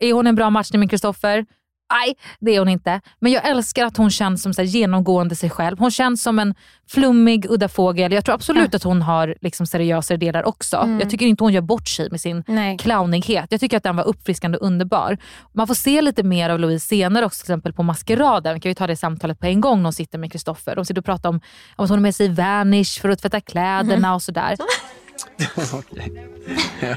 är 0.00 0.12
hon 0.12 0.26
en 0.26 0.34
bra 0.34 0.50
matchning 0.50 0.80
med 0.80 0.90
Kristoffer? 0.90 1.46
Nej, 1.94 2.14
det 2.40 2.54
är 2.54 2.58
hon 2.58 2.68
inte. 2.68 3.00
Men 3.18 3.32
jag 3.32 3.48
älskar 3.48 3.84
att 3.84 3.96
hon 3.96 4.10
känns 4.10 4.42
som 4.42 4.54
så 4.54 4.60
här 4.62 4.66
genomgående 4.68 5.36
sig 5.36 5.50
själv. 5.50 5.78
Hon 5.78 5.90
känns 5.90 6.22
som 6.22 6.38
en 6.38 6.54
flummig, 6.88 7.46
udda 7.50 7.68
fågel. 7.68 8.12
Jag 8.12 8.24
tror 8.24 8.34
absolut 8.34 8.74
att 8.74 8.82
hon 8.82 9.02
har 9.02 9.34
liksom 9.40 9.66
seriösare 9.66 10.18
delar 10.18 10.44
också. 10.44 10.76
Mm. 10.76 11.00
Jag 11.00 11.10
tycker 11.10 11.26
inte 11.26 11.44
hon 11.44 11.52
gör 11.52 11.60
bort 11.60 11.88
sig 11.88 12.10
med 12.10 12.20
sin 12.20 12.44
Nej. 12.46 12.78
clownighet. 12.78 13.46
Jag 13.50 13.60
tycker 13.60 13.76
att 13.76 13.82
den 13.82 13.96
var 13.96 14.04
uppfriskande 14.04 14.58
och 14.58 14.66
underbar. 14.66 15.18
Man 15.52 15.66
får 15.66 15.74
se 15.74 16.02
lite 16.02 16.22
mer 16.22 16.50
av 16.50 16.58
Louise 16.60 16.86
senare 16.86 17.24
också, 17.26 17.44
till 17.44 17.52
exempel 17.52 17.72
på 17.72 17.82
Maskeraden. 17.82 18.54
Vi 18.54 18.60
kan 18.60 18.70
ju 18.70 18.74
ta 18.74 18.86
det 18.86 18.96
samtalet 18.96 19.40
på 19.40 19.46
en 19.46 19.60
gång 19.60 19.78
när 19.78 19.84
hon 19.84 19.92
sitter 19.92 20.18
med 20.18 20.32
Kristoffer. 20.32 20.76
De 20.76 20.84
sitter 20.84 21.00
och 21.00 21.04
pratar 21.04 21.28
om, 21.28 21.40
om 21.76 21.84
att 21.84 21.90
hon 21.90 21.98
har 21.98 22.02
med 22.02 22.14
sig 22.14 22.28
Vanish 22.28 23.00
för 23.00 23.08
att 23.08 23.18
tvätta 23.22 23.40
kläderna 23.40 23.94
Mm. 23.94 24.12
och 24.14 24.22
sådär. 24.22 24.56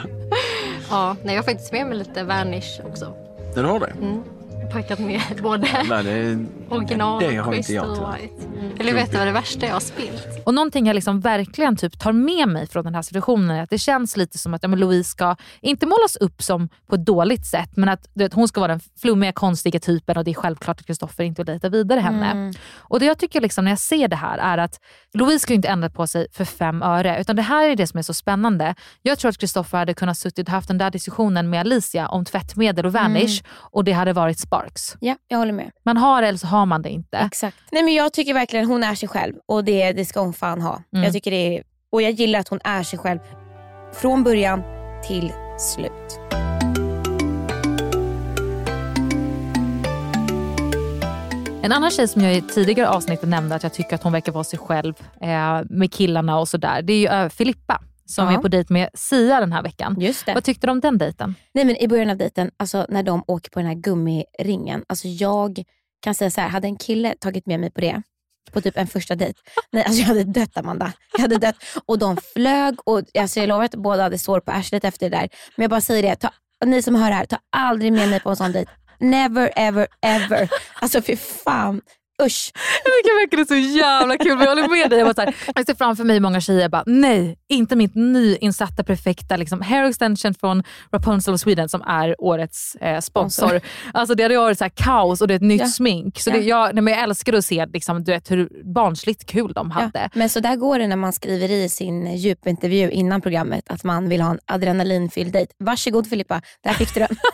Ja, 0.89 1.16
nej, 1.24 1.36
jag 1.36 1.41
har 1.43 1.45
faktiskt 1.45 1.72
med 1.72 1.88
mig 1.88 1.98
lite 1.98 2.24
Vanish 2.24 2.80
också. 2.86 3.14
Den 3.56 3.66
har 3.66 3.80
det? 3.80 3.88
Mm. 4.02 4.24
Packat 4.72 4.99
med 4.99 5.22
både 5.43 5.68
Nej, 5.89 6.03
det, 6.03 6.45
original 6.70 7.24
det 7.24 7.36
har 7.36 7.47
och 7.47 7.55
inte 7.55 7.74
jag 7.74 7.95
tyvärr. 7.95 8.18
White. 8.18 8.34
Vill 8.78 8.88
du 8.88 8.93
veta 8.93 9.18
vad 9.18 9.28
det 9.28 9.32
värsta 9.34 9.65
jag 9.65 9.74
har 9.74 9.80
spilt? 9.80 10.28
Och 10.45 10.53
någonting 10.53 10.88
jag 10.88 10.93
liksom 10.93 11.20
verkligen 11.20 11.76
typ 11.78 11.99
tar 11.99 12.11
med 12.11 12.47
mig 12.49 12.68
från 12.68 12.84
den 12.84 12.95
här 12.95 13.01
situationen 13.01 13.49
är 13.49 13.63
att 13.63 13.70
det 13.70 13.78
känns 13.78 14.18
lite 14.18 14.38
som 14.38 14.53
att 14.53 14.63
ja, 14.63 14.70
men 14.70 14.80
Louise 14.80 15.09
ska 15.09 15.36
inte 15.61 15.86
målas 15.86 16.15
upp 16.15 16.41
som 16.43 16.70
på 16.88 16.95
ett 16.95 17.05
dåligt 17.05 17.45
sätt, 17.45 17.70
men 17.76 17.89
att 17.89 18.09
vet, 18.13 18.34
hon 18.34 18.47
ska 18.47 18.59
vara 18.59 18.72
den 18.72 18.80
flummiga, 19.01 19.32
konstiga 19.32 19.80
typen 19.80 20.18
och 20.18 20.24
det 20.24 20.32
är 20.32 20.36
självklart 20.36 20.80
att 20.80 20.86
Kristoffer 20.86 21.24
inte 21.24 21.39
vill 21.39 21.45
dejta 21.45 21.70
vidare 21.70 21.99
henne. 21.99 22.32
Mm. 22.32 22.53
Och 22.78 22.99
det 22.99 23.05
jag 23.05 23.18
tycker 23.18 23.41
liksom 23.41 23.63
när 23.65 23.72
jag 23.72 23.80
ser 23.80 24.07
det 24.07 24.15
här 24.15 24.38
är 24.38 24.57
att 24.57 24.80
Louise 25.13 25.39
ska 25.39 25.53
ju 25.53 25.55
inte 25.55 25.68
ändra 25.68 25.89
på 25.89 26.07
sig 26.07 26.28
för 26.32 26.45
fem 26.45 26.82
öre, 26.84 27.22
utan 27.22 27.36
det 27.36 27.41
här 27.41 27.70
är 27.70 27.76
det 27.76 27.88
som 27.88 27.97
är 27.97 28.01
så 28.03 28.13
spännande. 28.13 28.76
Jag 29.01 29.20
tror 29.20 29.30
att 29.30 29.38
Kristoffer 29.38 29.78
hade 29.78 29.93
kunnat 29.93 30.18
suttit 30.18 30.47
och 30.47 30.51
haft 30.51 30.68
den 30.68 30.78
där 30.78 30.91
diskussionen 30.91 31.49
med 31.49 31.59
Alicia 31.59 32.07
om 32.07 32.26
tvättmedel 32.26 32.86
och 32.86 32.93
Vanish 32.93 33.28
Mm. 33.28 33.51
och 33.72 33.84
det 33.84 33.91
hade 33.91 34.13
varit 34.13 34.39
sparks. 34.58 34.97
Ja, 34.99 35.16
jag 35.28 35.38
håller 35.38 35.53
med. 35.53 35.72
Man 35.86 35.97
har 35.97 36.22
det 36.22 36.28
eller 36.28 36.39
så 36.39 36.47
har 36.47 36.66
man 36.66 36.82
det 36.82 36.89
inte. 36.89 37.18
Exakt. 37.18 37.58
Nej, 37.72 37.84
men 37.84 37.93
jag 37.93 38.14
tycker 38.14 38.34
verkligen 38.34 38.66
hon 38.66 38.84
är 38.84 38.95
sig 38.95 39.10
själv 39.10 39.36
och 39.45 39.64
det, 39.64 39.91
det 39.91 40.05
ska 40.05 40.20
hon 40.20 40.34
fan 40.34 40.62
ha. 40.62 40.82
Mm. 40.93 41.03
Jag 41.03 41.14
tycker 41.14 41.32
det 41.32 41.58
är, 41.58 41.64
och 41.91 42.01
jag 42.01 42.12
gillar 42.12 42.39
att 42.39 42.47
hon 42.47 42.60
är 42.64 42.84
sig 42.84 42.99
själv 42.99 43.20
från 43.93 44.24
början 44.24 44.64
till 45.08 45.34
slut. 45.60 46.20
En 51.64 51.72
annan 51.72 51.91
tjej 51.91 52.08
som 52.08 52.22
jag 52.22 52.36
i 52.36 52.41
tidigare 52.41 52.89
avsnittet 52.89 53.30
nämnde 53.30 53.55
att 53.55 53.64
jag 53.64 53.74
tycker 53.74 53.95
att 53.95 54.03
hon 54.03 54.12
verkar 54.12 54.32
vara 54.32 54.43
sig 54.43 54.60
själv 54.60 54.93
eh, 55.22 55.62
med 55.70 55.93
killarna 55.93 56.39
och 56.39 56.47
sådär. 56.47 56.82
Det 56.82 56.93
är 56.93 56.97
ju 56.97 57.08
eh, 57.08 57.30
Filippa 57.30 57.82
som 58.08 58.26
Ja. 58.26 58.34
är 58.34 58.38
på 58.38 58.47
dejt 58.47 58.74
med 58.74 58.89
Sia 58.93 59.39
den 59.39 59.51
här 59.51 59.64
veckan. 59.64 59.95
Just 59.99 60.26
det. 60.26 60.34
Vad 60.34 60.43
tyckte 60.43 60.68
du 60.68 60.72
om 60.72 60.80
den 60.80 60.97
dejten? 60.97 61.36
Nej 61.53 61.66
men 61.66 61.76
i 61.76 61.88
början 61.88 62.10
av 62.10 62.18
dejten, 62.18 62.51
alltså 62.58 62.86
när 62.89 63.03
de 63.03 63.24
åker 63.28 63.49
på 63.51 63.60
den 63.60 63.68
här 63.68 63.76
gummiringen. 63.76 64.84
Alltså 64.89 65.08
jag 65.08 65.64
kan 66.01 66.16
säga 66.16 66.32
så 66.32 66.41
här, 66.41 66.49
hade 66.49 66.68
en 66.68 66.76
kille 66.78 67.16
tagit 67.20 67.45
med 67.45 67.60
mig 67.60 67.72
på 67.72 67.82
det, 67.82 68.01
på 68.51 68.62
typ 68.62 68.78
en 68.78 68.88
första 68.88 69.16
dejt. 69.16 69.39
Nej, 69.72 69.84
alltså 69.84 69.99
jag 70.01 70.08
hade 70.08 70.24
dött 70.24 70.58
Amanda. 70.58 70.93
Jag 71.14 71.20
hade 71.22 71.38
dött. 71.38 71.55
Och 71.86 71.99
de 71.99 72.18
flög 72.34 72.76
och 72.86 73.01
alltså 73.20 73.39
jag 73.39 73.49
lovar 73.49 73.66
att 73.66 73.76
båda 73.76 74.03
hade 74.03 74.18
sår 74.18 74.39
på 74.39 74.51
arslet 74.51 74.84
efter 74.84 75.10
det 75.10 75.18
där. 75.18 75.30
Men 75.55 75.64
jag 75.64 75.70
bara 75.70 75.82
säger 75.82 76.03
det, 76.03 76.16
ta, 76.16 76.30
ni 76.66 76.82
som 76.82 76.95
hör 76.95 77.10
det 77.10 77.16
här, 77.16 77.26
ta 77.26 77.38
aldrig 77.58 77.93
med 77.93 78.10
mig 78.10 78.20
på 78.20 78.30
en 78.30 78.36
sån 78.36 78.51
dejt. 78.51 78.72
Never 78.99 79.51
ever 79.55 79.88
ever. 80.01 80.49
Alltså 80.82 81.01
fy 81.01 81.16
fan. 81.16 81.82
Usch. 82.24 82.51
Jag 82.84 82.93
tycker 82.93 83.22
verkligen 83.22 83.45
det 83.47 83.53
är 83.53 83.72
så 83.72 83.78
jävla 83.78 84.18
kul, 84.18 84.38
men 84.38 84.45
jag 84.45 84.55
håller 84.55 84.68
med 84.82 84.89
dig. 84.89 84.99
Jag, 84.99 85.07
bara 85.07 85.13
så 85.13 85.22
här, 85.22 85.36
jag 85.55 85.65
ser 85.65 85.76
framför 85.76 86.03
mig 86.03 86.20
många 86.20 86.41
tjejer 86.41 86.70
bara, 86.70 86.84
nej, 86.86 87.38
inte 87.49 87.76
mitt 87.76 87.95
nyinsatta 87.95 88.84
perfekta 88.84 89.38
liksom, 89.38 89.61
hair 89.61 89.84
extension 89.84 90.34
från 90.34 90.63
Rapunzel 90.91 91.34
of 91.34 91.39
Sweden 91.41 91.70
som 91.70 91.82
är 91.82 92.15
årets 92.24 92.76
eh, 92.76 92.99
sponsor. 92.99 93.61
Alltså 93.93 94.15
det 94.15 94.24
hade 94.24 94.38
varit 94.38 94.57
så 94.57 94.63
här 94.63 94.70
kaos 94.76 95.22
och 95.22 95.28
det 95.28 95.34
är 95.34 95.36
ett 95.36 95.41
nytt 95.41 95.61
Ja. 95.61 95.68
smink. 95.68 96.20
Så 96.20 96.30
Ja. 96.30 96.34
det, 96.34 96.39
jag, 96.41 96.76
nej, 96.76 96.82
men 96.84 96.93
jag 96.93 97.03
älskar 97.03 97.34
att 97.34 97.45
se 97.45 97.65
liksom, 97.65 98.03
du 98.03 98.11
vet, 98.11 98.32
hur 98.32 98.49
barnsligt 98.74 99.26
kul 99.26 99.53
de 99.53 99.72
hade. 99.72 99.99
Ja, 99.99 100.09
men 100.13 100.30
så 100.30 100.39
där 100.39 100.55
går 100.55 100.80
det 100.80 100.88
när 100.88 100.95
man 100.95 101.13
skriver 101.13 101.51
i 101.51 101.70
sin 101.70 102.15
djupintervju 102.15 102.89
innan 102.91 103.22
programmet 103.22 103.63
att 103.70 103.84
man 103.84 104.09
vill 104.09 104.22
ha 104.22 104.32
en 104.32 104.39
adrenalinfylld 104.45 105.34
dejt. 105.34 105.53
Varsågod 105.59 106.09
Filippa, 106.09 106.41
där 106.63 106.74
fick 106.74 106.93
du 106.93 106.99
den. 106.99 107.15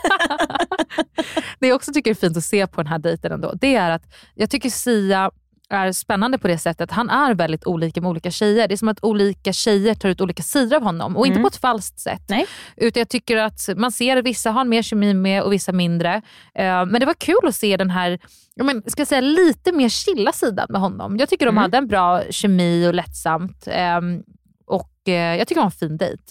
Det 1.60 1.68
jag 1.68 1.76
också 1.76 1.92
tycker 1.92 2.10
är 2.10 2.14
fint 2.14 2.36
att 2.36 2.44
se 2.44 2.66
på 2.66 2.82
den 2.82 2.86
här 2.92 2.98
dejten 2.98 3.32
ändå, 3.32 3.52
det 3.60 3.74
är 3.74 3.90
att 3.90 4.02
jag 4.34 4.50
tycker 4.50 4.70
Sia 4.74 5.30
är 5.70 5.92
spännande 5.92 6.38
på 6.38 6.48
det 6.48 6.58
sättet. 6.58 6.90
Han 6.90 7.10
är 7.10 7.34
väldigt 7.34 7.66
olika 7.66 8.00
med 8.00 8.10
olika 8.10 8.30
tjejer. 8.30 8.68
Det 8.68 8.74
är 8.74 8.76
som 8.76 8.88
att 8.88 9.04
olika 9.04 9.52
tjejer 9.52 9.94
tar 9.94 10.08
ut 10.08 10.20
olika 10.20 10.42
sidor 10.42 10.76
av 10.76 10.82
honom 10.82 11.16
och 11.16 11.26
inte 11.26 11.34
Mm. 11.36 11.42
på 11.42 11.48
ett 11.48 11.56
falskt 11.60 11.98
sätt. 12.00 12.22
Nej. 12.28 12.46
Utan 12.76 13.00
jag 13.00 13.08
tycker 13.08 13.36
att 13.36 13.68
man 13.76 13.92
ser 13.92 14.16
att 14.16 14.24
vissa 14.24 14.50
har 14.50 14.64
mer 14.64 14.82
kemi 14.82 15.14
med 15.14 15.42
och 15.42 15.52
vissa 15.52 15.72
mindre. 15.72 16.14
Eh, 16.54 16.86
men 16.86 17.00
det 17.00 17.06
var 17.06 17.14
kul 17.14 17.36
att 17.48 17.54
se 17.54 17.76
den 17.76 17.90
här 17.90 18.18
jag 18.54 18.66
men, 18.66 18.82
ska 18.86 19.00
jag 19.00 19.08
säga, 19.08 19.20
lite 19.20 19.72
mer 19.72 19.88
chilla 19.88 20.32
sidan 20.32 20.66
med 20.70 20.80
honom. 20.80 21.16
Jag 21.18 21.28
tycker 21.28 21.46
de 21.46 21.50
Mm. 21.50 21.62
hade 21.62 21.78
en 21.78 21.86
bra 21.88 22.22
kemi 22.30 22.88
och 22.88 22.94
lättsamt. 22.94 23.64
ehm, 23.70 24.22
och 24.66 25.08
eh, 25.08 25.12
Jag 25.38 25.48
tycker 25.48 25.54
det 25.60 25.64
var 25.64 25.66
en 25.66 25.70
fin 25.70 25.96
dejt. 25.96 26.22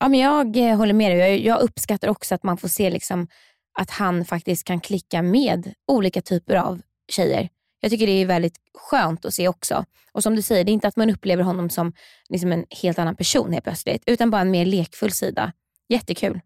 Ja, 0.00 0.08
men 0.08 0.20
jag 0.20 0.56
eh, 0.56 0.76
håller 0.76 0.94
med 0.94 1.10
dig. 1.18 1.46
Jag 1.46 1.60
uppskattar 1.60 2.08
också 2.08 2.34
att 2.34 2.42
man 2.42 2.56
får 2.56 2.68
se 2.68 2.90
liksom, 2.90 3.26
att 3.78 3.90
han 3.90 4.24
faktiskt 4.24 4.64
kan 4.66 4.80
klicka 4.80 5.22
med 5.22 5.72
olika 5.92 6.20
typer 6.20 6.54
av 6.56 6.80
tjejer. 7.08 7.48
Jag 7.80 7.90
tycker 7.90 8.06
det 8.06 8.12
är 8.12 8.26
väldigt 8.26 8.56
skönt 8.74 9.24
att 9.24 9.34
se 9.34 9.48
också. 9.48 9.84
Och 10.12 10.22
som 10.22 10.36
du 10.36 10.42
säger, 10.42 10.64
det 10.64 10.70
är 10.70 10.72
inte 10.72 10.88
att 10.88 10.96
man 10.96 11.10
upplever 11.10 11.42
honom 11.42 11.70
som 11.70 11.92
liksom 12.28 12.52
en 12.52 12.64
helt 12.82 12.98
annan 12.98 13.16
person 13.16 13.52
helt 13.52 13.64
plötsligt, 13.64 14.02
utan 14.06 14.30
bara 14.30 14.40
en 14.42 14.50
mer 14.50 14.66
lekfull 14.66 15.12
sida. 15.12 15.52
Jättekul. 15.88 16.40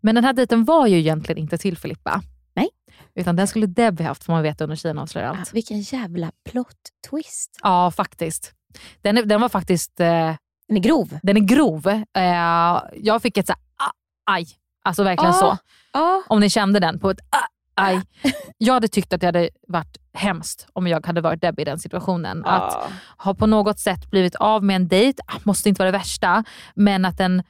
Men 0.00 0.14
den 0.14 0.24
här 0.24 0.32
dejten 0.32 0.64
var 0.64 0.86
ju 0.86 0.98
egentligen 0.98 1.38
inte 1.42 1.58
till 1.58 1.76
Filippa. 1.78 2.22
Nej. 2.54 2.68
Utan 3.14 3.36
den 3.36 3.46
skulle 3.48 3.66
Debbie 3.66 4.04
haft 4.04 4.24
får 4.24 4.32
man 4.32 4.42
veta 4.42 4.64
under 4.64 4.76
tjejerna 4.76 5.02
avslöjar 5.02 5.28
allt. 5.28 5.38
Alltså, 5.38 5.54
vilken 5.54 5.80
jävla 5.80 6.32
plot 6.50 6.76
twist. 7.10 7.58
Ja, 7.62 7.90
faktiskt. 7.90 8.52
Den, 9.02 9.18
är, 9.18 9.22
den 9.24 9.40
var 9.40 9.48
faktiskt... 9.48 10.00
Eh, 10.00 10.34
den 10.68 10.76
är 10.76 10.80
grov. 10.80 11.18
Den 11.22 11.36
är 11.36 11.40
grov. 11.40 11.86
Eh, 12.16 12.82
jag 12.94 13.22
fick 13.22 13.36
ett 13.36 13.46
så 13.46 13.52
här, 13.52 13.60
ah, 13.88 13.92
aj. 14.32 14.46
Alltså 14.82 15.02
verkligen 15.02 15.34
Ah, 15.34 15.38
så. 15.38 15.58
ah. 15.98 16.22
Om 16.28 16.40
ni 16.40 16.50
kände 16.50 16.80
den 16.80 16.98
på 17.00 17.10
ett 17.10 17.20
ah, 17.30 17.46
aj. 17.80 18.02
Jag 18.58 18.74
hade 18.74 18.88
tyckt 18.88 19.12
att 19.12 19.20
det 19.20 19.26
hade 19.26 19.50
varit 19.68 19.98
hemskt 20.14 20.66
om 20.72 20.86
jag 20.86 21.06
hade 21.06 21.20
varit 21.20 21.40
Debbie 21.40 21.62
i 21.62 21.64
den 21.64 21.78
situationen. 21.78 22.42
Ah. 22.46 22.50
Att 22.50 22.90
ha 23.18 23.34
på 23.34 23.46
något 23.46 23.78
sätt 23.78 24.10
blivit 24.10 24.34
av 24.34 24.64
med 24.64 24.76
en 24.76 24.88
dejt, 24.88 25.22
ah, 25.26 25.38
måste 25.44 25.68
inte 25.68 25.78
vara 25.78 25.90
det 25.90 25.98
värsta, 25.98 26.44
men 26.74 27.04
att 27.04 27.20
en, 27.20 27.42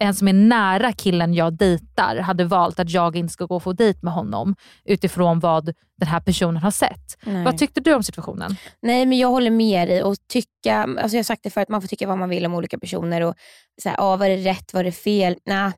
en 0.00 0.14
som 0.14 0.28
är 0.28 0.32
nära 0.32 0.92
killen 0.92 1.34
jag 1.34 1.52
dejtar 1.52 2.16
hade 2.16 2.44
valt 2.44 2.80
att 2.80 2.90
jag 2.90 3.16
inte 3.16 3.32
ska 3.32 3.44
gå 3.44 3.56
och 3.56 3.62
få 3.62 3.72
dejt 3.72 3.98
med 4.02 4.12
honom 4.12 4.56
utifrån 4.84 5.40
vad 5.40 5.64
den 5.98 6.08
här 6.08 6.20
personen 6.20 6.62
har 6.62 6.70
sett. 6.70 7.18
Nej. 7.22 7.44
Vad 7.44 7.58
tyckte 7.58 7.80
du 7.80 7.94
om 7.94 8.02
situationen? 8.02 8.56
Nej, 8.82 9.06
men 9.06 9.18
jag 9.18 9.28
håller 9.28 9.50
med 9.50 9.88
dig 9.88 10.02
och 10.02 10.16
tycka, 10.28 10.76
alltså 10.82 11.16
jag 11.16 11.18
har 11.18 11.22
sagt 11.22 11.42
det 11.42 11.50
förut, 11.50 11.68
man 11.68 11.80
får 11.80 11.88
tycka 11.88 12.08
vad 12.08 12.18
man 12.18 12.28
vill 12.28 12.46
om 12.46 12.54
olika 12.54 12.78
personer 12.78 13.20
och 13.20 13.34
så 13.82 13.88
här, 13.88 13.96
ah, 14.00 14.16
var 14.16 14.28
det 14.28 14.36
rätt, 14.36 14.74
var 14.74 14.84
det 14.84 14.92
fel? 14.92 15.36
Nah. 15.46 15.72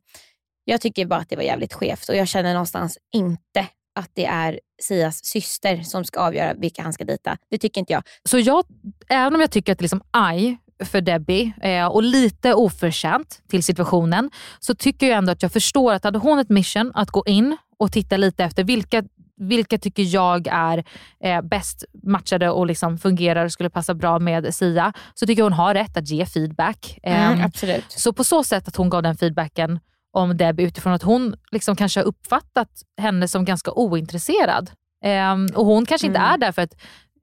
Jag 0.64 0.80
tycker 0.80 1.06
bara 1.06 1.20
att 1.20 1.28
det 1.28 1.36
var 1.36 1.42
jävligt 1.42 1.72
skevt 1.72 2.08
och 2.08 2.16
jag 2.16 2.28
känner 2.28 2.52
någonstans 2.52 2.98
inte 3.12 3.66
att 3.94 4.10
det 4.14 4.24
är 4.24 4.60
Sias 4.82 5.24
syster 5.24 5.82
som 5.82 6.04
ska 6.04 6.20
avgöra 6.20 6.54
vilka 6.54 6.82
han 6.82 6.92
ska 6.92 7.04
dejta. 7.04 7.36
Det 7.50 7.58
tycker 7.58 7.80
inte 7.80 7.92
jag. 7.92 8.02
Så 8.24 8.38
jag, 8.38 8.64
även 9.08 9.34
om 9.34 9.40
jag 9.40 9.50
tycker 9.50 9.72
att 9.72 9.78
det 9.78 9.80
är 9.80 9.84
liksom 9.84 10.02
aj 10.10 10.58
för 10.84 11.00
Debbie 11.00 11.52
eh, 11.62 11.86
och 11.86 12.02
lite 12.02 12.54
oförtjänt 12.54 13.42
till 13.48 13.62
situationen, 13.62 14.30
så 14.60 14.74
tycker 14.74 15.06
jag 15.06 15.18
ändå 15.18 15.32
att 15.32 15.42
jag 15.42 15.52
förstår 15.52 15.92
att 15.92 16.04
hade 16.04 16.18
hon 16.18 16.38
ett 16.38 16.48
mission 16.48 16.92
att 16.94 17.10
gå 17.10 17.22
in 17.26 17.56
och 17.78 17.92
titta 17.92 18.16
lite 18.16 18.44
efter 18.44 18.64
vilka 18.64 19.02
vilka 19.36 19.78
tycker 19.78 20.02
jag 20.02 20.46
är 20.50 20.84
eh, 21.24 21.42
bäst 21.42 21.84
matchade 22.02 22.50
och 22.50 22.66
liksom 22.66 22.98
fungerar 22.98 23.44
och 23.44 23.52
skulle 23.52 23.70
passa 23.70 23.94
bra 23.94 24.18
med 24.18 24.54
Sia, 24.54 24.92
så 25.14 25.26
tycker 25.26 25.40
jag 25.40 25.46
hon 25.46 25.52
har 25.52 25.74
rätt 25.74 25.96
att 25.96 26.08
ge 26.08 26.26
feedback. 26.26 26.98
Mm, 27.02 27.38
Eh, 27.38 27.44
absolut. 27.44 27.84
Så 27.88 28.12
på 28.12 28.24
så 28.24 28.44
sätt 28.44 28.68
att 28.68 28.76
hon 28.76 28.90
gav 28.90 29.02
den 29.02 29.16
feedbacken 29.16 29.80
om 30.12 30.36
Debbie 30.36 30.64
utifrån 30.64 30.92
att 30.92 31.02
hon 31.02 31.34
liksom 31.52 31.76
kanske 31.76 32.00
har 32.00 32.04
uppfattat 32.04 32.68
henne 33.00 33.28
som 33.28 33.44
ganska 33.44 33.72
ointresserad. 33.72 34.70
Ehm, 35.04 35.46
och 35.54 35.66
hon 35.66 35.86
kanske 35.86 36.06
inte 36.06 36.18
Mm. 36.20 36.32
är 36.32 36.38
där 36.38 36.52
för 36.52 36.62
att 36.62 36.74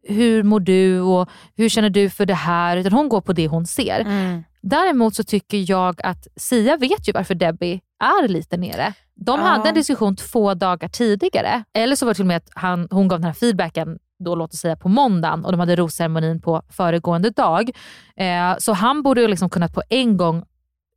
hur 0.08 0.44
mår 0.44 0.60
du 0.60 1.02
och 1.02 1.30
hur 1.56 1.70
känner 1.70 1.90
du 1.90 2.10
för 2.10 2.26
det 2.26 2.34
här? 2.34 2.78
Utan 2.78 2.94
hon 2.94 3.10
går 3.10 3.22
på 3.22 3.34
det 3.34 3.48
hon 3.48 3.66
ser. 3.66 4.00
Mm. 4.00 4.44
Däremot 4.62 5.16
så 5.16 5.24
tycker 5.24 5.72
jag 5.72 6.02
att 6.06 6.28
Sia 6.36 6.78
vet 6.78 7.08
ju 7.08 7.12
varför 7.12 7.36
Debbie 7.36 7.82
är 8.04 8.28
lite 8.28 8.58
nere. 8.58 8.94
De 9.16 9.40
Ja. 9.40 9.46
hade 9.46 9.70
en 9.70 9.76
diskussion 9.76 10.16
två 10.16 10.54
dagar 10.54 10.88
tidigare. 10.90 11.64
Eller 11.74 11.96
så 11.96 12.06
var 12.06 12.12
det 12.14 12.16
till 12.16 12.24
och 12.24 12.28
med 12.28 12.38
att 12.38 12.50
han, 12.56 12.88
hon 12.92 13.08
gav 13.08 13.20
den 13.20 13.26
här 13.26 13.34
feedbacken 13.34 13.98
då 14.26 14.36
låt 14.36 14.54
oss 14.54 14.60
säga 14.60 14.76
på 14.76 14.90
måndagen 14.90 15.46
och 15.46 15.52
de 15.52 15.60
hade 15.60 15.76
rosceremonin 15.76 16.42
på 16.42 16.62
föregående 16.70 17.30
dag. 17.30 17.70
Eh, 18.18 18.58
så 18.58 18.74
han 18.74 19.04
borde 19.04 19.22
ju 19.22 19.28
liksom 19.28 19.50
kunnat 19.50 19.74
på 19.74 19.82
en 19.90 20.18
gång 20.18 20.44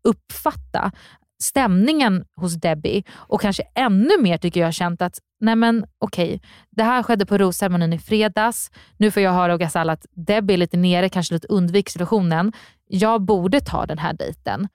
uppfatta 0.04 0.92
stämningen 1.42 2.24
hos 2.36 2.54
Debbie 2.54 3.04
och 3.12 3.40
kanske 3.40 3.62
ännu 3.74 4.22
mer 4.22 4.38
tycker 4.38 4.60
jag 4.60 4.74
känt 4.74 5.02
att 5.02 5.18
nej 5.40 5.56
men 5.56 5.84
okej, 5.98 6.40
det 6.70 6.82
här 6.82 7.02
skedde 7.02 7.26
på 7.26 7.38
rosceremonin 7.38 7.92
i 7.92 7.98
fredags. 7.98 8.70
Nu 8.96 9.10
får 9.10 9.22
jag 9.22 9.32
höra 9.32 9.52
av 9.52 9.58
Ghazal 9.58 9.90
att 9.90 10.06
Debbie 10.26 10.54
är 10.54 10.58
lite 10.58 10.76
nere, 10.76 11.08
kanske 11.08 11.34
lite 11.34 11.46
undviker 11.46 11.90
situationen. 11.90 12.52
Jag 12.86 13.22
borde 13.22 13.60
ta 13.60 13.86
den 13.86 13.98
här 13.98 14.12
dejten. 14.12 14.68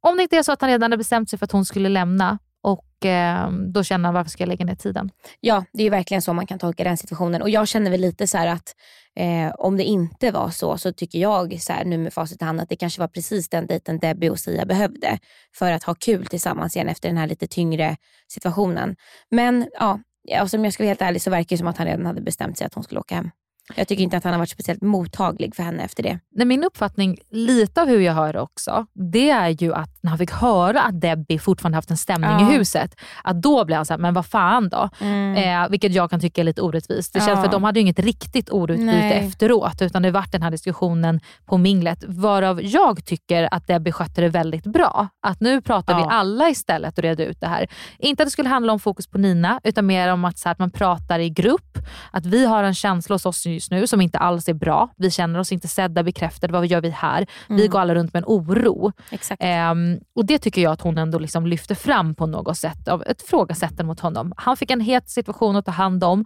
Om 0.00 0.16
det 0.16 0.22
inte 0.22 0.36
är 0.36 0.42
så 0.42 0.52
att 0.52 0.60
han 0.60 0.70
redan 0.70 0.82
hade 0.82 0.96
bestämt 0.96 1.30
sig 1.30 1.38
för 1.38 1.44
att 1.44 1.52
hon 1.52 1.64
skulle 1.64 1.88
lämna 1.88 2.38
och 2.62 3.06
eh, 3.06 3.50
då 3.50 3.84
känner 3.84 4.04
han 4.04 4.14
varför 4.14 4.30
ska 4.30 4.42
jag 4.42 4.48
lägga 4.48 4.64
ner 4.64 4.74
tiden? 4.74 5.10
Ja, 5.40 5.64
det 5.72 5.82
är 5.82 5.84
ju 5.84 5.90
verkligen 5.90 6.22
så 6.22 6.32
man 6.32 6.46
kan 6.46 6.58
tolka 6.58 6.84
den 6.84 6.96
situationen. 6.96 7.42
Och 7.42 7.50
jag 7.50 7.68
känner 7.68 7.90
väl 7.90 8.00
lite 8.00 8.26
så 8.26 8.38
här 8.38 8.46
att 8.46 8.74
eh, 9.16 9.54
om 9.58 9.76
det 9.76 9.84
inte 9.84 10.30
var 10.30 10.50
så, 10.50 10.78
så 10.78 10.92
tycker 10.92 11.18
jag 11.18 11.60
så 11.60 11.72
här, 11.72 11.84
nu 11.84 11.98
med 11.98 12.12
facit 12.12 12.42
i 12.42 12.44
hand 12.44 12.60
att 12.60 12.68
det 12.68 12.76
kanske 12.76 13.00
var 13.00 13.08
precis 13.08 13.48
den 13.48 13.66
dejten 13.66 13.98
Debbie 13.98 14.30
och 14.30 14.40
Sia 14.40 14.64
behövde 14.64 15.18
för 15.54 15.72
att 15.72 15.82
ha 15.82 15.94
kul 15.94 16.26
tillsammans 16.26 16.76
igen 16.76 16.88
efter 16.88 17.08
den 17.08 17.18
här 17.18 17.26
lite 17.26 17.46
tyngre 17.46 17.96
situationen. 18.28 18.96
Men 19.30 19.68
ja, 19.72 20.00
alltså, 20.34 20.56
om 20.56 20.64
jag 20.64 20.72
ska 20.72 20.82
vara 20.82 20.88
helt 20.88 21.02
ärlig 21.02 21.22
så 21.22 21.30
verkar 21.30 21.56
det 21.56 21.58
som 21.58 21.68
att 21.68 21.78
han 21.78 21.86
redan 21.86 22.06
hade 22.06 22.20
bestämt 22.20 22.58
sig 22.58 22.66
att 22.66 22.74
hon 22.74 22.84
skulle 22.84 23.00
åka 23.00 23.14
hem. 23.14 23.30
Jag 23.76 23.88
tycker 23.88 24.02
inte 24.02 24.16
att 24.16 24.24
han 24.24 24.32
har 24.32 24.38
varit 24.38 24.50
speciellt 24.50 24.82
mottaglig 24.82 25.54
för 25.56 25.62
henne 25.62 25.82
efter 25.82 26.02
det. 26.02 26.18
Nej, 26.34 26.46
min 26.46 26.64
uppfattning, 26.64 27.18
lite 27.30 27.82
av 27.82 27.88
hur 27.88 28.00
jag 28.00 28.12
hör 28.12 28.36
också, 28.36 28.86
det 29.12 29.30
är 29.30 29.48
ju 29.48 29.74
att 29.74 29.90
när 30.02 30.08
han 30.10 30.18
fick 30.18 30.30
höra 30.32 30.80
att 30.82 31.00
Debbie 31.00 31.38
fortfarande 31.38 31.76
haft 31.78 31.90
en 31.90 31.96
stämning 31.96 32.30
Ja. 32.30 32.52
i 32.52 32.56
huset, 32.56 32.94
att 33.24 33.42
då 33.42 33.64
blev 33.64 33.76
han 33.76 33.86
såhär, 33.86 33.98
men 33.98 34.14
vad 34.14 34.26
fan 34.26 34.68
då? 34.68 34.90
Eh, 35.36 35.68
vilket 35.70 35.92
jag 35.94 36.10
kan 36.10 36.20
tycka 36.20 36.40
är 36.40 36.44
lite 36.44 36.62
orättvist. 36.62 37.12
Det 37.12 37.18
känns 37.18 37.26
Mm. 37.28 37.36
Ja. 37.38 37.42
för 37.42 37.46
att 37.48 37.52
de 37.52 37.64
hade 37.64 37.78
ju 37.80 37.82
inget 37.82 37.98
riktigt 37.98 38.48
ordutbyte 38.50 38.92
Nej. 38.96 39.12
efteråt, 39.26 39.82
utan 39.82 40.02
det 40.02 40.10
vart 40.10 40.32
den 40.32 40.42
här 40.42 40.50
diskussionen 40.50 41.20
på 41.46 41.58
minglet, 41.58 42.04
varav 42.08 42.62
jag 42.62 43.04
tycker 43.04 43.48
att 43.54 43.66
Debbie 43.66 43.92
skötte 43.92 44.20
det 44.20 44.28
väldigt 44.28 44.64
bra. 44.66 45.08
Att 45.26 45.40
nu 45.40 45.60
pratar 45.60 45.94
vi 45.94 46.00
Ja. 46.02 46.10
alla 46.10 46.48
istället 46.48 46.98
och 46.98 47.02
reder 47.04 47.24
ut 47.26 47.40
det 47.40 47.46
här. 47.48 47.66
Inte 47.98 48.22
att 48.22 48.26
det 48.26 48.30
skulle 48.30 48.48
handla 48.48 48.72
om 48.72 48.80
fokus 48.80 49.06
på 49.06 49.18
Nina, 49.18 49.60
utan 49.64 49.86
mer 49.86 50.12
om 50.12 50.24
att, 50.24 50.38
så 50.38 50.48
här, 50.48 50.52
att 50.52 50.58
man 50.58 50.70
pratar 50.70 51.18
i 51.18 51.30
grupp, 51.30 51.78
att 52.10 52.26
vi 52.26 52.46
har 52.46 52.62
en 52.64 52.74
känsla 52.74 53.14
hos 53.14 53.26
oss 53.26 53.46
just 53.54 53.70
nu 53.70 53.86
som 53.86 54.00
inte 54.00 54.18
alls 54.18 54.48
är 54.48 54.52
bra. 54.54 54.88
Vi 54.96 55.10
känner 55.10 55.38
oss 55.38 55.52
inte 55.52 55.68
sedda, 55.68 56.02
bekräftade. 56.02 56.52
Vad 56.52 56.66
gör 56.66 56.80
vi 56.80 56.90
här? 56.90 57.26
Vi 57.48 57.54
Mm. 57.54 57.70
går 57.70 57.80
alla 57.80 57.94
runt 57.94 58.12
med 58.12 58.20
en 58.20 58.28
oro. 58.28 58.92
Exakt. 59.10 59.42
Ehm, 59.44 60.00
och 60.14 60.26
Det 60.26 60.38
tycker 60.38 60.62
jag 60.62 60.72
att 60.72 60.80
hon 60.80 60.98
ändå 60.98 61.18
liksom 61.18 61.46
lyfter 61.46 61.74
fram 61.74 62.14
på 62.14 62.26
något 62.26 62.56
sätt, 62.58 62.88
av 62.88 63.02
ett 63.02 63.22
frågasättande 63.22 63.84
mot 63.84 64.00
honom. 64.00 64.32
Han 64.36 64.56
fick 64.56 64.70
en 64.70 64.80
het 64.80 65.10
situation 65.10 65.56
att 65.56 65.64
ta 65.64 65.72
hand 65.72 66.04
om. 66.04 66.24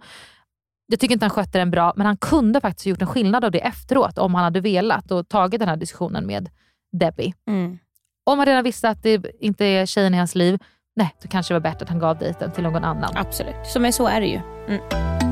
Jag 0.91 0.99
tycker 0.99 1.13
inte 1.13 1.25
han 1.25 1.29
skötte 1.29 1.57
den 1.59 1.71
bra, 1.71 1.93
men 1.95 2.05
han 2.05 2.17
kunde 2.17 2.61
faktiskt 2.61 2.85
gjort 2.85 3.01
en 3.01 3.07
skillnad 3.07 3.45
av 3.45 3.51
det 3.51 3.59
efteråt 3.59 4.17
om 4.17 4.35
han 4.35 4.43
hade 4.43 4.61
velat 4.61 5.11
och 5.11 5.29
tagit 5.29 5.59
den 5.59 5.69
här 5.69 5.75
diskussionen 5.77 6.25
med 6.27 6.49
Debbie. 6.99 7.33
Mm. 7.47 7.77
Om 8.25 8.37
han 8.39 8.45
redan 8.45 8.63
visste 8.63 8.89
att 8.89 9.03
det 9.03 9.25
inte 9.39 9.65
är 9.65 9.85
tjejen 9.85 10.13
i 10.13 10.17
hans 10.17 10.35
liv, 10.35 10.59
nej, 10.95 11.15
då 11.23 11.27
kanske 11.29 11.53
det 11.53 11.59
var 11.59 11.71
bättre 11.71 11.83
att 11.83 11.89
han 11.89 11.99
gav 11.99 12.17
dejten 12.17 12.51
till 12.51 12.63
någon 12.63 12.83
annan. 12.83 13.17
Absolut, 13.17 13.55
så, 13.65 13.79
men 13.79 13.93
så 13.93 14.07
är 14.07 14.21
det 14.21 14.27
ju. 14.27 14.39
Mm. 14.67 15.28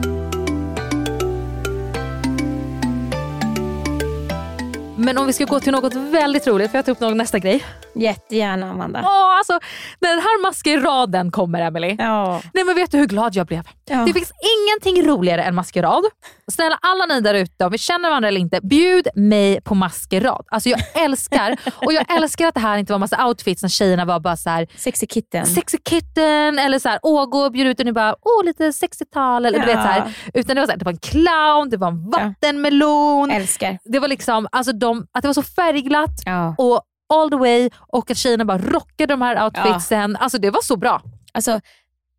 Men 5.00 5.18
om 5.18 5.28
vi 5.28 5.34
ska 5.34 5.45
gå 5.45 5.60
till 5.60 5.72
något 5.72 5.93
väldigt 5.95 6.48
roligt, 6.48 6.72
får 6.72 6.78
jag 6.78 6.86
ta 6.86 6.91
upp 6.91 7.00
någon 7.00 7.18
nästa 7.18 7.39
grej? 7.39 7.64
Jättegärna 7.95 8.72
Amanda. 8.72 9.00
Åh, 9.04 9.38
alltså, 9.38 9.60
den 10.00 10.10
här 10.20 10.41
maskeraden 10.41 11.32
kommer 11.32 11.62
Emily. 11.62 11.95
Ja. 12.00 12.41
Nej 12.54 12.64
men 12.64 12.76
vet 12.76 12.91
du 12.91 12.98
hur 12.98 13.06
glad 13.06 13.36
jag 13.36 13.48
blev? 13.48 13.64
Ja. 13.89 13.98
Det 14.08 14.14
finns 14.14 14.32
ingenting 14.58 15.08
roligare 15.12 15.43
än 15.43 15.56
maskerad. 15.56 16.04
Snälla 16.52 16.80
alla 16.82 17.06
ni 17.06 17.22
där 17.22 17.34
ute, 17.34 17.66
om 17.66 17.72
vi 17.72 17.78
känner 17.78 18.10
varandra 18.10 18.28
eller 18.28 18.39
inte, 18.41 18.60
bjud 18.64 19.08
mig 19.16 19.62
på 19.62 19.76
maskerad. 19.76 20.45
Alltså 20.52 20.70
jag 20.70 20.80
älskar, 21.04 21.58
och 21.86 21.93
jag 21.93 22.12
älskar 22.18 22.48
att 22.48 22.54
det 22.54 22.60
här 22.62 22.78
inte 22.78 22.93
var 22.93 23.00
massa 23.00 23.26
outfits 23.28 23.62
när 23.62 23.70
tjejerna 23.70 24.06
var 24.06 24.20
bara 24.20 24.38
så 24.38 24.50
här 24.50 24.68
Sexy 24.76 25.08
kitten. 25.08 25.45
sexy 25.45 25.78
kitten 25.89 26.60
eller 26.60 26.80
så 26.80 26.89
här, 26.89 27.00
åh 27.04 27.26
gå 27.26 27.39
och 27.39 27.52
bjud 27.52 27.68
ut 27.68 27.80
och 27.80 27.86
ni 27.86 27.91
bara, 27.91 28.16
åh 28.22 28.45
lite 28.45 28.64
60-tal 28.64 29.45
eller 29.45 29.60
du 29.60 29.66
vet 29.66 29.76
Ja. 29.76 29.82
så 29.82 29.88
här. 29.88 30.14
Utan 30.34 30.56
det 30.56 30.62
var, 30.62 30.66
så 30.68 30.72
här, 30.72 30.80
det 30.80 30.86
var 30.86 30.91
en 30.91 30.98
clown, 30.98 31.70
det 31.70 31.78
var 31.78 31.88
en 31.88 32.10
vattenmelon. 32.10 33.32
Älskar. 33.32 33.78
Det 33.84 34.00
var 34.00 34.08
liksom, 34.08 34.48
alltså 34.52 34.72
de, 34.88 35.08
att 35.12 35.22
det 35.22 35.28
var 35.28 35.34
så 35.34 35.44
färgglatt 35.44 36.22
Ja. 36.26 36.56
och 36.58 36.82
all 37.14 37.30
the 37.30 37.36
way 37.36 37.70
och 37.78 38.12
att 38.12 38.18
tjejerna 38.18 38.46
bara 38.46 38.58
rockade 38.58 39.14
de 39.14 39.22
här 39.22 39.46
outfitsen. 39.46 40.16
Alltså 40.16 40.38
det 40.38 40.50
var 40.52 40.62
så 40.62 40.78
bra. 40.78 41.02
Alltså, 41.34 41.60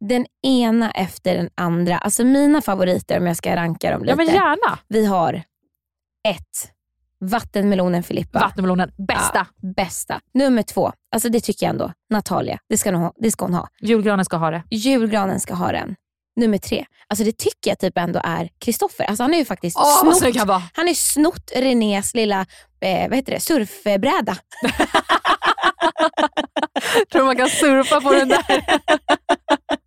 den 0.00 0.26
ena 0.42 0.90
efter 0.90 1.36
den 1.36 1.50
andra. 1.54 1.98
Alltså 1.98 2.24
mina 2.24 2.60
favoriter 2.62 3.18
om 3.18 3.26
jag 3.26 3.36
ska 3.36 3.56
ranka 3.56 3.90
dem 3.90 4.00
lite. 4.00 4.10
Ja 4.12 4.16
men 4.16 4.26
gärna. 4.26 4.78
Vi 4.88 5.06
har 5.06 5.34
ett, 6.28 6.72
Vattenmelonen 7.20 8.02
Filippa. 8.02 8.38
Vattenmelonen, 8.40 8.90
bästa. 9.08 9.46
Ja, 9.62 9.68
bästa. 9.76 10.20
Nummer 10.34 10.62
två, 10.62 10.92
alltså 11.12 11.28
det 11.28 11.40
tycker 11.40 11.66
jag 11.66 11.70
ändå, 11.70 11.92
Natalia. 12.10 12.58
Det 12.68 12.78
ska, 12.78 12.90
hon 12.92 13.00
ha, 13.02 13.12
det 13.16 13.30
ska 13.30 13.44
hon 13.44 13.54
ha. 13.54 13.68
Julgranen 13.80 14.24
ska 14.24 14.36
ha 14.36 14.50
det. 14.50 14.62
Julgranen 14.70 15.40
ska 15.40 15.54
ha 15.54 15.72
den. 15.72 15.96
Nummer 16.38 16.58
tre, 16.58 16.86
alltså 17.08 17.24
det 17.24 17.38
tycker 17.38 17.70
jag 17.70 17.78
typ 17.78 17.98
ändå 17.98 18.20
är 18.24 18.48
Kristoffer. 18.58 19.04
Alltså 19.04 19.22
han 19.24 19.34
är 19.34 19.38
ju 19.38 19.44
faktiskt 19.44 19.76
vad 19.76 19.98
snott, 19.98 20.18
snygg 20.18 20.36
han 20.36 20.46
var. 20.48 20.62
han 20.74 20.88
är 20.88 20.94
snott 20.94 21.52
Renés 21.56 22.14
lilla 22.14 22.46
eh, 22.80 23.08
vad 23.08 23.16
heter 23.16 23.32
det, 23.32 23.40
surfbräda. 23.40 24.36
Tror 27.12 27.24
man 27.24 27.36
kan 27.36 27.48
surfa 27.48 28.00
på 28.00 28.12
den 28.12 28.28
där. 28.28 28.44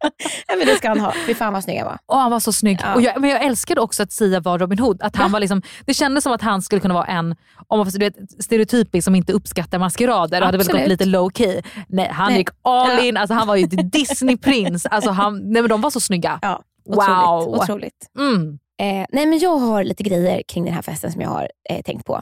ja, 0.48 0.56
men 0.58 0.68
det 0.68 0.76
ska 0.76 0.88
han 0.90 1.00
ha. 1.00 1.14
Fy 1.26 1.34
fan 1.34 1.54
vad 1.54 1.64
snygg 1.64 1.78
han 1.78 1.86
var. 1.88 1.98
Och 2.06 2.18
han 2.18 2.32
var 2.32 2.40
så 2.40 2.52
snygg. 2.52 2.80
Ja. 2.84 2.96
Och 2.96 3.02
jag, 3.02 3.22
men 3.22 3.30
jag 3.30 3.46
älskade 3.46 3.82
också 3.82 4.04
att 4.04 4.12
Sia 4.12 4.40
var 4.40 4.60
Robin 4.60 4.80
Hood. 4.80 5.02
Att 5.02 5.16
han 5.16 5.32
var 5.32 5.40
liksom, 5.40 5.62
det 5.86 5.94
kändes 5.94 6.24
som 6.24 6.34
att 6.34 6.42
han 6.42 6.62
skulle 6.62 6.82
kunna 6.82 6.94
vara 6.94 7.06
en 7.06 7.36
om 7.68 7.80
man 7.80 7.88
du 7.88 8.00
vet, 8.00 8.16
stereotypisk 8.44 9.06
som 9.06 9.16
inte 9.16 9.34
uppskattar 9.34 9.80
maskerader 9.80 10.42
och 10.42 10.46
hade 10.46 10.58
väl 10.58 10.68
gått 10.68 10.88
lite 10.88 11.06
low 11.06 11.30
key. 11.34 11.62
Nej, 11.88 12.08
han 12.12 12.28
Nej. 12.30 12.38
gick 12.38 12.50
all 12.62 12.90
Ja. 12.92 13.02
in. 13.02 13.18
Alltså, 13.18 13.34
han 13.34 13.48
var 13.48 13.56
ju 13.56 13.66
Disney-prins. 13.68 14.88
Alltså, 14.92 15.10
han, 15.12 15.52
nej, 15.52 15.62
men 15.62 15.70
de 15.70 15.82
var 15.82 15.90
så 15.90 16.00
snygga. 16.00 16.40
Ja, 16.42 16.62
wow. 16.90 17.40
otroligt. 17.48 17.62
otroligt. 17.62 18.08
Mm. 18.20 18.60
Eh, 18.82 19.06
nej 19.12 19.26
men 19.26 19.40
jag 19.40 19.58
har 19.58 19.84
lite 19.84 20.04
grejer 20.04 20.42
kring 20.48 20.66
den 20.66 20.74
här 20.74 20.82
festen 20.82 21.12
som 21.12 21.22
jag 21.22 21.30
har 21.30 21.50
eh, 21.70 21.82
tänkt 21.82 22.06
på. 22.06 22.22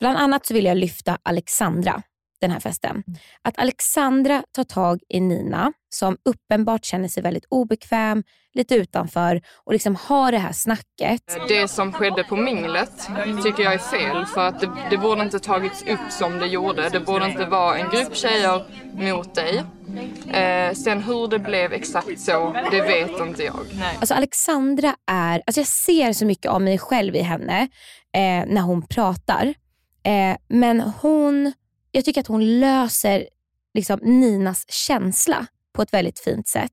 Bland 0.00 0.18
annat 0.18 0.46
så 0.46 0.54
vill 0.54 0.64
jag 0.64 0.76
lyfta 0.76 1.18
Alexandra, 1.22 2.02
den 2.40 2.50
här 2.50 2.60
festen. 2.60 3.04
Att 3.42 3.58
Alexandra 3.58 4.42
tar 4.52 4.64
tag 4.64 5.00
i 5.08 5.20
Nina 5.20 5.72
som 5.88 6.16
uppenbart 6.24 6.84
känner 6.84 7.08
sig 7.08 7.22
väldigt 7.22 7.44
obekväm, 7.48 8.22
lite 8.54 8.74
utanför 8.74 9.42
och 9.64 9.72
liksom 9.72 9.96
har 9.96 10.32
det 10.32 10.38
här 10.38 10.52
snacket. 10.52 11.22
Det 11.48 11.68
som 11.68 11.92
skedde 11.92 12.24
på 12.24 12.36
minglet 12.36 13.08
tycker 13.42 13.62
jag 13.62 13.74
är 13.74 13.78
fel 13.78 14.26
för 14.26 14.46
att 14.46 14.60
det, 14.60 14.70
det 14.90 14.98
borde 14.98 15.22
inte 15.22 15.38
tagits 15.38 15.82
upp 15.82 16.10
som 16.10 16.38
det 16.38 16.46
gjorde. 16.46 16.88
Det 16.88 17.00
borde 17.00 17.26
inte 17.30 17.44
vara 17.44 17.78
en 17.78 17.90
grupp 17.90 18.16
tjejer 18.16 18.64
mot 18.92 19.34
dig. 19.34 19.64
Eh, 20.32 20.74
sen 20.74 21.02
hur 21.02 21.28
det 21.28 21.38
blev 21.38 21.72
exakt 21.72 22.20
så, 22.20 22.56
det 22.70 22.80
vet 22.80 23.20
inte 23.20 23.42
jag. 23.42 23.66
Alltså 24.00 24.14
Alexandra 24.14 24.94
är, 25.06 25.42
alltså 25.46 25.60
jag 25.60 25.66
ser 25.66 26.12
så 26.12 26.26
mycket 26.26 26.50
av 26.50 26.62
mig 26.62 26.78
själv 26.78 27.16
i 27.16 27.22
henne 27.22 27.60
eh, 28.14 28.46
när 28.46 28.60
hon 28.60 28.86
pratar. 28.86 29.54
Eh, 30.02 30.36
men 30.48 30.80
hon, 30.80 31.52
jag 31.92 32.04
tycker 32.04 32.20
att 32.20 32.26
hon 32.26 32.60
löser 32.60 33.28
liksom 33.74 33.98
Ninas 34.02 34.64
känsla 34.68 35.46
på 35.72 35.82
ett 35.82 35.92
väldigt 35.92 36.18
fint 36.18 36.48
sätt. 36.48 36.72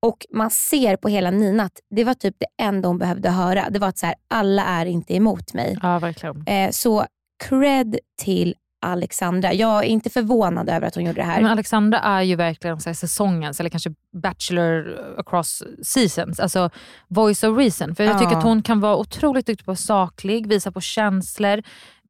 Och 0.00 0.26
man 0.30 0.50
ser 0.50 0.96
på 0.96 1.08
hela 1.08 1.30
Nina 1.30 1.62
att 1.62 1.80
det 1.90 2.04
var 2.04 2.14
typ 2.14 2.36
det 2.38 2.64
enda 2.64 2.88
hon 2.88 2.98
behövde 2.98 3.30
höra. 3.30 3.70
Det 3.70 3.78
var 3.78 3.88
att 3.88 3.98
så 3.98 4.06
här, 4.06 4.14
alla 4.28 4.64
är 4.64 4.86
inte 4.86 5.14
emot 5.14 5.54
mig. 5.54 5.78
Ja, 5.82 5.98
verkligen. 5.98 6.44
Eh, 6.46 6.70
så 6.70 7.06
cred 7.44 7.98
till 8.22 8.54
Alexandra. 8.80 9.52
Jag 9.54 9.78
är 9.78 9.82
inte 9.88 10.10
förvånad 10.10 10.68
över 10.68 10.86
att 10.86 10.94
hon 10.94 11.04
gjorde 11.04 11.20
det 11.20 11.26
här. 11.26 11.42
Men 11.42 11.50
Alexandra 11.50 11.98
är 11.98 12.22
ju 12.22 12.36
verkligen 12.36 12.80
så 12.80 12.88
här 12.88 12.94
säsongens, 12.94 13.60
eller 13.60 13.70
kanske 13.70 13.90
Bachelor 14.22 14.98
across 15.18 15.62
seasons, 15.82 16.40
alltså 16.40 16.70
voice 17.08 17.44
of 17.44 17.58
reason. 17.58 17.94
För 17.94 18.04
jag 18.04 18.14
Ja. 18.14 18.18
tycker 18.18 18.36
att 18.36 18.42
hon 18.44 18.62
kan 18.62 18.80
vara 18.80 18.96
otroligt 18.96 19.46
duktig 19.46 19.66
på 19.66 19.72
att 19.72 19.88
vara 19.90 20.06
saklig, 20.06 20.46
visa 20.46 20.72
på 20.72 20.80
känslor, 20.80 21.62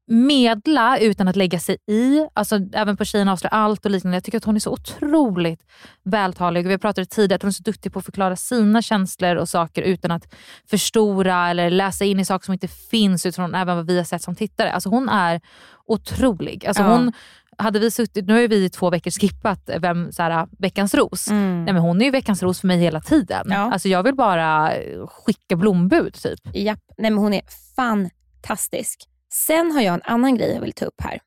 medla 0.09 0.98
utan 0.98 1.28
att 1.28 1.36
lägga 1.36 1.59
sig 1.59 1.76
i. 1.86 2.26
Alltså 2.34 2.59
även 2.72 2.96
på 2.96 3.04
Tjejerna 3.04 3.32
avslöjar 3.32 3.54
allt 3.54 3.84
och 3.84 3.90
liknande. 3.90 4.16
Jag 4.16 4.24
tycker 4.24 4.38
att 4.38 4.44
hon 4.44 4.56
är 4.56 4.61
så 4.61 4.70
otroligt 4.72 5.61
vältalig. 6.04 6.66
Vi 6.68 6.78
pratade 6.78 7.04
tidigare 7.06 7.36
att 7.36 7.42
hon 7.42 7.48
är 7.48 7.52
så 7.52 7.62
duktig 7.62 7.92
på 7.92 7.98
att 7.98 8.04
förklara 8.04 8.36
sina 8.36 8.82
känslor 8.82 9.36
och 9.36 9.48
saker 9.48 9.82
utan 9.82 10.11
att 10.11 10.34
förstora 10.70 11.50
eller 11.50 11.70
läsa 11.70 12.04
in 12.04 12.20
i 12.20 12.24
saker 12.24 12.44
som 12.44 12.52
inte 12.52 12.68
finns 12.68 13.26
utifrån 13.26 13.54
även 13.54 13.76
vad 13.76 13.86
vi 13.86 13.96
har 13.96 14.04
sett 14.04 14.22
som 14.22 14.34
tittare. 14.34 14.72
Alltså 14.72 14.88
hon 14.88 15.09
är 15.09 15.40
otrolig. 15.86 16.66
Alltså 16.66 16.82
Ja. 16.82 16.88
hon, 16.96 17.12
hade 17.59 17.78
vi 17.78 17.90
suttit, 17.90 18.26
nu 18.26 18.32
har 18.32 18.48
vi 18.48 18.64
i 18.64 18.70
två 18.70 18.90
veckor 18.90 19.11
skippat 19.11 19.70
vem, 19.78 20.12
så 20.12 20.22
här, 20.22 20.48
veckans 20.59 20.94
ros. 20.94 21.28
Mm. 21.28 21.64
Nej, 21.64 21.74
men 21.74 21.82
hon 21.82 22.00
är 22.00 22.04
ju 22.04 22.11
veckans 22.11 22.42
ros 22.42 22.61
för 22.61 22.66
mig 22.66 22.78
hela 22.78 23.00
tiden. 23.00 23.52
Alltså 23.52 23.88
jag 23.88 24.02
vill 24.02 24.14
bara 24.14 24.72
skicka 25.06 25.56
blombud 25.56 26.14
typ. 26.14 26.40
Japp, 26.54 26.78
nej 26.98 27.11
men 27.11 27.18
hon 27.18 27.34
är 27.34 27.42
fantastisk. 27.76 29.09
Sen 29.33 29.72
har 29.72 29.81
jag 29.81 29.95
en 29.95 30.03
annan 30.05 30.35
grej 30.35 30.51
jag 30.51 30.61
vill 30.61 30.72
ta 30.72 30.85
upp 30.85 31.01
här. 31.01 31.20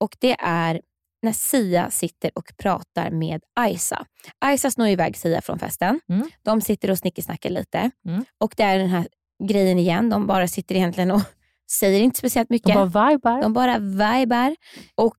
Och 0.00 0.16
det 0.20 0.36
är 0.40 0.80
när 1.22 1.32
Sia 1.32 1.90
sitter 1.90 2.30
och 2.34 2.52
pratar 2.56 3.10
med 3.10 3.42
Aisa. 3.60 4.06
Aisa 4.38 4.70
snor 4.70 4.88
iväg 4.88 5.16
Sia 5.16 5.40
från 5.40 5.58
festen. 5.58 6.00
Mm. 6.08 6.28
De 6.42 6.60
sitter 6.60 6.90
och 6.90 6.98
snickesnackar 6.98 7.50
lite. 7.50 7.90
Och 8.38 8.54
det 8.56 8.62
är 8.62 8.78
den 8.78 8.88
här 8.88 9.08
grejen 9.44 9.78
igen. 9.78 10.10
De 10.10 10.26
bara 10.26 10.48
sitter 10.48 10.74
egentligen 10.74 11.10
och 11.10 11.22
säger 11.70 12.00
inte 12.00 12.18
speciellt 12.18 12.50
mycket. 12.50 12.74
De 12.74 12.90
bara 12.90 13.10
vibar. 13.10 13.42
De 13.42 13.52
bara 13.52 13.78
vibar. 13.78 14.56
Och 14.94 15.16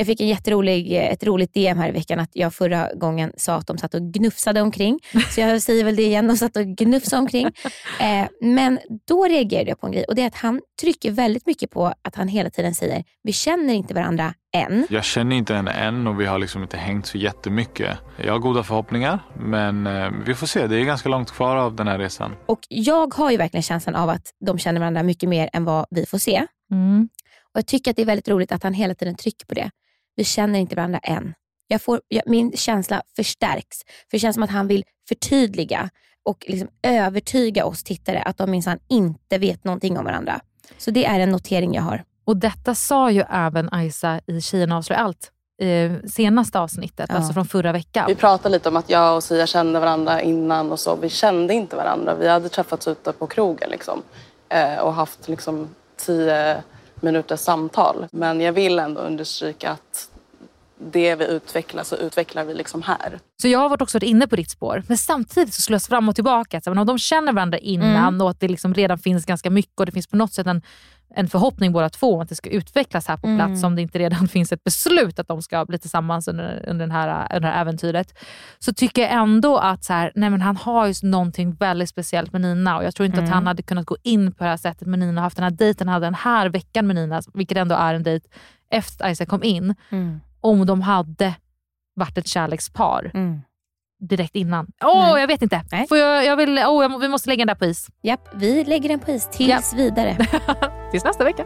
jag 0.00 0.06
fick 0.06 0.20
en 0.20 0.28
jätterolig, 0.28 0.92
ett 0.92 1.24
roligt 1.24 1.54
DM 1.54 1.78
här 1.78 1.88
i 1.88 1.92
veckan 1.92 2.20
att 2.20 2.30
jag 2.32 2.54
förra 2.54 2.88
gången 2.94 3.32
sa 3.36 3.54
att 3.54 3.66
de 3.66 3.78
satt 3.78 3.94
och 3.94 4.02
gnufsade 4.02 4.60
omkring. 4.60 4.98
Så 5.30 5.40
jag 5.40 5.62
säger 5.68 5.84
väl 5.84 5.96
det 5.96 6.02
igen, 6.02 6.26
de 6.26 6.36
satt 6.36 6.56
och 6.56 6.66
gnufsade 6.66 7.20
omkring. 7.22 7.50
Eh, 8.00 8.28
men 8.40 8.78
då 9.08 9.24
reagerade 9.24 9.68
jag 9.68 9.80
på 9.80 9.86
en 9.86 9.92
grej 9.92 10.04
och 10.08 10.14
det 10.14 10.22
är 10.22 10.26
att 10.26 10.34
han 10.34 10.60
trycker 10.80 11.10
väldigt 11.10 11.46
mycket 11.46 11.70
på 11.70 11.94
att 12.02 12.14
han 12.14 12.28
hela 12.28 12.50
tiden 12.50 12.74
säger 12.74 13.04
vi 13.22 13.32
känner 13.32 13.74
inte 13.74 13.94
varandra 13.94 14.34
än. 14.52 14.86
Jag 14.90 15.04
känner 15.04 15.36
inte 15.36 15.54
henne 15.54 15.70
än 15.70 16.06
och 16.06 16.20
vi 16.20 16.26
har 16.26 16.38
liksom 16.38 16.62
inte 16.62 16.76
hängt 16.76 17.06
så 17.06 17.18
jättemycket. 17.18 17.98
Jag 18.24 18.32
har 18.32 18.38
goda 18.38 18.62
förhoppningar 18.62 19.18
men 19.38 19.86
eh, 19.86 20.10
vi 20.26 20.34
får 20.34 20.46
se. 20.46 20.66
Det 20.66 20.76
är 20.76 20.84
ganska 20.84 21.08
långt 21.08 21.30
kvar 21.30 21.56
av 21.56 21.76
den 21.76 21.88
här 21.88 21.98
resan. 21.98 22.36
Och 22.46 22.60
jag 22.68 23.14
har 23.14 23.30
ju 23.30 23.36
verkligen 23.36 23.62
känslan 23.62 23.94
av 23.94 24.08
att 24.08 24.34
de 24.46 24.58
känner 24.58 24.80
varandra 24.80 25.02
mycket 25.02 25.28
mer 25.28 25.50
än 25.52 25.64
vad 25.64 25.86
vi 25.90 26.06
får 26.06 26.18
se. 26.18 26.46
Mm. 26.70 27.08
Och 27.54 27.58
Jag 27.58 27.66
tycker 27.66 27.90
att 27.90 27.96
det 27.96 28.02
är 28.02 28.06
väldigt 28.06 28.28
roligt 28.28 28.52
att 28.52 28.62
han 28.62 28.74
hela 28.74 28.94
tiden 28.94 29.14
trycker 29.14 29.46
på 29.46 29.54
det. 29.54 29.70
Vi 30.16 30.24
känner 30.24 30.58
inte 30.58 30.76
varandra 30.76 30.98
än. 30.98 31.34
Jag 31.68 31.82
får, 31.82 32.00
jag, 32.08 32.22
min 32.26 32.52
känsla 32.52 33.02
förstärks. 33.16 33.78
För 33.84 34.16
det 34.16 34.18
känns 34.18 34.34
som 34.34 34.42
att 34.42 34.50
han 34.50 34.66
vill 34.66 34.84
förtydliga 35.08 35.90
och 36.24 36.44
liksom 36.48 36.68
övertyga 36.82 37.64
oss 37.64 37.82
tittare 37.82 38.22
att 38.22 38.38
de 38.38 38.50
minsann 38.50 38.78
inte 38.88 39.38
vet 39.38 39.64
någonting 39.64 39.98
om 39.98 40.04
varandra. 40.04 40.40
Så 40.78 40.90
det 40.90 41.04
är 41.06 41.20
en 41.20 41.30
notering 41.30 41.74
jag 41.74 41.82
har. 41.82 42.04
Och 42.24 42.36
detta 42.36 42.74
sa 42.74 43.10
ju 43.10 43.24
även 43.30 43.68
Aisa 43.72 44.20
i 44.26 44.40
Tjejerna 44.40 44.76
avslöjar 44.76 45.02
allt. 45.02 45.32
Eh, 45.62 45.92
senaste 46.08 46.60
avsnittet, 46.60 47.10
alltså 47.10 47.32
från 47.32 47.46
förra 47.46 47.72
veckan. 47.72 48.04
Vi 48.08 48.14
pratade 48.14 48.52
lite 48.52 48.68
om 48.68 48.76
att 48.76 48.90
jag 48.90 49.16
och 49.16 49.24
Sia 49.24 49.46
kände 49.46 49.80
varandra 49.80 50.22
innan 50.22 50.72
och 50.72 50.80
så. 50.80 50.96
Vi 50.96 51.08
kände 51.08 51.54
inte 51.54 51.76
varandra. 51.76 52.14
Vi 52.14 52.28
hade 52.28 52.48
träffats 52.48 52.88
ute 52.88 53.12
på 53.12 53.26
krogen 53.26 53.70
liksom. 53.70 54.02
Eh, 54.48 54.78
och 54.78 54.94
haft 54.94 55.28
liksom 55.28 55.68
tio 55.96 56.62
minuters 57.02 57.40
samtal. 57.40 58.06
Men 58.12 58.40
jag 58.40 58.52
vill 58.52 58.78
ändå 58.78 59.00
understryka 59.00 59.70
att 59.70 60.10
det 60.78 61.14
vi 61.14 61.24
utvecklar 61.26 61.84
så 61.84 61.96
utvecklar 61.96 62.44
vi 62.44 62.54
liksom 62.54 62.82
här. 62.82 63.18
Så 63.42 63.48
jag 63.48 63.58
har 63.58 63.68
varit 63.68 63.82
också 63.82 63.96
varit 63.96 64.08
inne 64.08 64.26
på 64.26 64.36
ditt 64.36 64.50
spår. 64.50 64.82
Men 64.88 64.98
samtidigt 64.98 65.54
så 65.54 65.62
slås 65.62 65.88
fram 65.88 66.08
och 66.08 66.14
tillbaka. 66.14 66.58
Att, 66.58 66.66
men 66.66 66.78
om 66.78 66.86
de 66.86 66.98
känner 66.98 67.32
varandra 67.32 67.58
innan 67.58 68.14
Mm. 68.14 68.20
och 68.20 68.30
att 68.30 68.40
det 68.40 68.48
liksom 68.48 68.74
redan 68.74 68.98
finns 68.98 69.26
ganska 69.26 69.50
mycket 69.50 69.80
och 69.80 69.86
det 69.86 69.92
finns 69.92 70.06
på 70.06 70.16
något 70.16 70.32
sätt 70.32 70.46
en, 70.46 70.62
en 71.14 71.28
förhoppning 71.28 71.72
båda 71.72 71.88
två 71.88 72.14
om 72.14 72.20
att 72.20 72.28
det 72.28 72.34
ska 72.34 72.50
utvecklas 72.50 73.06
här 73.08 73.16
på 73.16 73.26
Mm. 73.26 73.38
plats. 73.48 73.64
Om 73.64 73.76
det 73.76 73.82
inte 73.82 73.98
redan 73.98 74.28
finns 74.28 74.52
ett 74.52 74.64
beslut 74.64 75.18
att 75.18 75.28
de 75.28 75.42
ska 75.42 75.64
bli 75.64 75.78
tillsammans 75.78 76.28
under, 76.28 76.64
under, 76.68 76.86
den 76.86 76.90
här, 76.90 77.26
under 77.36 77.48
det 77.48 77.54
här 77.54 77.60
äventyret. 77.60 78.18
Så 78.58 78.72
tycker 78.72 79.02
jag 79.02 79.12
ändå 79.12 79.58
att 79.58 79.84
så 79.84 79.92
här, 79.92 80.12
nej 80.14 80.30
men 80.30 80.40
han 80.42 80.56
har 80.56 80.86
ju 80.86 80.94
någonting 81.02 81.54
väldigt 81.54 81.88
speciellt 81.88 82.32
med 82.32 82.40
Nina 82.40 82.76
och 82.78 82.84
jag 82.84 82.94
tror 82.94 83.06
inte 83.06 83.18
Mm. 83.18 83.28
att 83.28 83.34
han 83.34 83.46
hade 83.46 83.62
kunnat 83.62 83.86
gå 83.86 83.96
in 84.02 84.32
på 84.32 84.44
det 84.44 84.50
här 84.50 84.56
sättet 84.56 84.88
med 84.88 84.98
Nina 84.98 85.20
och 85.20 85.22
haft 85.22 85.36
den 85.36 85.44
här 85.44 85.50
dejten 85.50 85.88
han 85.88 85.92
hade 85.94 86.06
den 86.06 86.14
här 86.14 86.48
veckan 86.48 86.86
med 86.86 86.96
Nina, 86.96 87.22
vilket 87.34 87.58
ändå 87.58 87.74
är 87.74 87.94
en 87.94 88.02
dejt 88.02 88.28
efter 88.70 89.04
att 89.04 89.12
Isaac 89.12 89.26
kom 89.26 89.42
in. 89.42 89.74
Mm. 89.90 90.20
Om 90.40 90.66
de 90.66 90.82
hade 90.82 91.34
varit 91.94 92.18
ett 92.18 92.26
kärlekspar 92.28 93.10
Mm. 93.14 93.40
direkt 94.08 94.36
innan. 94.36 94.66
Åh, 94.84 95.12
Nej. 95.12 95.20
jag 95.20 95.26
vet 95.28 95.42
inte. 95.42 95.62
Får 95.88 95.98
jag, 95.98 96.24
jag 96.24 96.36
vill, 96.36 96.58
åh, 96.66 96.82
jag, 96.82 96.98
vi 97.00 97.08
måste 97.08 97.28
lägga 97.28 97.40
den 97.40 97.46
där 97.46 97.54
på 97.54 97.64
is. 97.64 97.88
Japp, 98.02 98.28
vi 98.34 98.64
lägger 98.64 98.88
den 98.88 98.98
på 98.98 99.10
is 99.10 99.28
tills 99.32 99.74
vidare. 99.74 100.16
Tills 100.90 101.04
nästa 101.04 101.24
vecka. 101.24 101.44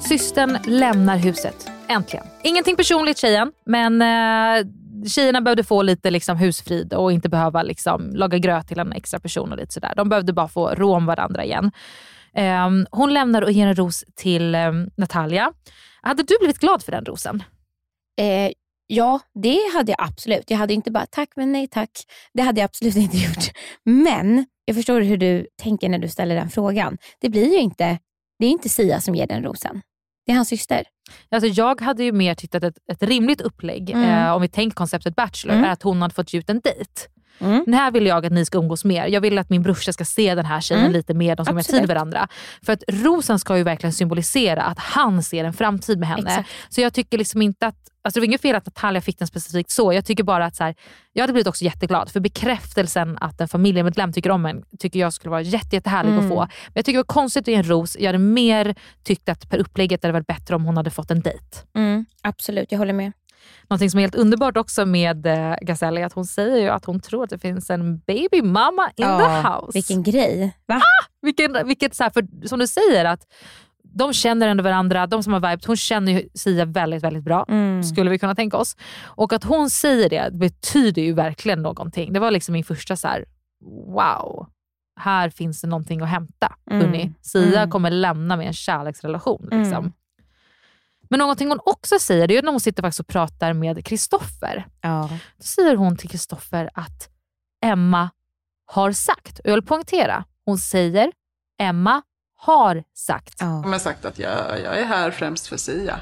Systern 0.00 0.58
lämnar 0.66 1.16
huset. 1.16 1.70
Äntligen. 1.88 2.26
Ingenting 2.42 2.76
personligt 2.76 3.18
tjejen, 3.18 3.52
men 3.66 4.02
eh, 4.02 4.66
tjejerna 5.06 5.40
behövde 5.40 5.64
få 5.64 5.82
lite 5.82 6.10
liksom, 6.10 6.36
husfrid 6.36 6.94
och 6.94 7.12
inte 7.12 7.28
behöva 7.28 7.62
liksom, 7.62 8.10
laga 8.14 8.38
gröt 8.38 8.68
till 8.68 8.78
en 8.78 8.92
extra 8.92 9.20
person 9.20 9.52
och 9.52 9.58
lite 9.58 9.72
sådär. 9.72 9.92
De 9.96 10.08
behövde 10.08 10.32
bara 10.32 10.48
få 10.48 10.68
rå 10.74 10.94
om 10.94 11.06
varandra 11.06 11.44
igen. 11.44 11.72
Ehm, 12.34 12.86
hon 12.90 13.14
lämnar 13.14 13.42
och 13.42 13.52
ger 13.52 13.66
en 13.66 13.74
ros 13.76 14.04
till 14.14 14.54
ehm, 14.54 14.90
Natalia. 14.96 15.52
Hade 16.02 16.22
du 16.22 16.34
blivit 16.40 16.58
glad 16.58 16.82
för 16.82 16.92
den 16.92 17.04
rosen? 17.04 17.42
Eh, 18.18 18.52
ja, 18.86 19.20
det 19.42 19.58
hade 19.74 19.92
jag 19.92 20.02
absolut. 20.08 20.50
Jag 20.50 20.58
hade 20.58 20.74
inte 20.74 20.90
bara 20.90 21.06
tack 21.06 21.28
men 21.36 21.52
nej 21.52 21.68
tack. 21.68 21.90
Det 22.34 22.42
hade 22.42 22.60
jag 22.60 22.64
absolut 22.64 22.96
inte 23.04 23.16
gjort. 23.16 23.50
Men 23.84 24.46
jag 24.64 24.76
förstår 24.76 25.00
hur 25.00 25.16
du 25.16 25.46
tänker 25.62 25.88
när 25.88 25.98
du 25.98 26.08
ställer 26.08 26.34
den 26.34 26.50
frågan. 26.50 26.98
Det 27.20 27.28
blir 27.28 27.52
ju 27.52 27.58
inte, 27.58 27.98
det 28.38 28.46
är 28.46 28.50
inte 28.50 28.68
Sia 28.68 29.00
som 29.00 29.14
ger 29.14 29.26
den 29.26 29.42
rosen. 29.44 29.82
Det 30.26 30.32
är 30.32 30.36
hans 30.36 30.48
syster. 30.48 30.84
Alltså 31.30 31.48
jag 31.48 31.80
hade 31.80 32.04
ju 32.04 32.12
mer 32.12 32.34
tyckt 32.34 32.54
att 32.54 32.62
ett, 32.64 32.78
ett 32.92 33.02
rimligt 33.02 33.40
upplägg, 33.40 33.90
Mm. 33.90 34.26
eh, 34.26 34.34
om 34.34 34.42
vi 34.42 34.48
tänker 34.48 34.74
konceptet 34.74 35.16
Bachelor, 35.16 35.54
Mm. 35.54 35.64
är 35.64 35.72
att 35.72 35.82
hon 35.82 36.02
hade 36.02 36.14
fått 36.14 36.32
ge 36.32 36.38
ut 36.38 36.50
en 36.50 36.60
dejt. 36.60 36.90
Den 37.38 37.74
här 37.74 37.90
vill 37.90 38.06
jag 38.06 38.26
att 38.26 38.32
ni 38.32 38.44
ska 38.44 38.58
umgås 38.58 38.84
mer. 38.84 39.06
Jag 39.06 39.20
vill 39.20 39.38
att 39.38 39.50
min 39.50 39.62
brorsa 39.62 39.92
ska 39.92 40.04
se 40.04 40.34
den 40.34 40.46
här 40.46 40.60
tjejen 40.60 40.80
Mm. 40.82 40.92
lite 40.92 41.14
mer, 41.14 41.36
de 41.36 41.44
ska 41.46 41.54
mer 41.54 41.62
tid 41.62 41.80
med 41.80 41.88
varandra. 41.88 42.28
För 42.66 42.72
att 42.72 42.82
rosen 42.88 43.38
ska 43.38 43.56
ju 43.56 43.62
verkligen 43.62 43.92
symbolisera 43.92 44.62
att 44.62 44.78
han 44.78 45.22
ser 45.22 45.44
en 45.44 45.52
framtid 45.52 45.98
med 45.98 46.08
henne. 46.08 46.30
Exakt. 46.30 46.50
Så 46.68 46.80
jag 46.80 46.94
tycker 46.94 47.18
liksom 47.18 47.42
inte 47.42 47.66
att 47.66 47.76
Alltså 48.04 48.16
det 48.16 48.20
var 48.20 48.26
inget 48.26 48.40
fel 48.42 48.56
att 48.56 48.66
Natalia 48.66 49.00
fick 49.02 49.18
den 49.18 49.28
specifikt 49.28 49.70
så. 49.70 49.92
Jag 49.92 50.04
tycker 50.04 50.24
bara 50.24 50.44
att 50.46 50.56
så 50.56 50.64
här, 50.64 50.74
jag 51.12 51.22
hade 51.22 51.32
blivit 51.32 51.46
också 51.46 51.64
jätteglad 51.64 52.10
för 52.10 52.20
bekräftelsen 52.20 53.18
att 53.20 53.40
en 53.40 53.48
familjemedlem 53.48 54.12
tycker 54.12 54.30
om 54.30 54.46
en 54.46 54.62
tycker 54.78 55.00
jag 55.00 55.12
skulle 55.12 55.30
vara 55.30 55.40
jätte, 55.42 55.76
jättehärlig 55.76 56.12
Mm. 56.12 56.24
att 56.24 56.30
få. 56.30 56.36
Men 56.40 56.72
jag 56.74 56.84
tycker 56.84 56.96
det 56.96 56.98
var 56.98 57.04
konstigt 57.04 57.40
att 57.42 57.48
ge 57.48 57.54
en 57.54 57.62
ros. 57.68 57.96
Jag 58.00 58.06
hade 58.08 58.18
mer 58.18 58.74
tyckt 59.04 59.28
att 59.28 59.50
per 59.50 59.58
upplägget 59.58 60.02
hade 60.02 60.12
varit 60.12 60.26
bättre 60.26 60.54
om 60.56 60.64
hon 60.64 60.76
hade 60.76 60.90
fått 60.90 61.10
en 61.10 61.20
dejt. 61.20 61.44
Mm, 61.76 62.06
absolut, 62.22 62.72
jag 62.72 62.78
håller 62.78 62.92
med. 62.92 63.12
Någonting 63.68 63.90
som 63.90 63.98
är 63.98 64.02
helt 64.02 64.14
underbart 64.14 64.56
också 64.56 64.86
med 64.86 65.26
eh, 65.26 65.54
Gazelle 65.62 66.00
är 66.00 66.06
att 66.06 66.12
hon 66.12 66.24
säger 66.26 66.56
ju 66.62 66.68
att 66.68 66.84
hon 66.84 67.00
tror 67.00 67.24
att 67.24 67.30
det 67.30 67.38
finns 67.38 67.70
en 67.70 67.98
baby 67.98 68.42
mama 68.42 68.90
in 68.96 69.06
Ja, 69.06 69.18
the 69.18 69.48
house. 69.48 69.70
Vilken 69.74 70.02
grej. 70.02 70.56
Va? 70.66 70.80
Vilken, 71.22 71.66
vilket, 71.66 71.94
så 71.94 72.02
här, 72.02 72.10
för, 72.10 72.46
som 72.48 72.58
du 72.58 72.66
säger, 72.66 73.04
att 73.04 73.26
de 73.94 74.12
känner 74.12 74.48
ändå 74.48 74.64
varandra. 74.64 75.06
De 75.06 75.22
som 75.22 75.32
har 75.32 75.40
vibet, 75.40 75.64
hon 75.64 75.76
känner 75.76 76.12
ju 76.12 76.28
Sia 76.34 76.64
väldigt, 76.64 77.02
väldigt 77.02 77.24
bra. 77.24 77.44
Mm. 77.48 77.82
Skulle 77.82 78.10
vi 78.10 78.18
kunna 78.18 78.34
tänka 78.34 78.56
oss. 78.56 78.76
Och 79.04 79.32
att 79.32 79.44
hon 79.44 79.70
säger 79.70 80.08
det 80.08 80.32
betyder 80.32 81.02
ju 81.02 81.12
verkligen 81.12 81.62
någonting. 81.62 82.12
Det 82.12 82.20
var 82.20 82.30
liksom 82.30 82.52
min 82.52 82.64
första 82.64 82.96
så 82.96 83.08
här: 83.08 83.24
wow. 83.86 84.46
Här 85.00 85.28
finns 85.30 85.60
det 85.60 85.68
någonting 85.68 86.00
att 86.00 86.08
hämta. 86.08 86.54
Mm. 86.70 87.14
Sia 87.22 87.58
Mm. 87.58 87.70
kommer 87.70 87.90
lämna 87.90 88.36
med 88.36 88.46
en 88.46 88.52
kärleksrelation. 88.52 89.48
Mm. 89.52 89.92
Men 91.12 91.18
någonting 91.18 91.48
hon 91.48 91.60
också 91.64 91.98
säger, 91.98 92.28
det 92.28 92.36
är 92.36 92.42
när 92.42 92.50
hon 92.50 92.60
sitter 92.60 92.82
faktiskt 92.82 93.00
och 93.00 93.06
pratar 93.06 93.52
med 93.52 93.84
Kristoffer. 93.84 94.66
Ja. 94.80 95.08
Då 95.36 95.42
säger 95.42 95.76
hon 95.76 95.96
till 95.96 96.08
Kristoffer 96.08 96.70
att 96.74 97.08
Emma 97.64 98.10
har 98.64 98.92
sagt, 98.92 99.38
och 99.38 99.46
jag 99.46 99.54
vill 99.54 99.62
poängtera, 99.62 100.24
hon 100.44 100.58
säger 100.58 101.12
Emma 101.60 102.02
har 102.36 102.84
sagt. 102.94 103.38
De 103.38 103.72
har 103.72 103.78
sagt 103.78 104.04
att 104.04 104.18
jag, 104.18 104.60
jag 104.60 104.78
är 104.78 104.84
här 104.84 105.10
främst 105.10 105.46
för 105.46 105.56
Sia. 105.56 106.00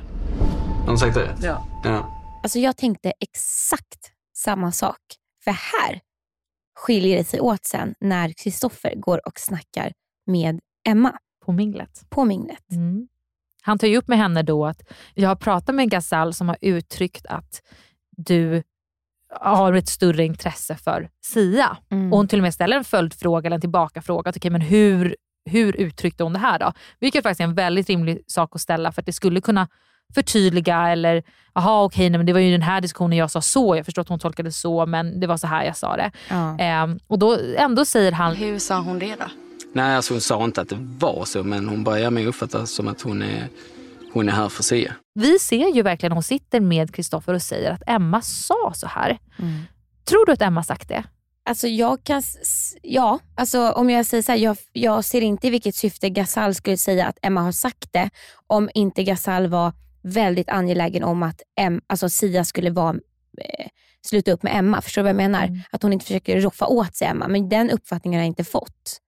Har 0.81 0.87
hon 0.87 0.99
sagt 0.99 1.15
det? 1.15 1.37
Ja. 1.43 1.67
ja. 1.85 2.23
Alltså 2.43 2.59
jag 2.59 2.77
tänkte 2.77 3.13
exakt 3.21 4.13
samma 4.37 4.73
sak. 4.73 5.01
För 5.45 5.51
här 5.51 6.01
skiljer 6.79 7.19
det 7.19 7.25
sig 7.25 7.41
åt 7.41 7.65
sen 7.65 7.95
när 8.01 8.33
Kristoffer 8.33 8.95
går 8.97 9.27
och 9.27 9.41
snackar 9.41 9.93
med 10.27 10.61
Emma. 10.89 11.19
På 11.45 11.53
minglet. 11.53 12.03
På 12.11 12.25
minglet. 12.25 12.71
Mm. 12.73 13.09
Han 13.71 13.79
tar 13.79 13.87
ju 13.87 13.97
upp 13.97 14.09
med 14.09 14.19
henne 14.19 14.43
då 14.43 14.67
att 14.67 14.83
jag 15.15 15.29
har 15.29 15.37
pratat 15.37 15.75
med 15.75 15.91
Gazal 15.91 16.35
som 16.35 16.49
har 16.49 16.57
uttryckt 16.61 17.27
att 17.27 17.63
du 18.17 18.63
har 19.41 19.73
ett 19.73 19.89
större 19.89 20.25
intresse 20.25 20.77
för 20.77 21.09
Sia. 21.25 21.77
Mm. 21.91 22.13
Och 22.13 22.19
hon 22.19 22.29
till 22.29 22.39
och 22.39 22.43
med 22.43 22.55
ställer 22.55 22.77
en 22.77 22.85
följdfråga 22.85 23.47
eller 23.47 23.55
en 23.55 23.61
tillbakafråga. 23.61 24.31
Att, 24.31 24.37
okay, 24.37 24.51
men 24.51 24.61
hur, 24.61 25.17
hur 25.51 25.77
uttryckte 25.77 26.23
hon 26.23 26.33
det 26.33 26.39
här 26.39 26.59
då? 26.59 26.73
Vilket 27.01 27.23
faktiskt 27.23 27.41
är 27.41 27.45
en 27.45 27.55
väldigt 27.55 27.89
rimlig 27.89 28.23
sak 28.27 28.51
att 28.55 28.61
ställa 28.61 28.93
för 28.93 29.03
att 29.03 29.07
det 29.07 29.13
skulle 29.13 29.41
kunna 29.41 29.69
förtydliga 30.15 30.89
eller, 30.89 31.23
jaha 31.55 31.85
okej, 31.85 32.07
okay, 32.07 32.19
men 32.19 32.27
det 32.27 32.33
var 32.33 32.41
ju 32.41 32.53
den 32.53 32.63
här 32.63 32.81
diskussionen 32.81 33.19
jag 33.19 33.31
sa 33.31 33.41
så, 33.41 33.77
jag 33.77 33.85
förstår 33.85 34.03
att 34.03 34.09
hon 34.09 34.19
tolkade 34.19 34.49
det 34.49 34.53
så, 34.53 34.87
men 34.87 35.21
det 35.21 35.27
var 35.27 35.37
så 35.37 35.47
här 35.47 35.65
jag 35.65 35.77
sa 35.77 35.97
det. 35.97 36.11
Ja. 36.29 36.59
Ehm, 36.59 36.99
och 37.07 37.19
då 37.19 37.39
ändå 37.57 37.85
säger 37.85 38.13
han... 38.13 38.37
Hur 38.37 38.59
sa 38.59 38.81
hon 38.81 38.99
det 38.99 39.15
då? 39.15 39.50
Nej, 39.73 39.97
alltså 39.97 40.15
hon 40.15 40.21
sa 40.21 40.45
inte 40.45 40.61
att 40.61 40.69
det 40.69 40.79
var 40.99 41.25
så, 41.25 41.43
men 41.43 41.69
hon 41.69 41.85
börjar 41.85 42.11
med 42.11 42.23
att 42.23 42.29
uppfatta 42.29 42.67
som 42.67 42.89
att 42.89 43.01
hon 43.03 43.23
är, 43.23 43.49
hon 44.13 44.29
är 44.29 44.33
här 44.33 44.49
för 44.49 44.63
Sia. 44.63 44.95
Vi 45.15 45.39
ser 45.39 45.75
ju 45.75 45.83
verkligen 45.83 46.13
hon 46.13 46.23
sitter 46.23 46.61
med 46.61 46.95
Kristoffer 46.95 47.35
och 47.35 47.43
säger 47.43 47.71
att 47.71 47.83
Emma 47.87 48.23
sa 48.23 48.73
så 48.75 48.87
här. 48.87 49.19
Tror 50.05 50.27
du 50.27 50.33
att 50.33 50.43
Emma 50.43 50.63
sagt 50.63 50.89
det? 50.89 51.05
Alltså 51.45 51.69
jag 51.69 52.05
kan, 52.05 52.23
ja, 52.83 53.19
alltså 53.35 53.71
om 53.71 53.91
jag 53.91 54.07
säger 54.07 54.23
så 54.23 54.33
här, 54.33 54.39
jag, 54.39 54.57
jag 54.73 55.05
ser 55.05 55.21
inte 55.21 55.47
i 55.47 55.51
vilket 55.51 55.75
syfte 55.75 56.11
Gasal 56.11 56.55
skulle 56.55 56.77
säga 56.77 57.07
att 57.07 57.19
Emma 57.23 57.41
har 57.41 57.53
sagt 57.53 57.93
det 57.93 58.11
om 58.47 58.71
inte 58.75 59.05
Gasal 59.05 59.47
var 59.47 59.73
väldigt 60.03 60.49
angelägen 60.49 61.05
om 61.05 61.23
att 61.23 61.43
em, 61.61 61.81
alltså 61.87 62.09
Sia 62.09 62.45
skulle 62.45 62.71
vara, 62.71 62.97
eh, 63.41 63.67
sluta 64.07 64.33
upp 64.33 64.43
med 64.43 64.57
Emma. 64.57 64.81
Förstår 64.81 65.03
du 65.03 65.05
vad 65.05 65.11
jag 65.11 65.17
menar? 65.17 65.45
Mm. 65.45 65.61
Att 65.71 65.83
hon 65.83 65.93
inte 65.93 66.07
försöker 66.07 66.41
roffa 66.41 66.67
åt 66.67 66.97
sig 66.97 67.09
Emma, 67.09 67.29
men 67.29 67.49
den 67.49 67.71
uppfattningen 67.71 68.19
har 68.19 68.25
jag 68.25 68.31
inte 68.31 68.45
fått. 68.45 69.01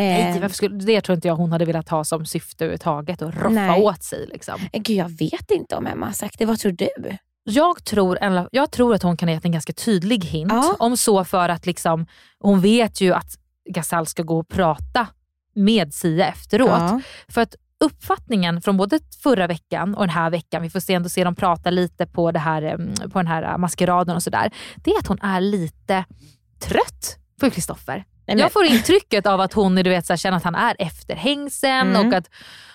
Nej, 0.00 0.40
varför 0.40 0.54
skulle, 0.54 0.76
det 0.76 1.00
tror 1.00 1.14
inte 1.14 1.28
jag 1.28 1.36
hon 1.36 1.52
hade 1.52 1.64
velat 1.64 1.88
ha 1.88 2.04
som 2.04 2.26
syfte 2.26 2.64
överhuvudtaget, 2.64 3.22
att 3.22 3.34
roffa 3.34 3.48
Nej. 3.48 3.82
åt 3.82 4.02
sig. 4.02 4.26
Liksom. 4.26 4.54
Eh, 4.72 4.80
Gud, 4.82 4.96
jag 4.96 5.08
vet 5.08 5.50
inte 5.50 5.76
om 5.76 5.86
Emma 5.86 6.06
har 6.06 6.12
sagt 6.12 6.38
det. 6.38 6.44
Vad 6.44 6.58
tror 6.58 6.72
du? 6.72 6.88
Jag 7.44 7.84
tror, 7.84 8.18
jag 8.52 8.70
tror 8.70 8.94
att 8.94 9.02
hon 9.02 9.16
kan 9.16 9.28
ha 9.28 9.34
gett 9.34 9.44
en 9.44 9.52
ganska 9.52 9.72
tydlig 9.72 10.24
hint. 10.24 10.52
Ja. 10.52 10.76
Om 10.78 10.96
så 10.96 11.24
för 11.24 11.48
att 11.48 11.66
liksom, 11.66 12.06
hon 12.38 12.60
vet 12.60 13.00
ju 13.00 13.14
att 13.14 13.38
Gasal 13.70 14.06
ska 14.06 14.22
gå 14.22 14.38
och 14.38 14.48
prata 14.48 15.06
med 15.54 15.94
Sia 15.94 16.28
efteråt. 16.28 16.68
Ja. 16.70 17.00
För 17.28 17.40
att 17.40 17.54
uppfattningen 17.80 18.60
från 18.60 18.76
både 18.76 19.00
förra 19.22 19.46
veckan 19.46 19.94
och 19.94 20.02
den 20.02 20.10
här 20.10 20.30
veckan, 20.30 20.62
vi 20.62 20.70
får 20.70 20.80
se 20.80 20.94
ändå 20.94 21.08
se 21.08 21.24
dem 21.24 21.34
prata 21.34 21.70
lite 21.70 22.06
på, 22.06 22.32
det 22.32 22.38
här, 22.38 22.76
på 23.08 23.18
den 23.18 23.26
här 23.26 23.58
maskeraden 23.58 24.16
och 24.16 24.22
sådär. 24.22 24.50
Det 24.76 24.90
är 24.90 24.98
att 24.98 25.06
hon 25.06 25.20
är 25.22 25.40
lite 25.40 26.04
trött 26.58 27.18
på 27.40 27.50
Kristoffer. 27.50 28.04
Men- 28.26 28.38
Jag 28.38 28.52
får 28.52 28.64
intrycket 28.64 29.26
av 29.26 29.40
att 29.40 29.52
hon 29.52 29.74
du 29.74 29.82
vet, 29.90 30.06
så 30.06 30.12
här, 30.12 30.18
känner 30.18 30.36
att 30.36 30.44
han 30.44 30.54
är 30.54 30.76
efterhängsen 30.78 31.70
Mm. 31.96 32.06
och 32.08 32.14
att 32.14 32.30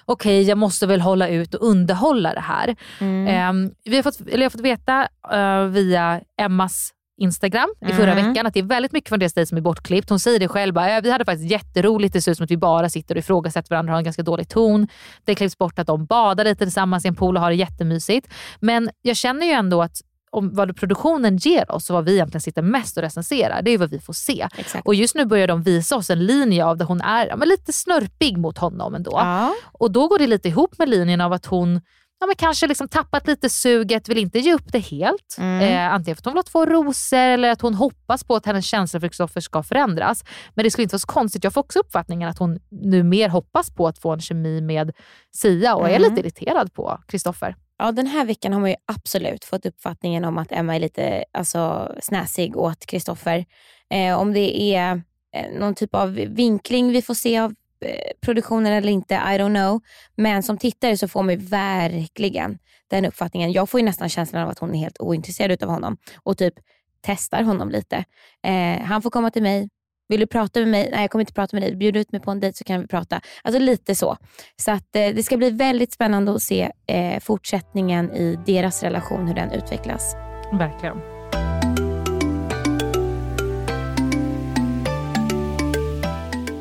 okej, 0.06 0.42
jag 0.44 0.58
måste 0.58 0.88
väl 0.88 1.02
hålla 1.02 1.28
ut 1.28 1.54
och 1.56 1.68
underhålla 1.68 2.34
det 2.34 2.40
här. 2.42 2.76
Mm. 3.00 3.28
Ehm, 3.28 3.72
vi 3.84 3.96
har 3.96 4.04
fått, 4.04 4.20
eller 4.22 4.38
jag 4.38 4.46
har 4.46 4.50
fått 4.50 4.62
veta 4.62 5.08
eh, 5.34 5.64
via 5.66 6.22
Emmas 6.42 6.92
Instagram 7.22 7.70
i 7.88 7.94
förra 7.94 8.12
Mm. 8.12 8.28
veckan 8.28 8.46
att 8.48 8.54
det 8.54 8.60
är 8.60 8.64
väldigt 8.64 8.92
mycket 8.92 9.10
från 9.10 9.20
det 9.20 9.30
stället 9.30 9.50
som 9.50 9.58
är 9.58 9.62
bortklippt. 9.62 10.10
Hon 10.10 10.20
säger 10.20 10.40
det 10.40 10.48
själv, 10.48 10.74
bara, 10.74 10.92
"Ja, 10.92 11.00
vi 11.04 11.12
hade 11.12 11.26
faktiskt 11.26 11.52
jätteroligt, 11.52 12.14
det 12.14 12.22
ser 12.22 12.32
ut 12.32 12.38
som 12.38 12.44
att 12.44 12.52
vi 12.52 12.58
bara 12.58 12.90
sitter 12.90 13.16
och 13.16 13.20
ifrågasätter 13.20 13.70
varandra 13.70 13.92
och 13.92 13.94
har 13.94 13.98
en 14.00 14.04
ganska 14.04 14.24
dålig 14.24 14.50
ton. 14.50 14.88
Det 15.26 15.36
klipps 15.36 15.58
bort 15.58 15.80
att 15.80 15.88
de 15.88 16.06
badar 16.06 16.44
lite 16.44 16.66
tillsammans 16.66 17.06
i 17.06 17.08
en 17.08 17.16
pool 17.16 17.36
och 17.38 17.42
har 17.44 17.50
det 17.50 17.56
jättemysigt. 17.56 18.28
Men 18.60 18.90
jag 19.02 19.18
känner 19.18 19.46
ju 19.46 19.52
ändå 19.52 19.82
att 19.82 20.02
om 20.32 20.54
vad 20.54 20.76
produktionen 20.78 21.38
ger 21.38 21.72
oss 21.72 21.90
och 21.90 21.94
vad 21.94 22.06
vi 22.06 22.14
egentligen 22.14 22.42
sitter 22.42 22.62
mest 22.62 22.98
och 22.98 23.04
recenserar, 23.04 23.62
det 23.62 23.72
är 23.72 23.78
vad 23.78 23.90
vi 23.90 24.00
får 24.00 24.14
se. 24.14 24.48
Och 24.84 24.96
just 24.96 25.16
nu 25.16 25.26
börjar 25.26 25.48
de 25.48 25.64
visa 25.64 25.96
oss 25.96 26.10
en 26.10 26.26
linje 26.26 26.66
av 26.66 26.78
där 26.78 26.86
hon 26.86 27.02
är 27.02 27.28
ja, 27.28 27.36
lite 27.36 27.74
snörpig 27.74 28.38
mot 28.38 28.58
honom 28.58 28.96
ändå. 28.96 29.12
Ja. 29.14 29.54
Och 29.72 29.92
då 29.92 30.08
går 30.08 30.20
det 30.20 30.28
lite 30.28 30.48
ihop 30.48 30.78
med 30.78 30.90
linjen 30.90 31.22
av 31.22 31.34
att 31.34 31.46
hon 31.46 31.82
ja, 32.20 32.28
men 32.28 32.36
kanske 32.36 32.68
liksom 32.68 32.88
tappat 32.88 33.28
lite 33.28 33.50
suget, 33.50 34.10
vill 34.10 34.18
inte 34.18 34.40
ge 34.40 34.54
upp 34.54 34.72
det 34.72 34.80
helt. 34.80 35.36
Mm. 35.38 35.62
Eh, 35.62 35.94
antingen 35.94 36.16
för 36.16 36.22
att 36.22 36.26
hon 36.26 36.34
vill 36.34 36.38
ha 36.38 36.44
två 36.44 36.66
rosor 36.66 37.18
eller 37.18 37.52
att 37.52 37.62
hon 37.62 37.74
hoppas 37.74 38.24
på 38.24 38.36
att 38.36 38.46
hennes 38.46 38.66
känsla 38.66 39.00
för 39.00 39.08
Kristoffer 39.08 39.42
ska 39.42 39.64
förändras. 39.64 40.24
Men 40.54 40.64
det 40.64 40.72
skulle 40.72 40.84
inte 40.84 40.94
vara 40.94 41.00
så 41.00 41.08
konstigt. 41.08 41.44
Jag 41.44 41.54
får 41.54 41.62
också 41.62 41.80
uppfattningen 41.80 42.30
att 42.30 42.38
hon 42.40 42.60
nu 42.70 43.04
mer 43.04 43.30
hoppas 43.30 43.70
på 43.70 43.88
att 43.88 44.00
få 44.00 44.12
en 44.14 44.22
kemi 44.22 44.62
med 44.62 44.92
Sia 45.36 45.76
och 45.76 45.90
är 45.90 45.96
Mm. 45.96 46.02
lite 46.02 46.20
irriterad 46.20 46.74
på 46.74 47.00
Kristoffer. 47.08 47.56
Ja, 47.82 47.92
den 47.92 48.08
här 48.08 48.26
veckan 48.26 48.54
har 48.54 48.60
man 48.60 48.70
ju 48.70 48.76
absolut 48.86 49.46
fått 49.46 49.66
uppfattningen 49.66 50.26
om 50.26 50.38
att 50.38 50.52
Emma 50.52 50.76
är 50.76 50.80
lite 50.80 51.26
alltså, 51.32 51.92
snäsig 52.02 52.58
åt 52.58 52.86
Kristoffer. 52.86 53.46
Eh, 53.90 54.20
om 54.20 54.34
det 54.34 54.76
är 54.76 55.02
eh, 55.36 55.60
någon 55.60 55.76
typ 55.76 55.96
av 55.96 56.12
vinkling 56.14 56.92
vi 56.92 57.02
får 57.02 57.14
se 57.14 57.40
av 57.40 57.56
eh, 57.86 58.12
produktionen 58.22 58.74
eller 58.74 58.92
inte, 58.92 59.14
I 59.14 59.18
don't 59.18 59.56
know. 59.56 59.82
Men 60.16 60.44
som 60.44 60.58
tittare 60.58 60.98
så 60.98 61.08
får 61.08 61.24
man 61.24 61.34
ju 61.34 61.46
verkligen 61.46 62.60
den 62.88 63.06
uppfattningen. 63.06 63.52
Jag 63.52 63.70
får 63.70 63.80
ju 63.80 63.86
nästan 63.86 64.10
känslan 64.10 64.44
av 64.44 64.50
att 64.50 64.60
hon 64.60 64.76
är 64.76 64.80
helt 64.80 65.02
ointresserad 65.02 65.64
av 65.64 65.70
honom 65.70 65.98
och 66.24 66.38
typ 66.38 66.54
testar 67.02 67.44
honom 67.44 67.70
lite. 67.70 68.06
Eh, 68.44 68.82
han 68.82 69.02
får 69.02 69.10
komma 69.10 69.32
till 69.32 69.44
mig. 69.44 69.70
Vill 70.12 70.20
du 70.20 70.28
prata 70.28 70.60
med 70.60 70.70
mig? 70.70 70.90
Nej, 70.92 71.02
jag 71.02 71.12
kommer 71.12 71.22
inte 71.22 71.34
prata 71.34 71.56
med 71.56 71.64
dig. 71.64 71.76
Bjud 71.76 71.98
ut 71.98 72.12
mig 72.12 72.22
på 72.22 72.32
en 72.32 72.40
dejt 72.40 72.58
så 72.58 72.64
kan 72.64 72.82
vi 72.82 72.88
prata. 72.88 73.22
Alltså 73.44 73.60
lite 73.62 73.96
så. 73.96 74.18
Så 74.56 74.72
att, 74.72 74.96
eh, 74.96 75.08
det 75.16 75.24
ska 75.24 75.38
bli 75.38 75.50
väldigt 75.50 75.94
spännande 75.94 76.32
att 76.36 76.42
se 76.42 76.72
eh, 76.88 77.20
fortsättningen 77.20 78.12
i 78.12 78.40
deras 78.46 78.84
relation, 78.84 79.28
hur 79.28 79.36
den 79.36 79.52
utvecklas. 79.52 80.16
Verkligen. 80.54 80.98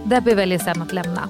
Debbie 0.04 0.34
väljer 0.34 0.58
sen 0.58 0.82
att 0.82 0.92
lämna. 0.92 1.28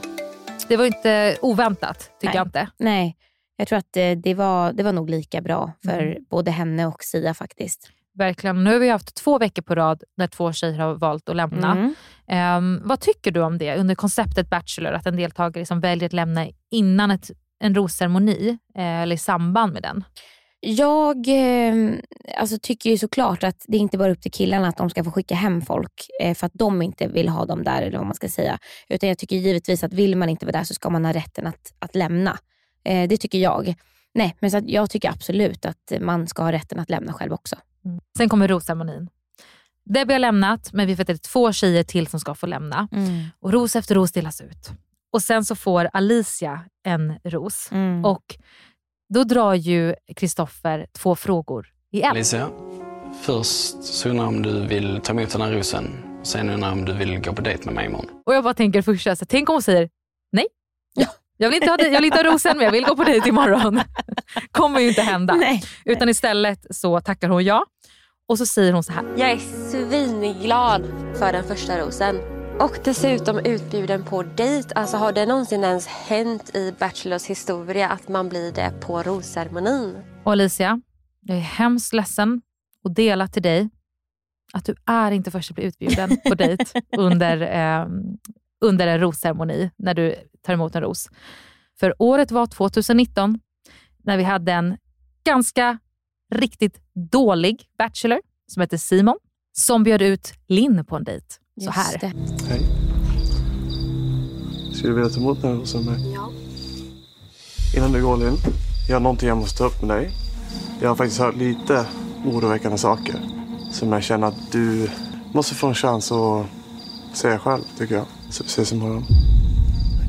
Det 0.68 0.76
var 0.76 0.86
inte 0.86 1.36
oväntat, 1.42 1.98
tycker 2.20 2.34
Nej. 2.34 2.36
jag 2.36 2.46
inte. 2.46 2.68
Nej, 2.78 3.16
jag 3.56 3.68
tror 3.68 3.78
att 3.78 3.96
eh, 3.96 4.10
det, 4.10 4.34
var, 4.34 4.72
det 4.72 4.82
var 4.82 4.92
nog 4.92 5.10
lika 5.10 5.40
bra 5.40 5.72
för 5.84 6.02
Mm. 6.02 6.24
både 6.30 6.50
henne 6.50 6.86
och 6.86 7.04
Sia 7.04 7.34
faktiskt. 7.34 7.90
Verkligen. 8.18 8.64
Nu 8.64 8.72
har 8.72 8.78
vi 8.78 8.88
haft 8.88 9.14
två 9.14 9.38
veckor 9.38 9.62
på 9.62 9.74
rad 9.74 10.02
när 10.16 10.26
två 10.26 10.52
tjejer 10.52 10.78
har 10.78 10.94
valt 10.94 11.28
att 11.28 11.36
lämna. 11.36 11.72
Mm. 11.72 11.94
Ehm, 12.28 12.80
vad 12.84 13.00
tycker 13.00 13.30
du 13.30 13.40
om 13.40 13.58
det 13.58 13.76
under 13.76 13.94
konceptet 13.94 14.50
Bachelor? 14.50 14.92
Att 14.92 15.06
en 15.06 15.16
deltagare 15.16 15.66
som 15.66 15.80
väljer 15.80 16.06
att 16.06 16.12
lämna 16.12 16.46
innan 16.70 17.10
ett, 17.10 17.30
en 17.60 17.74
rosceremoni 17.74 18.58
eh, 18.76 19.00
eller 19.00 19.14
i 19.14 19.18
samband 19.18 19.72
med 19.72 19.82
den? 19.82 20.04
Jag 20.60 21.28
eh, 21.28 21.74
alltså, 22.36 22.58
tycker 22.62 22.90
ju 22.90 22.98
såklart 22.98 23.44
att 23.44 23.64
det 23.68 23.76
inte 23.76 23.98
bara 23.98 24.08
är 24.08 24.12
upp 24.12 24.22
till 24.22 24.32
killarna 24.32 24.68
att 24.68 24.76
de 24.76 24.90
ska 24.90 25.04
få 25.04 25.10
skicka 25.10 25.34
hem 25.34 25.62
folk 25.62 26.08
eh, 26.22 26.34
för 26.34 26.46
att 26.46 26.54
de 26.54 26.82
inte 26.82 27.06
vill 27.06 27.28
ha 27.28 27.44
dem 27.44 27.64
där 27.64 27.82
eller 27.82 27.98
vad 27.98 28.06
man 28.06 28.14
ska 28.14 28.28
säga. 28.28 28.58
Utan 28.88 29.08
jag 29.08 29.18
tycker 29.18 29.36
givetvis 29.36 29.84
att 29.84 29.92
vill 29.92 30.16
man 30.16 30.28
inte 30.28 30.46
vara 30.46 30.58
där 30.58 30.64
så 30.64 30.74
ska 30.74 30.90
man 30.90 31.04
ha 31.04 31.12
rätten 31.12 31.46
att, 31.46 31.72
att 31.78 31.94
lämna. 31.94 32.38
Eh, 32.84 33.08
det 33.08 33.16
tycker 33.16 33.38
jag. 33.38 33.74
Nej, 34.14 34.36
men 34.40 34.50
så 34.50 34.60
jag 34.66 34.90
tycker 34.90 35.10
absolut 35.10 35.64
att 35.64 35.92
man 36.00 36.26
ska 36.26 36.42
ha 36.42 36.52
rätten 36.52 36.78
att 36.78 36.90
lämna 36.90 37.12
själv 37.12 37.32
också. 37.32 37.56
Sen 38.16 38.28
kommer 38.28 38.48
rosceremonin. 38.48 39.08
Debbie 39.84 40.14
har 40.14 40.18
lämnat, 40.18 40.72
men 40.72 40.86
vi 40.86 40.94
vet 40.94 41.00
att 41.00 41.06
det 41.06 41.12
är 41.12 41.28
två 41.32 41.52
tjejer 41.52 41.82
till 41.82 42.06
som 42.06 42.20
ska 42.20 42.34
få 42.34 42.46
lämna. 42.46 42.88
Mm. 42.92 43.24
Och 43.40 43.52
ros 43.52 43.76
efter 43.76 43.94
ros 43.94 44.12
delas 44.12 44.40
ut. 44.40 44.70
Och 45.12 45.22
Sen 45.22 45.44
så 45.44 45.54
får 45.56 45.90
Alicia 45.92 46.60
en 46.86 47.14
ros. 47.24 47.68
Mm. 47.72 48.04
Och 48.04 48.36
Då 49.14 49.24
drar 49.24 49.54
ju 49.54 49.94
Kristoffer 50.16 50.86
två 50.92 51.16
frågor 51.16 51.66
i 51.92 52.02
en. 52.02 52.10
Alicia, 52.10 52.50
först 53.22 53.82
så 53.84 54.08
undrar 54.08 54.24
jag 54.24 54.34
om 54.34 54.42
du 54.42 54.66
vill 54.66 55.00
ta 55.04 55.12
emot 55.12 55.30
den 55.30 55.40
här 55.40 55.52
rosen. 55.52 55.84
Sen 56.22 56.50
undrar 56.50 56.68
jag 56.68 56.78
om 56.78 56.84
du 56.84 56.92
vill 56.92 57.18
gå 57.22 57.32
på 57.32 57.42
dejt 57.42 57.64
med 57.64 57.74
mig 57.74 57.86
imorgon. 57.86 58.06
Och 58.26 58.34
jag 58.34 58.44
bara 58.44 58.54
tänker 58.54 58.82
först, 58.82 59.02
så 59.02 59.10
här, 59.10 59.16
tänk 59.16 59.48
om 59.48 59.54
hon 59.54 59.62
säger 59.62 59.90
nej. 60.32 60.46
Jag 61.42 61.48
vill, 61.48 61.56
inte 61.56 61.70
ha, 61.70 61.78
jag 61.78 61.90
vill 61.90 62.04
inte 62.04 62.18
ha 62.18 62.24
rosen 62.24 62.56
men 62.56 62.64
jag 62.64 62.72
vill 62.72 62.84
gå 62.84 62.96
på 62.96 63.04
dejt 63.04 63.28
imorgon. 63.28 63.80
kommer 64.52 64.80
ju 64.80 64.88
inte 64.88 65.02
hända. 65.02 65.34
Nej. 65.34 65.62
Utan 65.84 66.08
istället 66.08 66.66
så 66.70 67.00
tackar 67.00 67.28
hon 67.28 67.44
ja. 67.44 67.66
Och 68.28 68.38
så 68.38 68.46
säger 68.46 68.72
hon 68.72 68.82
så 68.82 68.92
här. 68.92 69.04
Jag 69.16 69.30
är 69.30 69.38
svinglad 69.70 70.82
för 71.18 71.32
den 71.32 71.44
första 71.44 71.78
rosen. 71.78 72.16
Och 72.58 72.78
dessutom 72.84 73.38
utbjuden 73.38 74.04
på 74.04 74.22
dejt. 74.22 74.74
Alltså 74.74 74.96
har 74.96 75.12
det 75.12 75.26
någonsin 75.26 75.64
ens 75.64 75.86
hänt 75.86 76.56
i 76.56 76.74
Bachelors 76.78 77.26
historia 77.26 77.88
att 77.88 78.08
man 78.08 78.28
blir 78.28 78.52
det 78.52 78.72
på 78.80 79.02
rosceremonin? 79.02 79.98
Och 80.24 80.32
Alicia, 80.32 80.80
jag 81.20 81.36
är 81.36 81.40
hemskt 81.40 81.92
ledsen 81.92 82.40
och 82.84 82.94
dela 82.94 83.28
till 83.28 83.42
dig 83.42 83.70
att 84.52 84.64
du 84.64 84.74
är 84.86 85.10
inte 85.10 85.30
först 85.30 85.50
att 85.50 85.54
bli 85.54 85.64
utbjuden 85.64 86.16
på 86.28 86.34
dejt 86.34 86.64
under, 86.96 87.40
eh, 87.40 87.86
under 88.60 88.86
en 88.86 89.00
rosceremoni 89.00 89.70
när 89.76 89.94
du 89.94 90.14
tar 90.42 90.52
emot 90.52 90.74
en 90.74 90.82
ros. 90.82 91.08
För 91.80 91.94
året 91.98 92.30
var 92.30 92.46
2019 92.46 93.38
när 94.04 94.16
vi 94.16 94.22
hade 94.22 94.52
en 94.52 94.76
ganska 95.24 95.78
riktigt 96.34 96.80
dålig 96.94 97.64
bachelor 97.78 98.20
som 98.46 98.60
hette 98.60 98.78
Simon 98.78 99.18
som 99.52 99.82
bjöd 99.82 100.02
ut 100.02 100.32
Linn 100.48 100.84
på 100.84 100.96
en 100.96 101.04
dejt. 101.04 101.26
Så 101.30 101.64
Just 101.64 101.76
här. 101.76 101.98
det. 101.98 102.12
Hej. 102.48 102.60
Skulle 104.74 104.88
du 104.88 104.94
vilja 104.94 105.10
ta 105.10 105.20
emot 105.20 105.42
den 105.42 105.50
här 105.50 105.58
rosen 105.60 105.84
med? 105.84 106.00
Ja. 106.14 106.30
Innan 107.76 107.92
du 107.92 108.02
går 108.02 108.16
Linn, 108.16 108.36
jag 108.88 108.96
har 108.96 109.00
någonting 109.00 109.28
jag 109.28 109.38
måste 109.38 109.58
ta 109.58 109.64
upp 109.64 109.82
med 109.82 109.96
dig. 109.96 110.10
Jag 110.80 110.88
har 110.88 110.96
faktiskt 110.96 111.20
hört 111.20 111.36
lite 111.36 111.86
oroväckande 112.26 112.78
saker 112.78 113.14
som 113.70 113.92
jag 113.92 114.02
känner 114.02 114.26
att 114.26 114.52
du 114.52 114.90
måste 115.32 115.54
få 115.54 115.66
en 115.66 115.74
chans 115.74 116.12
att 116.12 116.46
säga 117.16 117.38
själv, 117.38 117.62
tycker 117.78 117.94
jag. 117.94 118.06
Så 118.30 118.42
vi 118.44 118.46
ses 118.46 118.72
imorgon. 118.72 119.04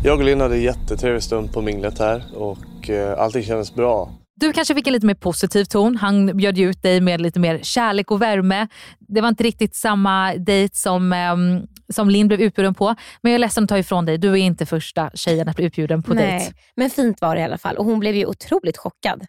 Jag 0.04 0.18
och 0.20 0.24
Linn 0.26 0.42
hade 0.42 0.56
en 0.56 0.62
jättetrevlig 0.62 1.24
stund 1.24 1.54
på 1.54 1.62
minglet 1.62 2.00
här 2.00 2.24
och 2.38 2.90
eh, 2.90 3.20
allting 3.20 3.44
kändes 3.44 3.74
bra. 3.76 4.12
Du 4.36 4.54
kanske 4.54 4.76
fick 4.76 4.88
en 4.88 4.94
lite 4.94 5.06
mer 5.06 5.14
positiv 5.14 5.66
ton. 5.66 5.96
Han 5.96 6.38
bjöd 6.38 6.58
ju 6.58 6.70
ut 6.70 6.82
dig 6.84 7.02
med 7.02 7.22
lite 7.22 7.40
mer 7.40 7.60
kärlek 7.64 8.12
och 8.12 8.22
värme. 8.22 8.68
Det 9.00 9.22
var 9.22 9.30
inte 9.30 9.44
riktigt 9.44 9.76
samma 9.76 10.34
dejt 10.36 10.76
som, 10.76 11.14
ehm, 11.14 11.62
som 11.94 12.10
Linn 12.10 12.28
blev 12.28 12.42
utbjuden 12.42 12.74
på. 12.74 12.96
Men 13.22 13.32
jag 13.32 13.36
är 13.36 13.40
ledsen 13.40 13.64
att 13.64 13.70
ta 13.70 13.78
ifrån 13.78 14.06
dig, 14.06 14.18
du 14.18 14.32
är 14.32 14.36
inte 14.36 14.66
första 14.66 15.10
tjejen 15.14 15.50
att 15.50 15.56
bli 15.56 15.66
utbjuden 15.66 16.04
på 16.04 16.14
Nej, 16.14 16.26
dejt. 16.40 16.54
men 16.76 16.90
fint 16.90 17.22
var 17.22 17.36
det 17.36 17.42
i 17.42 17.44
alla 17.44 17.58
fall 17.58 17.76
och 17.78 17.86
hon 17.86 18.00
blev 18.00 18.16
ju 18.16 18.26
otroligt 18.26 18.78
chockad. 18.78 19.26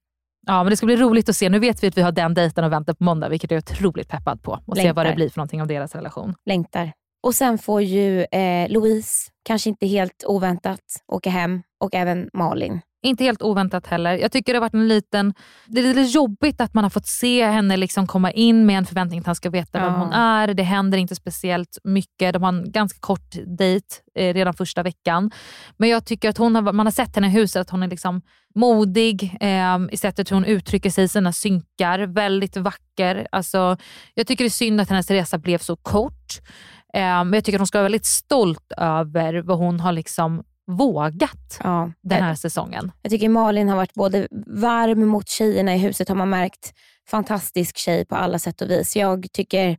Ja, 0.46 0.62
men 0.62 0.70
det 0.70 0.76
ska 0.76 0.86
bli 0.86 0.96
roligt 0.96 1.28
att 1.28 1.36
se. 1.36 1.48
Nu 1.48 1.58
vet 1.58 1.82
vi 1.82 1.86
att 1.88 1.96
vi 1.96 2.02
har 2.02 2.12
den 2.12 2.34
dejten 2.34 2.64
att 2.64 2.72
vänta 2.72 2.94
på 2.94 3.04
måndag, 3.04 3.28
vilket 3.28 3.50
jag 3.50 3.56
är 3.58 3.74
otroligt 3.74 4.08
peppad 4.08 4.42
på. 4.42 4.58
Och 4.66 4.76
se 4.76 4.92
vad 4.92 4.96
det 4.96 5.08
Längtar. 5.08 5.16
blir 5.16 5.28
för 5.28 5.38
någonting 5.38 5.62
av 5.62 5.68
deras 5.68 5.94
relation. 5.94 6.34
Längtar. 6.46 6.92
Och 7.22 7.34
sen 7.34 7.58
får 7.58 7.82
ju 7.82 8.20
eh, 8.24 8.68
Louise, 8.70 9.30
kanske 9.44 9.68
inte 9.70 9.86
helt 9.86 10.24
oväntat, 10.26 10.80
åka 11.12 11.30
hem 11.30 11.62
och 11.80 11.94
även 11.94 12.30
Malin. 12.32 12.80
Inte 13.04 13.24
helt 13.24 13.42
oväntat 13.42 13.86
heller. 13.86 14.12
Jag 14.18 14.32
tycker 14.32 14.52
det 14.52 14.56
har 14.56 14.60
varit 14.60 14.74
en 14.74 14.88
liten... 14.88 15.34
Det 15.66 15.80
är 15.80 15.94
lite 15.94 16.00
jobbigt 16.00 16.60
att 16.60 16.74
man 16.74 16.84
har 16.84 16.90
fått 16.90 17.06
se 17.06 17.46
henne 17.46 17.76
liksom 17.76 18.06
komma 18.06 18.30
in 18.30 18.66
med 18.66 18.78
en 18.78 18.86
förväntning 18.86 19.20
att 19.20 19.26
han 19.26 19.34
ska 19.34 19.50
veta 19.50 19.78
vem 19.80 19.92
Ja. 19.92 19.98
hon 19.98 20.12
är. 20.12 20.54
Det 20.54 20.62
händer 20.62 20.98
inte 20.98 21.14
speciellt 21.14 21.78
mycket. 21.84 22.32
De 22.32 22.42
har 22.42 22.52
en 22.52 22.72
ganska 22.72 22.98
kort 23.00 23.34
dejt 23.58 23.86
eh, 24.18 24.34
redan 24.34 24.54
första 24.54 24.82
veckan. 24.82 25.30
Men 25.76 25.88
jag 25.88 26.04
tycker 26.04 26.28
att 26.28 26.38
hon 26.38 26.54
har, 26.54 26.72
man 26.72 26.86
har 26.86 26.90
sett 26.90 27.14
henne 27.14 27.26
i 27.26 27.30
huset, 27.30 27.60
att 27.60 27.70
hon 27.70 27.82
är 27.82 27.88
liksom 27.88 28.22
modig 28.54 29.36
eh, 29.40 29.78
i 29.90 29.96
sättet 29.96 30.30
hur 30.30 30.36
hon 30.36 30.44
uttrycker 30.44 30.90
sig 30.90 31.04
i 31.04 31.08
sina 31.08 31.32
synkar. 31.32 31.98
Väldigt 31.98 32.56
vacker. 32.56 33.26
Alltså, 33.32 33.76
jag 34.14 34.26
tycker 34.26 34.44
det 34.44 34.48
är 34.48 34.50
synd 34.50 34.80
att 34.80 34.88
hennes 34.90 35.10
resa 35.10 35.38
blev 35.38 35.58
så 35.58 35.76
kort. 35.76 36.40
Eh, 36.92 37.00
men 37.00 37.32
jag 37.32 37.44
tycker 37.44 37.56
att 37.58 37.60
hon 37.60 37.66
ska 37.66 37.78
vara 37.78 37.84
väldigt 37.84 38.06
stolt 38.06 38.72
över 38.76 39.42
vad 39.42 39.58
hon 39.58 39.80
har 39.80 39.92
liksom 39.92 40.44
vågat 40.66 41.58
den 42.02 42.22
här 42.22 42.34
säsongen. 42.34 42.92
Jag 43.02 43.10
tycker 43.10 43.28
Malin 43.28 43.68
har 43.68 43.76
varit 43.76 43.94
både 43.94 44.28
varm 44.46 45.08
mot 45.08 45.28
tjejerna 45.28 45.74
i 45.74 45.78
huset 45.78 46.08
har 46.08 46.16
man 46.16 46.30
märkt. 46.30 46.74
Fantastisk 47.08 47.76
tjej 47.76 48.04
på 48.04 48.14
alla 48.16 48.38
sätt 48.38 48.62
och 48.62 48.70
vis. 48.70 48.96
Jag 48.96 49.26
tycker, 49.32 49.78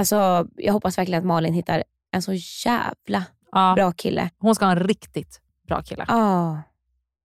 alltså, 0.00 0.46
jag 0.56 0.72
hoppas 0.72 0.98
verkligen 0.98 1.18
att 1.18 1.26
Malin 1.26 1.54
hittar 1.54 1.84
en 2.12 2.22
så 2.22 2.32
jävla 2.66 3.24
bra 3.74 3.92
kille. 3.92 4.30
Hon 4.38 4.54
ska 4.54 4.64
ha 4.64 4.72
en 4.72 4.80
riktigt 4.80 5.40
bra 5.68 5.82
kille. 5.82 6.04
Ja. 6.08 6.62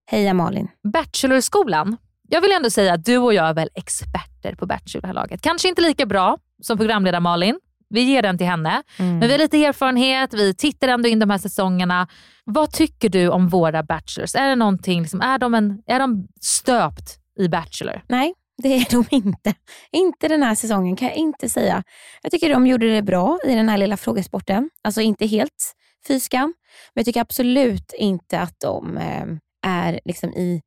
Heja 0.05 0.33
Malin. 0.33 0.67
Bachelorskolan. 0.93 1.97
Jag 2.29 2.41
vill 2.41 2.51
ändå 2.51 2.69
säga 2.69 2.93
att 2.93 3.05
du 3.05 3.17
och 3.17 3.33
jag 3.33 3.47
är 3.47 3.53
väl 3.53 3.69
experter 3.73 4.55
på 4.55 4.65
Bachelor 4.65 5.01
det 5.01 5.07
här 5.07 5.13
laget. 5.13 5.41
Kanske 5.41 5.67
inte 5.69 5.81
lika 5.81 6.05
bra 6.05 6.37
som 6.61 6.77
programledare 6.77 7.19
Malin. 7.21 7.59
Vi 7.93 8.01
ger 8.01 8.21
den 8.21 8.37
till 8.37 8.47
henne. 8.47 8.83
Mm. 8.99 9.19
Men 9.19 9.27
vi 9.27 9.31
har 9.31 9.39
lite 9.39 9.65
erfarenhet, 9.65 10.33
vi 10.33 10.53
tittar 10.53 10.87
ändå 10.87 11.09
in 11.09 11.19
de 11.19 11.29
här 11.29 11.37
säsongerna. 11.37 12.07
Vad 12.45 12.71
tycker 12.71 13.09
du 13.09 13.29
om 13.29 13.47
våra 13.47 13.83
Bachelors? 13.83 14.35
Är, 14.35 14.49
det 14.49 14.55
någonting, 14.55 15.01
liksom, 15.01 15.21
är, 15.21 15.37
de 15.37 15.53
en, 15.53 15.81
är 15.85 15.99
de 15.99 16.27
stöpt 16.41 17.17
i 17.39 17.47
Bachelor? 17.47 18.01
Nej, 18.07 18.33
det 18.63 18.75
är 18.75 18.91
de 18.91 19.05
inte. 19.09 19.53
Inte 19.91 20.27
den 20.27 20.43
här 20.43 20.55
säsongen 20.55 20.95
kan 20.95 21.07
jag 21.07 21.17
inte 21.17 21.49
säga. 21.49 21.83
Jag 22.21 22.31
tycker 22.31 22.49
de 22.49 22.67
gjorde 22.67 22.93
det 22.93 23.01
bra 23.01 23.39
i 23.45 23.55
den 23.55 23.69
här 23.69 23.77
lilla 23.77 23.97
frågesporten. 23.97 24.69
Alltså 24.83 25.01
inte 25.01 25.25
helt 25.25 25.73
fy 26.07 26.19
skam. 26.19 26.53
Men 26.93 27.01
jag 27.01 27.05
tycker 27.05 27.21
absolut 27.21 27.93
inte 27.97 28.39
att 28.39 28.59
de 28.59 28.97
eh, 28.97 29.25
är 29.65 29.99
liksom 30.05 30.29
i... 30.29 30.61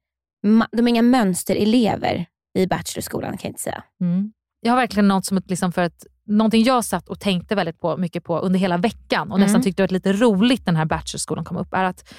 De 0.73 0.87
är 0.87 0.89
inga 0.89 1.03
mönsterelever 1.03 2.27
i 2.59 2.67
Bachelorskolan 2.67 3.31
kan 3.31 3.49
jag 3.49 3.51
inte 3.51 3.63
säga. 3.63 3.85
Mm. 4.01 4.33
Jag 4.61 4.73
har 4.73 4.77
verkligen 4.77 5.09
något 5.09 5.27
som 5.27 5.37
ett, 5.37 5.51
liksom 5.51 5.73
för 5.73 5.83
ett, 5.83 6.07
någonting 6.27 6.65
jag 6.65 6.85
satt 6.85 7.09
och 7.09 7.21
tänkte 7.21 7.55
väldigt 7.55 7.81
på, 7.81 7.97
mycket 7.97 8.25
på 8.25 8.39
under 8.39 8.59
hela 8.59 8.77
veckan 8.77 9.33
och 9.33 9.41
nästan 9.41 9.55
Mm. 9.55 9.63
tyckte 9.63 9.83
det 9.83 9.87
var 9.87 9.93
lite 9.95 10.13
roligt 10.13 10.65
den 10.67 10.77
här 10.77 10.85
Bachelorskolan 10.85 11.45
kom 11.45 11.57
upp, 11.57 11.75
är 11.75 11.85
att 11.85 12.15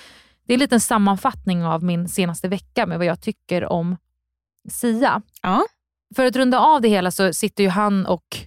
det 0.48 0.54
är 0.54 0.56
en 0.56 0.60
liten 0.60 0.80
sammanfattning 0.80 1.66
av 1.66 1.84
min 1.84 2.08
senaste 2.08 2.48
vecka 2.48 2.86
med 2.86 2.98
vad 2.98 3.06
jag 3.08 3.22
tycker 3.22 3.66
om 3.66 3.98
Sia. 4.70 5.22
Ja. 5.42 5.66
För 6.16 6.26
att 6.26 6.36
runda 6.36 6.60
av 6.60 6.82
det 6.82 6.88
hela 6.90 7.12
så 7.12 7.34
sitter 7.34 7.64
ju 7.64 7.70
han 7.70 8.06
och 8.06 8.38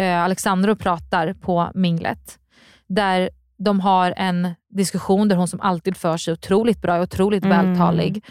eh, 0.00 0.22
Alexandra 0.22 0.72
och 0.72 0.78
pratar 0.78 1.32
på 1.32 1.70
minglet. 1.74 2.38
Där 2.86 3.30
de 3.58 3.80
har 3.80 4.14
en 4.16 4.54
diskussion 4.70 5.28
där 5.28 5.36
hon 5.36 5.48
som 5.48 5.60
alltid 5.60 5.96
för 5.96 6.16
sig 6.16 6.32
otroligt 6.32 6.82
bra 6.82 6.96
och 6.96 7.02
otroligt 7.02 7.44
Mm. 7.44 7.56
vältalig. 7.66 8.24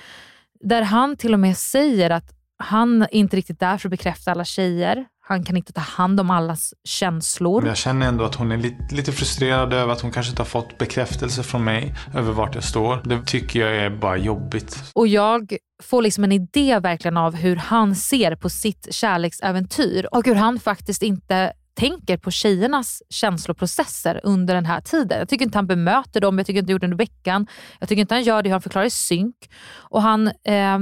Där 0.60 0.82
han 0.82 1.18
till 1.18 1.34
och 1.34 1.40
med 1.40 1.58
säger 1.58 2.10
att 2.10 2.32
han 2.58 3.02
är 3.02 3.14
inte 3.16 3.38
riktigt 3.38 3.60
där 3.60 3.78
för 3.78 3.88
att 3.90 3.92
bekräfta 3.92 4.32
alla 4.32 4.46
tjejer. 4.46 5.06
Han 5.28 5.44
kan 5.44 5.58
inte 5.58 5.74
ta 5.74 5.82
hand 5.82 6.20
om 6.20 6.30
allas 6.30 6.74
känslor. 6.84 7.62
Men 7.62 7.68
jag 7.68 7.78
känner 7.78 8.08
ändå 8.08 8.24
att 8.24 8.36
hon 8.36 8.52
är 8.52 8.58
lite, 8.58 8.96
lite 8.96 9.12
frustrerad 9.12 9.74
över 9.74 9.94
att 9.94 10.02
hon 10.02 10.12
kanske 10.12 10.30
inte 10.30 10.42
har 10.42 10.48
fått 10.48 10.78
bekräftelse 10.78 11.44
från 11.44 11.64
mig 11.64 11.96
över 12.16 12.32
vart 12.32 12.56
jag 12.56 12.64
står. 12.64 13.02
Det 13.04 13.26
tycker 13.26 13.60
jag 13.60 13.76
är 13.76 13.90
bara 13.90 14.18
jobbigt. 14.18 14.84
Och 14.94 15.08
jag 15.08 15.58
får 15.84 16.02
liksom 16.02 16.24
en 16.24 16.32
idé 16.32 16.80
verkligen 16.80 17.18
av 17.18 17.36
hur 17.36 17.56
han 17.56 17.96
ser 17.96 18.36
på 18.36 18.50
sitt 18.50 18.88
kärleksäventyr 18.92 20.08
och 20.12 20.26
hur 20.26 20.36
han 20.36 20.60
faktiskt 20.60 21.04
inte 21.04 21.54
tänker 21.74 22.18
på 22.18 22.32
tjejernas 22.32 23.04
känsloprocesser 23.10 24.22
under 24.24 24.56
den 24.56 24.66
här 24.66 24.82
tiden. 24.82 25.20
Jag 25.20 25.30
tycker 25.30 25.46
inte 25.46 25.58
han 25.58 25.68
bemöter 25.68 26.22
dem, 26.22 26.38
jag 26.38 26.48
tycker 26.48 26.60
inte 26.60 26.72
han 26.72 26.74
gjorde 26.74 26.88
det 26.88 26.92
under 26.92 27.06
veckan. 27.06 27.48
Jag 27.80 27.90
tycker 27.90 28.02
inte 28.02 28.14
han 28.14 28.24
gör 28.24 28.44
det 28.44 28.50
hur 28.50 28.54
han 28.54 28.62
förklarar 28.62 28.86
i 28.86 28.90
synk. 28.90 29.36
Och 29.76 30.02
han 30.02 30.28
eh, 30.28 30.80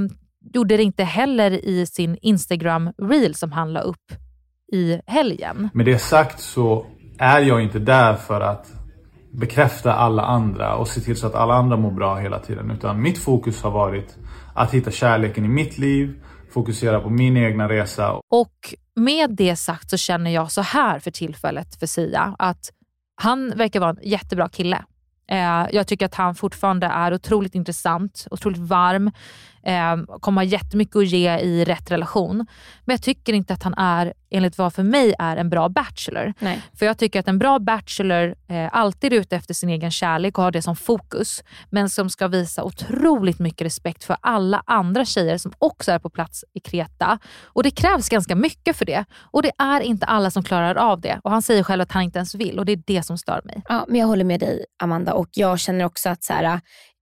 gjorde 0.54 0.76
det 0.76 0.82
inte 0.82 1.04
heller 1.04 1.50
i 1.50 1.86
sin 1.86 2.16
Instagram-reel 2.16 3.32
som 3.34 3.52
han 3.52 3.72
la 3.72 3.80
upp 3.80 4.12
i 4.74 5.00
helgen. 5.06 5.68
Med 5.74 5.86
det 5.86 5.98
sagt 5.98 6.40
så 6.40 6.86
är 7.18 7.40
jag 7.40 7.62
inte 7.62 7.78
där 7.78 8.14
för 8.14 8.40
att 8.40 8.66
bekräfta 9.32 9.94
alla 9.94 10.22
andra 10.22 10.74
och 10.74 10.88
se 10.88 11.00
till 11.00 11.16
så 11.16 11.26
att 11.26 11.34
alla 11.34 11.54
andra 11.54 11.76
mår 11.76 11.90
bra 11.90 12.16
hela 12.16 12.38
tiden. 12.38 12.70
Utan 12.70 13.02
mitt 13.02 13.18
fokus 13.18 13.62
har 13.62 13.70
varit 13.70 14.16
att 14.54 14.74
hitta 14.74 14.90
kärleken 14.90 15.44
i 15.44 15.48
mitt 15.48 15.78
liv, 15.78 16.22
fokusera 16.54 17.00
på 17.00 17.10
min 17.10 17.36
egna 17.36 17.68
resa. 17.68 18.20
Och 18.30 18.74
med 18.96 19.30
det 19.30 19.56
sagt 19.56 19.90
så 19.90 19.96
känner 19.96 20.30
jag 20.30 20.52
så 20.52 20.62
här 20.62 20.98
för 20.98 21.10
tillfället 21.10 21.78
för 21.80 21.86
Sia, 21.86 22.36
att 22.38 22.70
han 23.16 23.52
verkar 23.56 23.80
vara 23.80 23.90
en 23.90 23.98
jättebra 24.02 24.48
kille. 24.48 24.84
Eh, 25.30 25.66
jag 25.72 25.86
tycker 25.86 26.06
att 26.06 26.14
han 26.14 26.34
fortfarande 26.34 26.86
är 26.86 27.14
otroligt 27.14 27.54
intressant, 27.54 28.26
otroligt 28.30 28.58
varm, 28.58 29.10
eh, 29.66 30.18
kommer 30.20 30.40
ha 30.40 30.44
jättemycket 30.44 30.96
att 30.96 31.06
ge 31.06 31.38
i 31.38 31.64
rätt 31.64 31.90
relation. 31.90 32.46
Men 32.84 32.94
jag 32.94 33.02
tycker 33.02 33.32
inte 33.32 33.54
att 33.54 33.62
han 33.62 33.74
är, 33.74 34.12
enligt 34.30 34.58
vad 34.58 34.74
för 34.74 34.82
mig 34.82 35.14
är, 35.18 35.36
en 35.36 35.50
bra 35.50 35.68
bachelor. 35.68 36.32
Nej. 36.38 36.62
För 36.78 36.86
jag 36.86 36.98
tycker 36.98 37.20
att 37.20 37.28
en 37.28 37.38
bra 37.38 37.58
bachelor 37.58 38.34
eh, 38.48 38.68
alltid 38.72 39.12
är 39.12 39.16
ute 39.20 39.36
efter 39.36 39.54
sin 39.54 39.68
egen 39.68 39.90
kärlek 39.90 40.38
och 40.38 40.44
har 40.44 40.50
det 40.50 40.62
som 40.62 40.76
fokus. 40.76 41.44
Men 41.70 41.88
som 41.88 42.10
ska 42.10 42.28
visa 42.28 42.64
otroligt 42.64 43.38
mycket 43.38 43.64
respekt 43.64 44.04
för 44.04 44.16
alla 44.20 44.62
andra 44.66 45.04
tjejer 45.04 45.38
som 45.38 45.52
också 45.58 45.92
är 45.92 45.98
på 45.98 46.10
plats 46.10 46.44
i 46.54 46.60
Kreta. 46.60 47.18
Och 47.42 47.62
det 47.62 47.70
krävs 47.70 48.08
ganska 48.08 48.34
mycket 48.34 48.76
för 48.76 48.84
det. 48.84 49.04
Och 49.14 49.42
det 49.42 49.52
är 49.58 49.80
inte 49.80 50.06
alla 50.06 50.30
som 50.30 50.42
klarar 50.42 50.74
av 50.74 51.00
det. 51.00 51.20
Och 51.24 51.30
han 51.30 51.42
säger 51.42 51.62
själv 51.62 51.82
att 51.82 51.92
han 51.92 52.02
inte 52.02 52.18
ens 52.18 52.34
vill 52.34 52.58
och 52.58 52.64
det 52.64 52.72
är 52.72 52.82
det 52.86 53.02
som 53.02 53.18
stör 53.18 53.40
mig. 53.44 53.62
Ja, 53.68 53.84
men 53.88 54.00
jag 54.00 54.06
håller 54.06 54.24
med 54.24 54.40
dig 54.40 54.64
Amanda 54.82 55.12
och 55.12 55.28
jag 55.32 55.60
känner 55.60 55.84
också 55.84 56.08
att 56.08 56.24
så 56.24 56.32
här, 56.32 56.60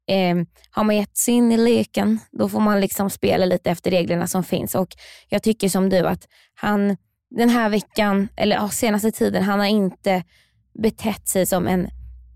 eh, 0.09 0.37
har 0.71 0.85
man 0.85 0.97
gett 0.97 1.17
sig 1.17 1.35
in 1.35 1.53
i 1.53 1.57
leken, 1.57 2.21
då 2.31 2.49
får 2.49 2.61
man 2.61 2.81
liksom 2.81 3.11
spela 3.11 3.45
lite 3.45 3.71
efter 3.71 3.91
reglerna 3.91 4.27
som 4.27 4.45
finns. 4.45 4.75
Och 4.75 4.89
Jag 5.29 5.43
tycker 5.43 5.69
som 5.69 5.89
du 5.89 6.07
att 6.07 6.29
han 6.55 6.97
den 7.37 7.49
här 7.49 7.69
veckan, 7.69 8.29
eller 8.37 8.57
ja, 8.57 8.69
senaste 8.69 9.11
tiden, 9.11 9.43
han 9.43 9.59
har 9.59 9.67
inte 9.67 10.23
betett 10.83 11.29
sig 11.29 11.47
som 11.47 11.67
en 11.67 11.89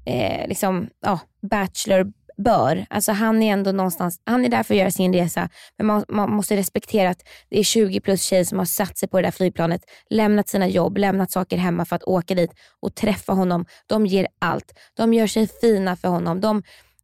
eh, 0.07 0.49
liksom, 0.49 0.89
ja, 1.01 1.21
bachelor 1.51 2.13
bör. 2.37 2.87
Alltså 2.91 3.13
han 3.13 3.43
är 3.43 3.53
ändå 3.53 3.73
någonstans, 3.73 4.21
han 4.25 4.45
är 4.45 4.49
där 4.49 4.63
för 4.63 4.75
att 4.75 4.79
göra 4.79 4.91
sin 4.91 5.13
resa, 5.13 5.49
men 5.79 5.87
man, 5.87 6.05
man 6.09 6.31
måste 6.31 6.57
respektera 6.57 7.11
att 7.11 7.23
det 7.49 7.59
är 7.59 7.63
20 7.63 8.01
plus 8.01 8.23
tjejer 8.23 8.45
som 8.45 8.59
har 8.59 8.65
satt 8.65 8.99
sig 8.99 9.09
på 9.09 9.17
det 9.17 9.23
där 9.23 9.31
flygplanet, 9.31 9.83
lämnat 10.11 10.49
sina 10.49 10.69
jobb, 10.69 10.97
lämnat 10.99 11.31
saker 11.31 11.57
hemma 11.57 11.85
för 11.85 11.97
att 11.97 12.05
åka 12.05 12.35
dit 12.35 12.51
och 12.81 12.95
träffa 12.95 13.33
honom. 13.33 13.67
De 13.87 14.07
ger 14.07 14.27
allt. 14.39 14.73
De 14.95 15.15
gör 15.15 15.27
sig 15.27 15.49
fina 15.61 15.97
för 15.97 16.09
honom. 16.09 16.41
De 16.41 16.63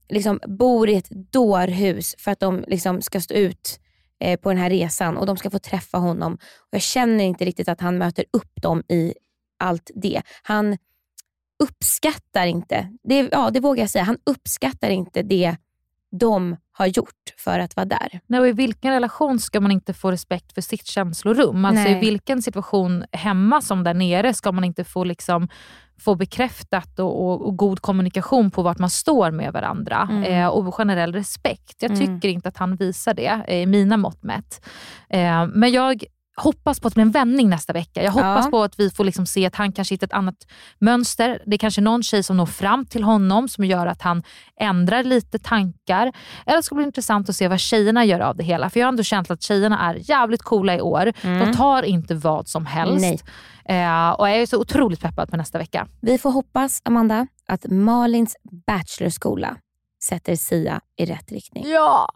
liksom 0.08 0.40
bor 0.46 0.88
i 0.88 0.94
ett 0.94 1.10
dårhus 1.10 2.14
för 2.18 2.30
att 2.30 2.40
de 2.40 2.64
liksom 2.66 3.02
ska 3.02 3.20
stå 3.20 3.34
ut 3.34 3.80
eh, 4.20 4.40
på 4.40 4.48
den 4.48 4.58
här 4.58 4.70
resan 4.70 5.16
och 5.16 5.26
de 5.26 5.36
ska 5.36 5.50
få 5.50 5.58
träffa 5.58 5.98
honom. 5.98 6.34
Och 6.34 6.68
jag 6.70 6.82
känner 6.82 7.24
inte 7.24 7.44
riktigt 7.44 7.68
att 7.68 7.80
han 7.80 7.98
möter 7.98 8.24
upp 8.30 8.62
dem 8.62 8.82
i 8.88 9.14
allt 9.58 9.90
det. 9.94 10.22
Han 10.42 10.78
uppskattar 11.62 12.46
inte, 12.46 12.88
det, 13.02 13.28
ja, 13.32 13.50
det 13.50 13.60
vågar 13.60 13.82
jag 13.82 13.90
säga, 13.90 14.04
han 14.04 14.18
uppskattar 14.24 14.90
inte 14.90 15.22
det 15.22 15.56
de 16.10 16.56
har 16.82 16.88
gjort 16.88 17.34
för 17.38 17.58
att 17.58 17.76
vara 17.76 17.84
där. 17.86 18.20
Nej, 18.26 18.40
och 18.40 18.48
I 18.48 18.52
vilken 18.52 18.92
relation 18.92 19.38
ska 19.38 19.60
man 19.60 19.70
inte 19.72 19.94
få 19.94 20.10
respekt 20.10 20.52
för 20.54 20.60
sitt 20.60 20.86
känslorum? 20.86 21.64
Alltså 21.64 21.88
I 21.88 21.94
vilken 22.00 22.42
situation 22.42 23.04
hemma 23.12 23.60
som 23.60 23.84
där 23.84 23.94
nere 23.94 24.34
ska 24.34 24.52
man 24.52 24.64
inte 24.64 24.84
få, 24.84 25.04
liksom, 25.04 25.48
få 26.00 26.14
bekräftat 26.14 26.98
och, 26.98 27.24
och, 27.26 27.46
och 27.46 27.56
god 27.56 27.80
kommunikation 27.80 28.50
på 28.50 28.62
vart 28.62 28.78
man 28.78 28.90
står 28.90 29.30
med 29.30 29.52
varandra 29.52 30.08
Mm. 30.10 30.24
eh, 30.24 30.46
och 30.46 30.74
generell 30.74 31.12
respekt. 31.12 31.82
Jag 31.82 31.90
Mm. 31.90 32.00
tycker 32.06 32.28
inte 32.28 32.48
att 32.48 32.56
han 32.56 32.76
visar 32.76 33.14
det 33.14 33.42
eh, 33.48 33.56
i 33.62 33.66
mina 33.66 33.96
mått 33.96 34.22
mätt. 34.22 34.64
Eh, 35.10 35.46
men 35.46 35.72
jag 35.72 36.04
hoppas 36.36 36.80
på 36.80 36.88
att 36.88 36.94
det 36.94 36.96
blir 36.96 37.04
en 37.04 37.10
vändning 37.10 37.48
nästa 37.48 37.72
vecka. 37.72 38.02
Jag 38.02 38.12
hoppas 38.12 38.44
Ja. 38.44 38.50
på 38.50 38.62
att 38.62 38.80
vi 38.80 38.90
får 38.90 39.04
liksom 39.04 39.26
se 39.26 39.46
att 39.46 39.54
han 39.54 39.72
kanske 39.72 39.94
hittar 39.94 40.06
ett 40.06 40.12
annat 40.12 40.34
mönster. 40.78 41.42
Det 41.46 41.56
är 41.56 41.58
kanske 41.58 41.80
någon 41.80 42.02
tjej 42.02 42.22
som 42.22 42.36
når 42.36 42.46
fram 42.46 42.86
till 42.86 43.02
honom 43.04 43.48
som 43.48 43.64
gör 43.64 43.86
att 43.86 44.02
han 44.02 44.22
ändrar 44.60 45.04
lite 45.04 45.38
tankar. 45.38 46.12
Eller 46.46 46.62
ska 46.62 46.74
det 46.74 46.76
bli 46.76 46.84
intressant 46.86 47.28
att 47.28 47.36
se 47.36 47.48
vad 47.48 47.60
tjejerna 47.60 48.04
gör 48.04 48.20
av 48.20 48.36
det 48.36 48.44
hela. 48.44 48.70
För 48.70 48.80
jag 48.80 48.86
har 48.86 48.92
ändå 48.92 49.02
känt 49.02 49.30
att 49.30 49.42
tjejerna 49.42 49.80
är 49.80 50.10
jävligt 50.10 50.42
coola 50.42 50.74
i 50.76 50.80
år. 50.80 51.12
Mm. 51.22 51.38
De 51.38 51.56
tar 51.56 51.82
inte 51.82 52.14
vad 52.14 52.48
som 52.48 52.66
helst. 52.66 53.24
Eh, 53.64 54.10
och 54.10 54.28
jag 54.28 54.36
är 54.36 54.46
så 54.46 54.60
otroligt 54.60 55.00
peppad 55.00 55.30
på 55.30 55.36
nästa 55.36 55.58
vecka. 55.58 55.88
Vi 56.00 56.18
får 56.18 56.30
hoppas, 56.30 56.80
Amanda, 56.84 57.26
att 57.48 57.66
Malins 57.70 58.36
bachelorskola 58.66 59.56
sätter 60.04 60.36
Sia 60.36 60.80
i 60.96 61.04
rätt 61.06 61.32
riktning. 61.32 61.64
Ja! 61.68 62.08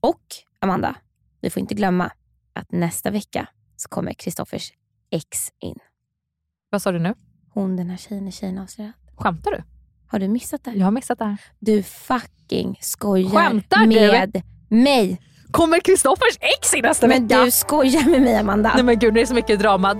Och 0.00 0.22
Amanda, 0.60 0.94
vi 1.40 1.50
får 1.50 1.60
inte 1.60 1.74
glömma 1.74 2.10
att 2.52 2.72
nästa 2.72 3.10
vecka 3.10 3.46
så 3.80 3.88
kommer 3.88 4.12
Kristoffers 4.12 4.72
ex 5.10 5.52
in. 5.60 5.78
Vad 6.70 6.82
sa 6.82 6.92
du 6.92 6.98
nu? 6.98 7.14
Hon 7.54 7.76
den 7.76 7.90
här 7.90 7.96
tjejen 7.96 8.28
i 8.28 8.32
Tjejnaseriet. 8.32 8.94
Skämtar 9.16 9.50
du? 9.50 9.62
Har 10.06 10.18
du 10.18 10.28
missat 10.28 10.64
det? 10.64 10.70
Jag 10.72 10.86
har 10.86 10.90
missat 10.90 11.18
det 11.18 11.24
här. 11.24 11.36
Du 11.58 11.82
fucking 11.82 12.78
skojar 12.80 13.30
Skämtar 13.30 13.80
du? 13.80 13.86
med 13.86 14.42
mig. 14.68 15.20
Kommer 15.50 15.80
Kristoffers 15.80 16.38
ex 16.40 16.74
i 16.74 16.80
nästa 16.82 17.06
Men 17.06 17.28
vecka? 17.28 17.44
du 17.44 17.50
skojar 17.50 18.10
med 18.10 18.20
mig 18.22 18.36
Amanda. 18.36 18.72
Nej 18.74 18.84
men 18.84 18.98
gud, 18.98 19.14
det 19.14 19.20
är 19.20 19.26
så 19.26 19.34
mycket 19.34 19.58
drama. 19.60 19.94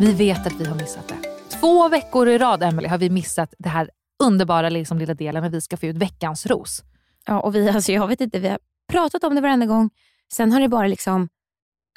Vi 0.00 0.12
vet 0.12 0.46
att 0.46 0.52
vi 0.60 0.64
har 0.64 0.76
missat 0.76 1.08
det. 1.08 1.16
Två 1.60 1.88
veckor 1.88 2.28
i 2.28 2.38
rad, 2.38 2.62
Emily, 2.62 2.88
har 2.88 2.98
vi 2.98 3.10
missat 3.10 3.54
det 3.58 3.68
här 3.68 3.90
underbara 4.22 4.68
liksom, 4.68 4.98
lilla 4.98 5.14
delen 5.14 5.42
när 5.42 5.50
vi 5.50 5.60
ska 5.60 5.76
få 5.76 5.86
ut 5.86 5.96
veckans 5.96 6.46
ros. 6.46 6.84
Ja, 7.26 7.40
och 7.40 7.54
vi, 7.54 7.68
alltså, 7.68 7.92
jag 7.92 8.06
vet 8.06 8.20
inte, 8.20 8.38
vi 8.38 8.48
har 8.48 8.58
pratat 8.92 9.24
om 9.24 9.34
det 9.34 9.40
varenda 9.40 9.66
gång. 9.66 9.90
Sen 10.32 10.52
har 10.52 10.60
det 10.60 10.68
bara 10.68 10.86
liksom 10.86 11.28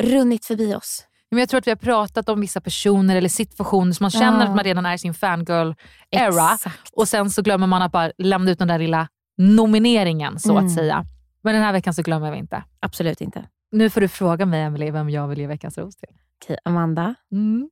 runnit 0.02 0.46
förbi 0.46 0.76
oss. 0.76 1.06
Men 1.32 1.40
jag 1.40 1.50
tror 1.50 1.58
att 1.58 1.68
vi 1.68 1.72
har 1.72 1.76
pratat 1.76 2.30
om 2.30 2.42
vissa 2.42 2.62
personer 2.62 3.16
eller 3.16 3.30
situationer 3.30 3.92
som 3.92 4.04
man 4.04 4.12
känner 4.12 4.40
Ja. 4.40 4.44
att 4.50 4.56
man 4.56 4.64
redan 4.64 4.86
är 4.86 4.94
i 4.94 4.98
sin 4.98 5.14
fangirl-era. 5.14 6.58
Och 6.94 7.08
sen 7.08 7.30
så 7.30 7.42
glömmer 7.42 7.68
man 7.68 7.82
att 7.82 7.92
bara 7.92 8.12
lämna 8.18 8.52
ut 8.52 8.60
den 8.60 8.68
där 8.68 8.80
lilla 8.80 9.08
nomineringen 9.38 10.40
så 10.40 10.52
Mm. 10.52 10.66
att 10.66 10.74
säga. 10.74 11.06
Men 11.42 11.54
den 11.54 11.64
här 11.64 11.72
veckan 11.74 11.94
så 11.94 12.02
glömmer 12.02 12.32
vi 12.32 12.38
inte. 12.38 12.64
Absolut 12.80 13.22
inte. 13.22 13.46
Nu 13.72 13.90
får 13.90 14.02
du 14.02 14.08
fråga 14.08 14.46
mig 14.46 14.62
Emily 14.62 14.92
vem 14.92 15.10
jag 15.10 15.28
vill 15.28 15.40
ge 15.40 15.48
veckans 15.48 15.78
ros 15.78 15.96
till. 15.96 16.10
Okej, 16.44 16.58
Amanda. 16.66 17.16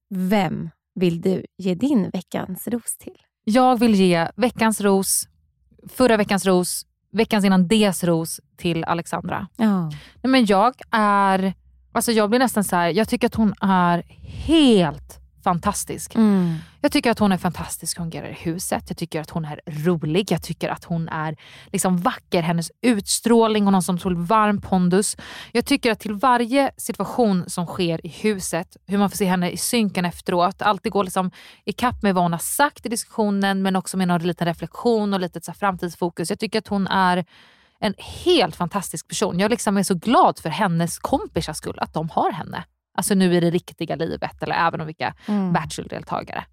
Vem 0.09 0.69
vill 0.95 1.21
du 1.21 1.45
ge 1.57 1.75
din 1.75 2.09
veckans 2.09 2.67
ros 2.67 2.97
till? 2.97 3.17
Jag 3.43 3.79
vill 3.79 3.95
ge 3.95 4.27
veckans 4.35 4.81
ros, 4.81 5.27
förra 5.89 6.17
veckans 6.17 6.45
ros, 6.45 6.85
veckans 7.11 7.45
innan 7.45 7.67
des 7.67 8.03
ros 8.03 8.39
till 8.57 8.83
Alexandra. 8.83 9.47
Ja. 9.57 9.81
Nej, 10.21 10.31
men 10.31 10.45
jag 10.45 10.73
är, 10.91 11.53
alltså 11.91 12.11
jag 12.11 12.29
blir 12.29 12.39
nästan 12.39 12.63
så 12.63 12.75
här, 12.75 12.89
jag 12.89 13.09
tycker 13.09 13.27
att 13.27 13.35
hon 13.35 13.53
är 13.61 14.03
helt 14.47 15.20
fantastisk. 15.43 16.15
Mm. 16.15 16.55
Jag 16.81 16.91
tycker 16.91 17.11
att 17.11 17.19
hon 17.19 17.31
är 17.31 17.37
fantastisk 17.37 17.97
hon 17.97 18.11
fungerar 18.11 18.29
i 18.29 18.33
huset. 18.33 18.83
Jag 18.87 18.97
tycker 18.97 19.21
att 19.21 19.29
hon 19.29 19.45
är 19.45 19.61
rolig. 19.65 20.31
Jag 20.31 20.43
tycker 20.43 20.69
att 20.69 20.83
hon 20.83 21.09
är 21.09 21.35
liksom 21.71 21.97
vacker. 21.97 22.41
Hennes 22.41 22.71
utstrålning 22.81 23.65
och 23.65 23.71
någon 23.71 23.83
som 23.83 23.95
otroligt 23.95 24.29
varm 24.29 24.61
pondus. 24.61 25.17
Jag 25.51 25.65
tycker 25.65 25.91
att 25.91 25.99
till 25.99 26.13
varje 26.13 26.71
situation 26.77 27.43
som 27.47 27.65
sker 27.65 28.05
i 28.05 28.09
huset, 28.09 28.77
hur 28.87 28.97
man 28.97 29.09
får 29.09 29.17
se 29.17 29.25
henne 29.25 29.49
i 29.51 29.57
synken 29.57 30.05
efteråt, 30.05 30.61
alltid 30.61 30.91
gå 30.91 31.03
liksom 31.03 31.31
i 31.65 31.73
kapp 31.73 32.03
med 32.03 32.15
vad 32.15 32.23
hon 32.23 32.31
har 32.31 32.39
sagt 32.39 32.85
i 32.85 32.89
diskussionen 32.89 33.61
men 33.61 33.75
också 33.75 33.97
med 33.97 34.07
någon 34.07 34.21
liten 34.21 34.47
reflektion 34.47 35.13
och 35.13 35.19
lite 35.19 35.41
så 35.41 35.53
framtidsfokus. 35.53 36.29
Jag 36.29 36.39
tycker 36.39 36.59
att 36.59 36.67
hon 36.67 36.87
är 36.87 37.25
en 37.79 37.93
helt 37.97 38.55
fantastisk 38.55 39.07
person. 39.07 39.39
Jag 39.39 39.51
liksom 39.51 39.77
är 39.77 39.83
så 39.83 39.95
glad 39.95 40.39
för 40.39 40.49
hennes 40.49 40.99
kompisars 40.99 41.57
skull, 41.57 41.79
att 41.79 41.93
de 41.93 42.09
har 42.09 42.31
henne. 42.31 42.63
Alltså 42.97 43.15
nu 43.15 43.33
i 43.35 43.39
det 43.39 43.49
riktiga 43.49 43.95
livet 43.95 44.43
eller 44.43 44.55
även 44.55 44.81
om 44.81 44.87
vilka 44.87 45.15
Mm. 45.27 45.53
Bachelor-deltagare. 45.53 46.45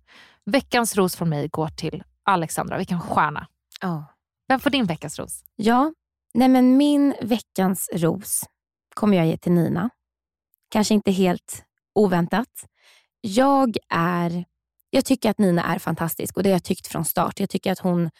Veckans 0.44 0.96
ros 0.96 1.16
från 1.16 1.28
mig 1.28 1.48
går 1.48 1.68
till 1.68 2.02
Alexandra. 2.24 2.78
Vilken 2.78 3.00
stjärna. 3.00 3.46
Ja. 3.80 4.04
Vem 4.48 4.60
får 4.60 4.70
din 4.70 4.86
veckans 4.86 5.18
ros? 5.18 5.44
Ja, 5.56 5.92
nej 6.34 6.48
men 6.48 6.76
min 6.76 7.14
veckans 7.22 7.90
ros 7.92 8.44
kommer 8.94 9.16
jag 9.16 9.26
ge 9.26 9.36
till 9.36 9.52
Nina. 9.52 9.90
Kanske 10.70 10.94
inte 10.94 11.10
helt 11.10 11.64
oväntat. 11.94 12.66
Jag, 13.20 13.76
är, 13.88 14.44
jag 14.90 15.04
tycker 15.04 15.30
att 15.30 15.38
Nina 15.38 15.62
är 15.74 15.78
fantastisk 15.78 16.36
och 16.36 16.42
det 16.42 16.48
har 16.48 16.54
jag 16.54 16.64
tyckt 16.64 16.86
från 16.86 17.04
start. 17.04 17.40
Jag 17.40 17.50
tycker 17.50 17.72
att 17.72 17.78
hon, 17.78 18.10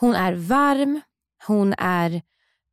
hon 0.00 0.14
är 0.14 0.32
varm, 0.32 1.00
hon 1.46 1.74
är 1.78 2.22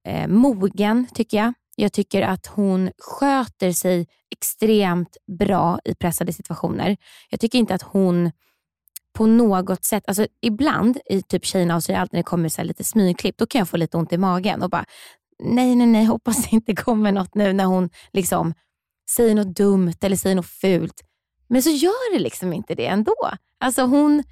eh, 0.08 0.28
mogen 0.28 1.08
tycker 1.14 1.38
jag. 1.38 1.54
Jag 1.80 1.94
tycker 1.94 2.22
att 2.22 2.48
hon 2.48 2.92
sköter 2.98 3.72
sig 3.72 4.08
extremt 4.32 5.18
bra 5.40 5.80
i 5.86 5.96
pressade 5.96 6.34
situationer. 6.34 6.98
Jag 7.30 7.40
tycker 7.40 7.60
inte 7.60 7.76
att 7.76 7.82
hon 7.82 8.32
på 9.14 9.26
något 9.26 9.86
sätt, 9.86 10.04
alltså 10.08 10.28
ibland 10.42 10.98
i 11.06 11.22
typ 11.22 11.46
Tjejerna 11.46 11.76
och 11.76 11.90
allt 11.90 12.12
när 12.12 12.20
det 12.20 12.24
kommer 12.24 12.50
så 12.50 12.62
här 12.62 12.66
lite 12.66 12.84
smygklipp, 12.84 13.38
då 13.38 13.46
kan 13.46 13.60
jag 13.60 13.70
få 13.70 13.78
lite 13.78 13.98
ont 13.98 14.14
i 14.14 14.18
magen 14.18 14.62
och 14.64 14.70
bara 14.70 14.86
nej, 15.44 15.76
nej, 15.76 15.88
nej, 15.88 16.06
hoppas 16.06 16.44
det 16.44 16.52
inte 16.52 16.76
kommer 16.76 17.12
något 17.12 17.36
nu 17.36 17.54
när 17.54 17.66
hon 17.66 17.90
liksom 18.14 18.54
säger 19.10 19.36
något 19.36 19.56
dumt 19.56 19.96
eller 20.02 20.16
säger 20.16 20.36
något 20.36 20.50
fult. 20.50 21.02
Men 21.48 21.64
så 21.64 21.70
gör 21.70 22.14
det 22.14 22.20
liksom 22.20 22.54
inte 22.54 22.76
det 22.76 22.88
ändå. 22.88 23.16
Alltså 23.60 23.82
hon, 23.82 24.24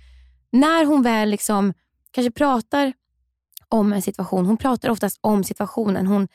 när 0.51 0.85
hon 0.85 1.01
väl 1.01 1.29
liksom 1.29 1.73
kanske 2.11 2.31
pratar 2.31 2.93
om 3.69 3.93
en 3.93 4.01
situation, 4.01 4.45
hon 4.45 4.57
pratar 4.57 4.89
oftast 4.89 5.19
om 5.21 5.43
situationen. 5.43 6.07
Hon 6.07 6.27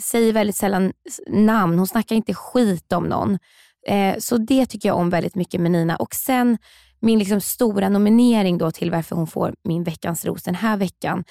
säger 0.00 0.32
väldigt 0.32 0.56
sällan 0.56 0.92
namn, 1.28 1.78
hon 1.78 1.86
snackar 1.86 2.16
inte 2.16 2.34
skit 2.34 2.92
om 2.92 3.04
någon. 3.04 3.38
Eh, 3.86 4.18
så 4.18 4.36
det 4.36 4.66
tycker 4.66 4.88
jag 4.88 4.98
om 4.98 5.10
väldigt 5.10 5.34
mycket 5.34 5.60
med 5.60 5.70
Nina. 5.70 5.96
Och 5.96 6.14
sen 6.14 6.58
min 7.00 7.18
liksom 7.18 7.40
stora 7.40 7.88
nominering 7.88 8.58
då 8.58 8.70
till 8.70 8.90
varför 8.90 9.16
hon 9.16 9.26
får 9.26 9.54
min 9.64 9.84
veckans 9.84 10.24
ros 10.24 10.42
den 10.42 10.54
här 10.54 10.76
veckan. 10.76 11.24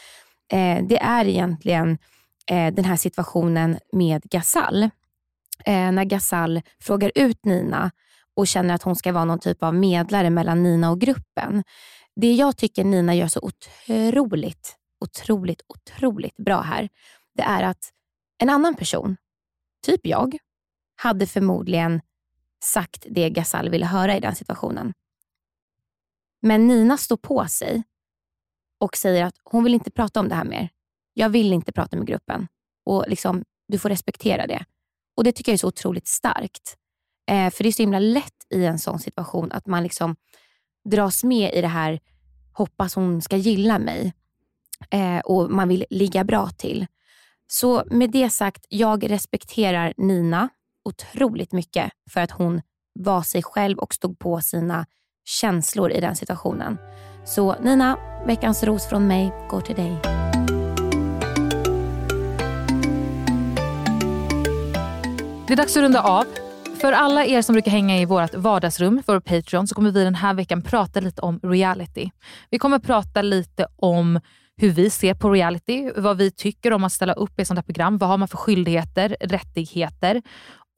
Eh, 0.51 0.86
det 0.88 0.97
är 0.99 1.28
egentligen 1.28 1.97
eh, 2.51 2.74
den 2.74 2.86
här 2.86 2.95
situationen 2.95 3.80
med 3.91 4.24
Gasall. 4.24 4.84
Eh, 5.65 5.91
när 5.91 6.03
Gasall 6.03 6.61
frågar 6.84 7.11
ut 7.15 7.45
Nina 7.45 7.91
och 8.36 8.47
känner 8.47 8.74
att 8.74 8.84
hon 8.84 8.95
ska 8.95 9.11
vara 9.11 9.26
någon 9.26 9.39
typ 9.39 9.63
av 9.63 9.76
medlare 9.76 10.30
mellan 10.30 10.63
Nina 10.63 10.91
och 10.91 11.01
gruppen. 11.01 11.63
Det 12.15 12.34
jag 12.34 12.57
tycker 12.57 12.84
Nina 12.84 13.15
gör 13.15 13.28
så 13.28 13.39
otroligt, 13.39 14.76
otroligt, 15.05 15.61
otroligt 15.67 16.38
bra 16.38 16.61
här, 16.61 16.89
det 17.36 17.43
är 17.43 17.63
att 17.63 17.89
en 18.42 18.50
annan 18.50 18.76
person, 18.76 19.18
typ 19.86 20.06
jag, 20.06 20.38
hade 20.96 21.28
förmodligen 21.28 22.02
sagt 22.64 23.06
det 23.10 23.30
Gasall 23.30 23.70
ville 23.70 23.86
höra 23.86 24.18
i 24.18 24.20
den 24.20 24.36
situationen. 24.36 24.94
Men 26.42 26.68
Nina 26.68 26.98
står 26.98 27.18
på 27.18 27.48
sig 27.48 27.84
och 28.80 28.98
säger 28.98 29.26
att 29.26 29.36
hon 29.44 29.64
vill 29.64 29.74
inte 29.74 29.92
prata 29.92 30.20
om 30.20 30.30
det 30.30 30.36
här 30.36 30.46
mer. 30.46 30.70
Jag 31.14 31.30
vill 31.30 31.54
inte 31.54 31.72
prata 31.72 31.98
med 31.98 32.08
gruppen 32.08 32.48
och 32.86 33.06
liksom, 33.08 33.44
du 33.68 33.80
får 33.80 33.90
respektera 33.90 34.48
det. 34.48 34.66
Och 35.18 35.24
Det 35.24 35.32
tycker 35.32 35.52
jag 35.52 35.54
är 35.54 35.58
så 35.58 35.68
otroligt 35.68 36.08
starkt. 36.08 36.78
Eh, 37.30 37.50
för 37.50 37.64
det 37.64 37.70
är 37.70 37.72
så 37.72 37.84
himla 37.84 38.00
lätt 38.00 38.46
i 38.50 38.66
en 38.66 38.80
sån 38.80 39.00
situation 39.00 39.52
att 39.52 39.68
man 39.68 39.84
liksom 39.84 40.16
dras 40.90 41.24
med 41.24 41.54
i 41.54 41.62
det 41.62 41.68
här, 41.68 42.00
hoppas 42.54 42.96
hon 42.96 43.22
ska 43.22 43.38
gilla 43.38 43.80
mig 43.80 44.14
eh, 44.90 45.20
och 45.20 45.52
man 45.52 45.68
vill 45.68 45.86
ligga 45.90 46.24
bra 46.24 46.50
till. 46.50 46.88
Så 47.52 47.84
med 47.86 48.12
det 48.12 48.30
sagt, 48.30 48.66
jag 48.70 49.10
respekterar 49.10 49.93
Nina 49.97 50.50
otroligt 50.86 51.52
mycket 51.52 51.91
för 52.12 52.22
att 52.22 52.32
hon 52.32 52.62
var 53.00 53.22
sig 53.22 53.43
själv 53.43 53.78
och 53.78 53.93
stod 53.93 54.20
på 54.20 54.41
sina 54.41 54.86
känslor 55.26 55.91
i 55.91 56.00
den 56.02 56.16
situationen. 56.16 56.78
Så 57.26 57.56
Nina, 57.62 57.97
veckans 58.28 58.64
ros 58.64 58.89
från 58.89 59.08
mig 59.08 59.32
går 59.50 59.62
till 59.62 59.76
dig. 59.76 60.00
Det 65.47 65.54
är 65.54 65.58
dags 65.58 65.78
att 65.78 65.84
runda 65.84 66.02
av. 66.02 66.26
För 66.82 66.91
alla 66.91 67.26
er 67.26 67.41
som 67.41 67.54
brukar 67.54 67.72
hänga 67.72 67.97
i 67.97 68.06
vårt 68.06 68.36
vardagsrum, 68.36 69.04
vår 69.08 69.20
Patreon, 69.20 69.68
så 69.68 69.76
kommer 69.76 69.91
vi 69.91 70.04
den 70.04 70.16
här 70.16 70.34
veckan 70.34 70.62
prata 70.62 71.00
lite 71.00 71.22
om 71.22 71.39
reality. 71.43 72.10
Vi 72.50 72.60
kommer 72.60 72.80
prata 72.80 73.22
lite 73.22 73.68
om 73.76 74.20
hur 74.60 74.70
vi 74.70 74.89
ser 74.89 75.14
på 75.14 75.30
reality, 75.30 75.91
vad 75.95 76.18
vi 76.18 76.32
tycker 76.32 76.74
om 76.74 76.84
att 76.84 76.91
ställa 76.91 77.14
upp 77.14 77.39
i 77.39 77.41
ett 77.41 77.47
sånt 77.47 77.57
här 77.57 77.64
program. 77.64 77.97
Vad 77.97 78.10
har 78.10 78.18
man 78.18 78.28
för 78.28 78.38
skyldigheter, 78.38 79.18
rättigheter? 79.20 80.22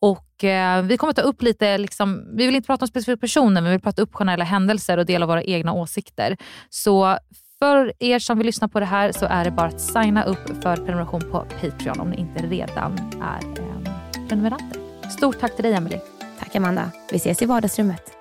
Och 0.02 0.44
eh, 0.44 0.82
Vi 0.84 0.98
kommer 0.98 1.14
ta 1.14 1.22
upp 1.22 1.42
lite, 1.42 1.78
liksom, 1.78 2.24
vi 2.38 2.46
vill 2.46 2.56
inte 2.56 2.68
prata 2.68 2.86
om 2.86 2.88
specifika 2.88 3.18
personer, 3.18 3.62
men 3.62 3.64
vi 3.64 3.70
vill 3.70 3.82
prata 3.82 4.02
upp 4.02 4.14
generella 4.14 4.44
händelser 4.44 4.98
och 4.98 5.06
dela 5.06 5.26
våra 5.26 5.44
egna 5.44 5.74
åsikter. 5.74 6.38
Så 6.70 7.18
för 7.60 7.94
er 8.00 8.20
som 8.20 8.38
vill 8.38 8.46
lyssna 8.46 8.68
på 8.68 8.80
det 8.80 8.86
här 8.86 9.12
så 9.12 9.26
är 9.26 9.44
det 9.46 9.52
bara 9.52 9.68
att 9.68 9.82
signa 9.82 10.24
upp 10.24 10.64
för 10.64 10.76
prenumeration 10.76 11.22
på 11.32 11.46
Patreon 11.62 12.00
om 12.00 12.10
ni 12.10 12.18
inte 12.18 12.48
redan 12.48 12.98
är 13.24 13.62
eh, 13.62 14.28
prenumeranter. 14.28 14.80
Stort 15.10 15.40
tack 15.40 15.56
till 15.56 15.64
dig 15.64 15.74
Emily. 15.74 15.98
Tack 16.40 16.56
Amanda. 16.56 16.92
Vi 17.12 17.18
ses 17.18 17.42
i 17.42 17.46
vardagsrummet. 17.46 18.21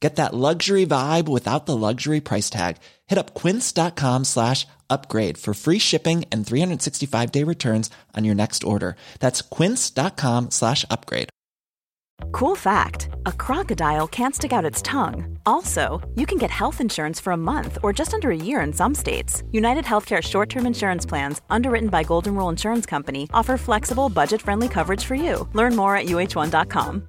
Get 0.00 0.16
that 0.16 0.32
luxury 0.32 0.86
vibe 0.86 1.28
without 1.28 1.66
the 1.66 1.76
luxury 1.76 2.20
price 2.20 2.50
tag. 2.50 2.76
Hit 3.06 3.18
up 3.18 3.34
quince.com 3.34 4.24
slash 4.24 4.66
upgrade 4.88 5.36
for 5.38 5.54
free 5.54 5.78
shipping 5.78 6.24
and 6.30 6.46
365 6.46 7.32
day 7.32 7.42
returns 7.44 7.90
on 8.16 8.24
your 8.24 8.34
next 8.34 8.62
order. 8.64 8.96
That's 9.18 9.42
quince.com 9.42 10.50
slash 10.50 10.84
upgrade. 10.88 11.30
Cool 12.32 12.56
fact 12.56 13.08
a 13.26 13.32
crocodile 13.32 14.06
can't 14.06 14.34
stick 14.34 14.52
out 14.52 14.64
its 14.64 14.82
tongue. 14.82 15.38
Also, 15.46 16.00
you 16.14 16.26
can 16.26 16.38
get 16.38 16.50
health 16.50 16.80
insurance 16.80 17.20
for 17.20 17.32
a 17.32 17.36
month 17.36 17.78
or 17.82 17.92
just 17.92 18.14
under 18.14 18.30
a 18.30 18.36
year 18.36 18.60
in 18.60 18.72
some 18.72 18.94
states. 18.94 19.42
United 19.52 19.84
Healthcare 19.84 20.22
short 20.22 20.48
term 20.48 20.66
insurance 20.66 21.06
plans, 21.06 21.40
underwritten 21.50 21.88
by 21.88 22.04
Golden 22.04 22.34
Rule 22.34 22.48
Insurance 22.48 22.86
Company, 22.86 23.28
offer 23.32 23.56
flexible, 23.56 24.08
budget 24.08 24.42
friendly 24.42 24.68
coverage 24.68 25.04
for 25.04 25.14
you. 25.14 25.48
Learn 25.54 25.74
more 25.76 25.96
at 25.96 26.06
uh1.com. 26.06 27.08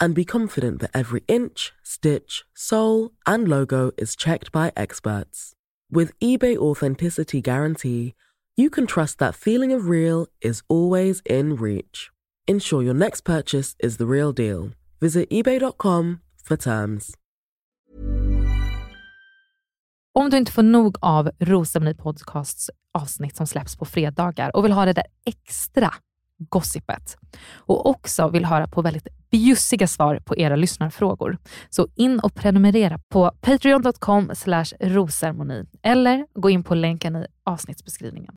and 0.00 0.14
be 0.14 0.24
confident 0.24 0.80
that 0.80 0.90
every 0.94 1.22
inch, 1.28 1.72
stitch, 1.82 2.44
sole, 2.54 3.10
and 3.26 3.48
logo 3.48 3.90
is 3.96 4.16
checked 4.16 4.52
by 4.52 4.72
experts. 4.76 5.52
With 5.90 6.18
eBay 6.20 6.56
Authenticity 6.56 7.40
Guarantee, 7.40 8.14
you 8.56 8.70
can 8.70 8.86
trust 8.86 9.18
that 9.18 9.34
feeling 9.34 9.72
of 9.72 9.88
real 9.88 10.26
is 10.40 10.62
always 10.68 11.22
in 11.24 11.56
reach. 11.56 12.10
Ensure 12.46 12.82
your 12.82 12.94
next 12.94 13.22
purchase 13.22 13.76
is 13.78 13.96
the 13.96 14.06
real 14.06 14.32
deal. 14.32 14.70
Visit 15.00 15.30
eBay.com 15.30 16.20
for 16.44 16.56
terms. 16.56 17.14
Om 20.18 20.30
du 20.30 20.36
inte 20.36 20.52
får 20.52 20.62
nog 20.62 20.96
av 21.00 21.30
Rosceremoni 21.38 21.94
Podcasts 21.94 22.70
avsnitt 22.94 23.36
som 23.36 23.46
släpps 23.46 23.76
på 23.76 23.84
fredagar 23.84 24.56
och 24.56 24.64
vill 24.64 24.72
ha 24.72 24.84
det 24.84 24.92
där 24.92 25.06
extra 25.26 25.94
gossipet 26.38 27.16
och 27.54 27.86
också 27.86 28.28
vill 28.28 28.44
höra 28.44 28.66
på 28.66 28.82
väldigt 28.82 29.08
bjussiga 29.30 29.86
svar 29.86 30.20
på 30.24 30.36
era 30.36 30.56
lyssnarfrågor. 30.56 31.38
Så 31.70 31.88
in 31.94 32.20
och 32.20 32.34
prenumerera 32.34 32.98
på 33.08 33.32
patreon.com 33.40 34.30
rosermoni 34.80 35.66
eller 35.82 36.26
gå 36.34 36.50
in 36.50 36.64
på 36.64 36.74
länken 36.74 37.16
i 37.16 37.26
avsnittsbeskrivningen. 37.44 38.34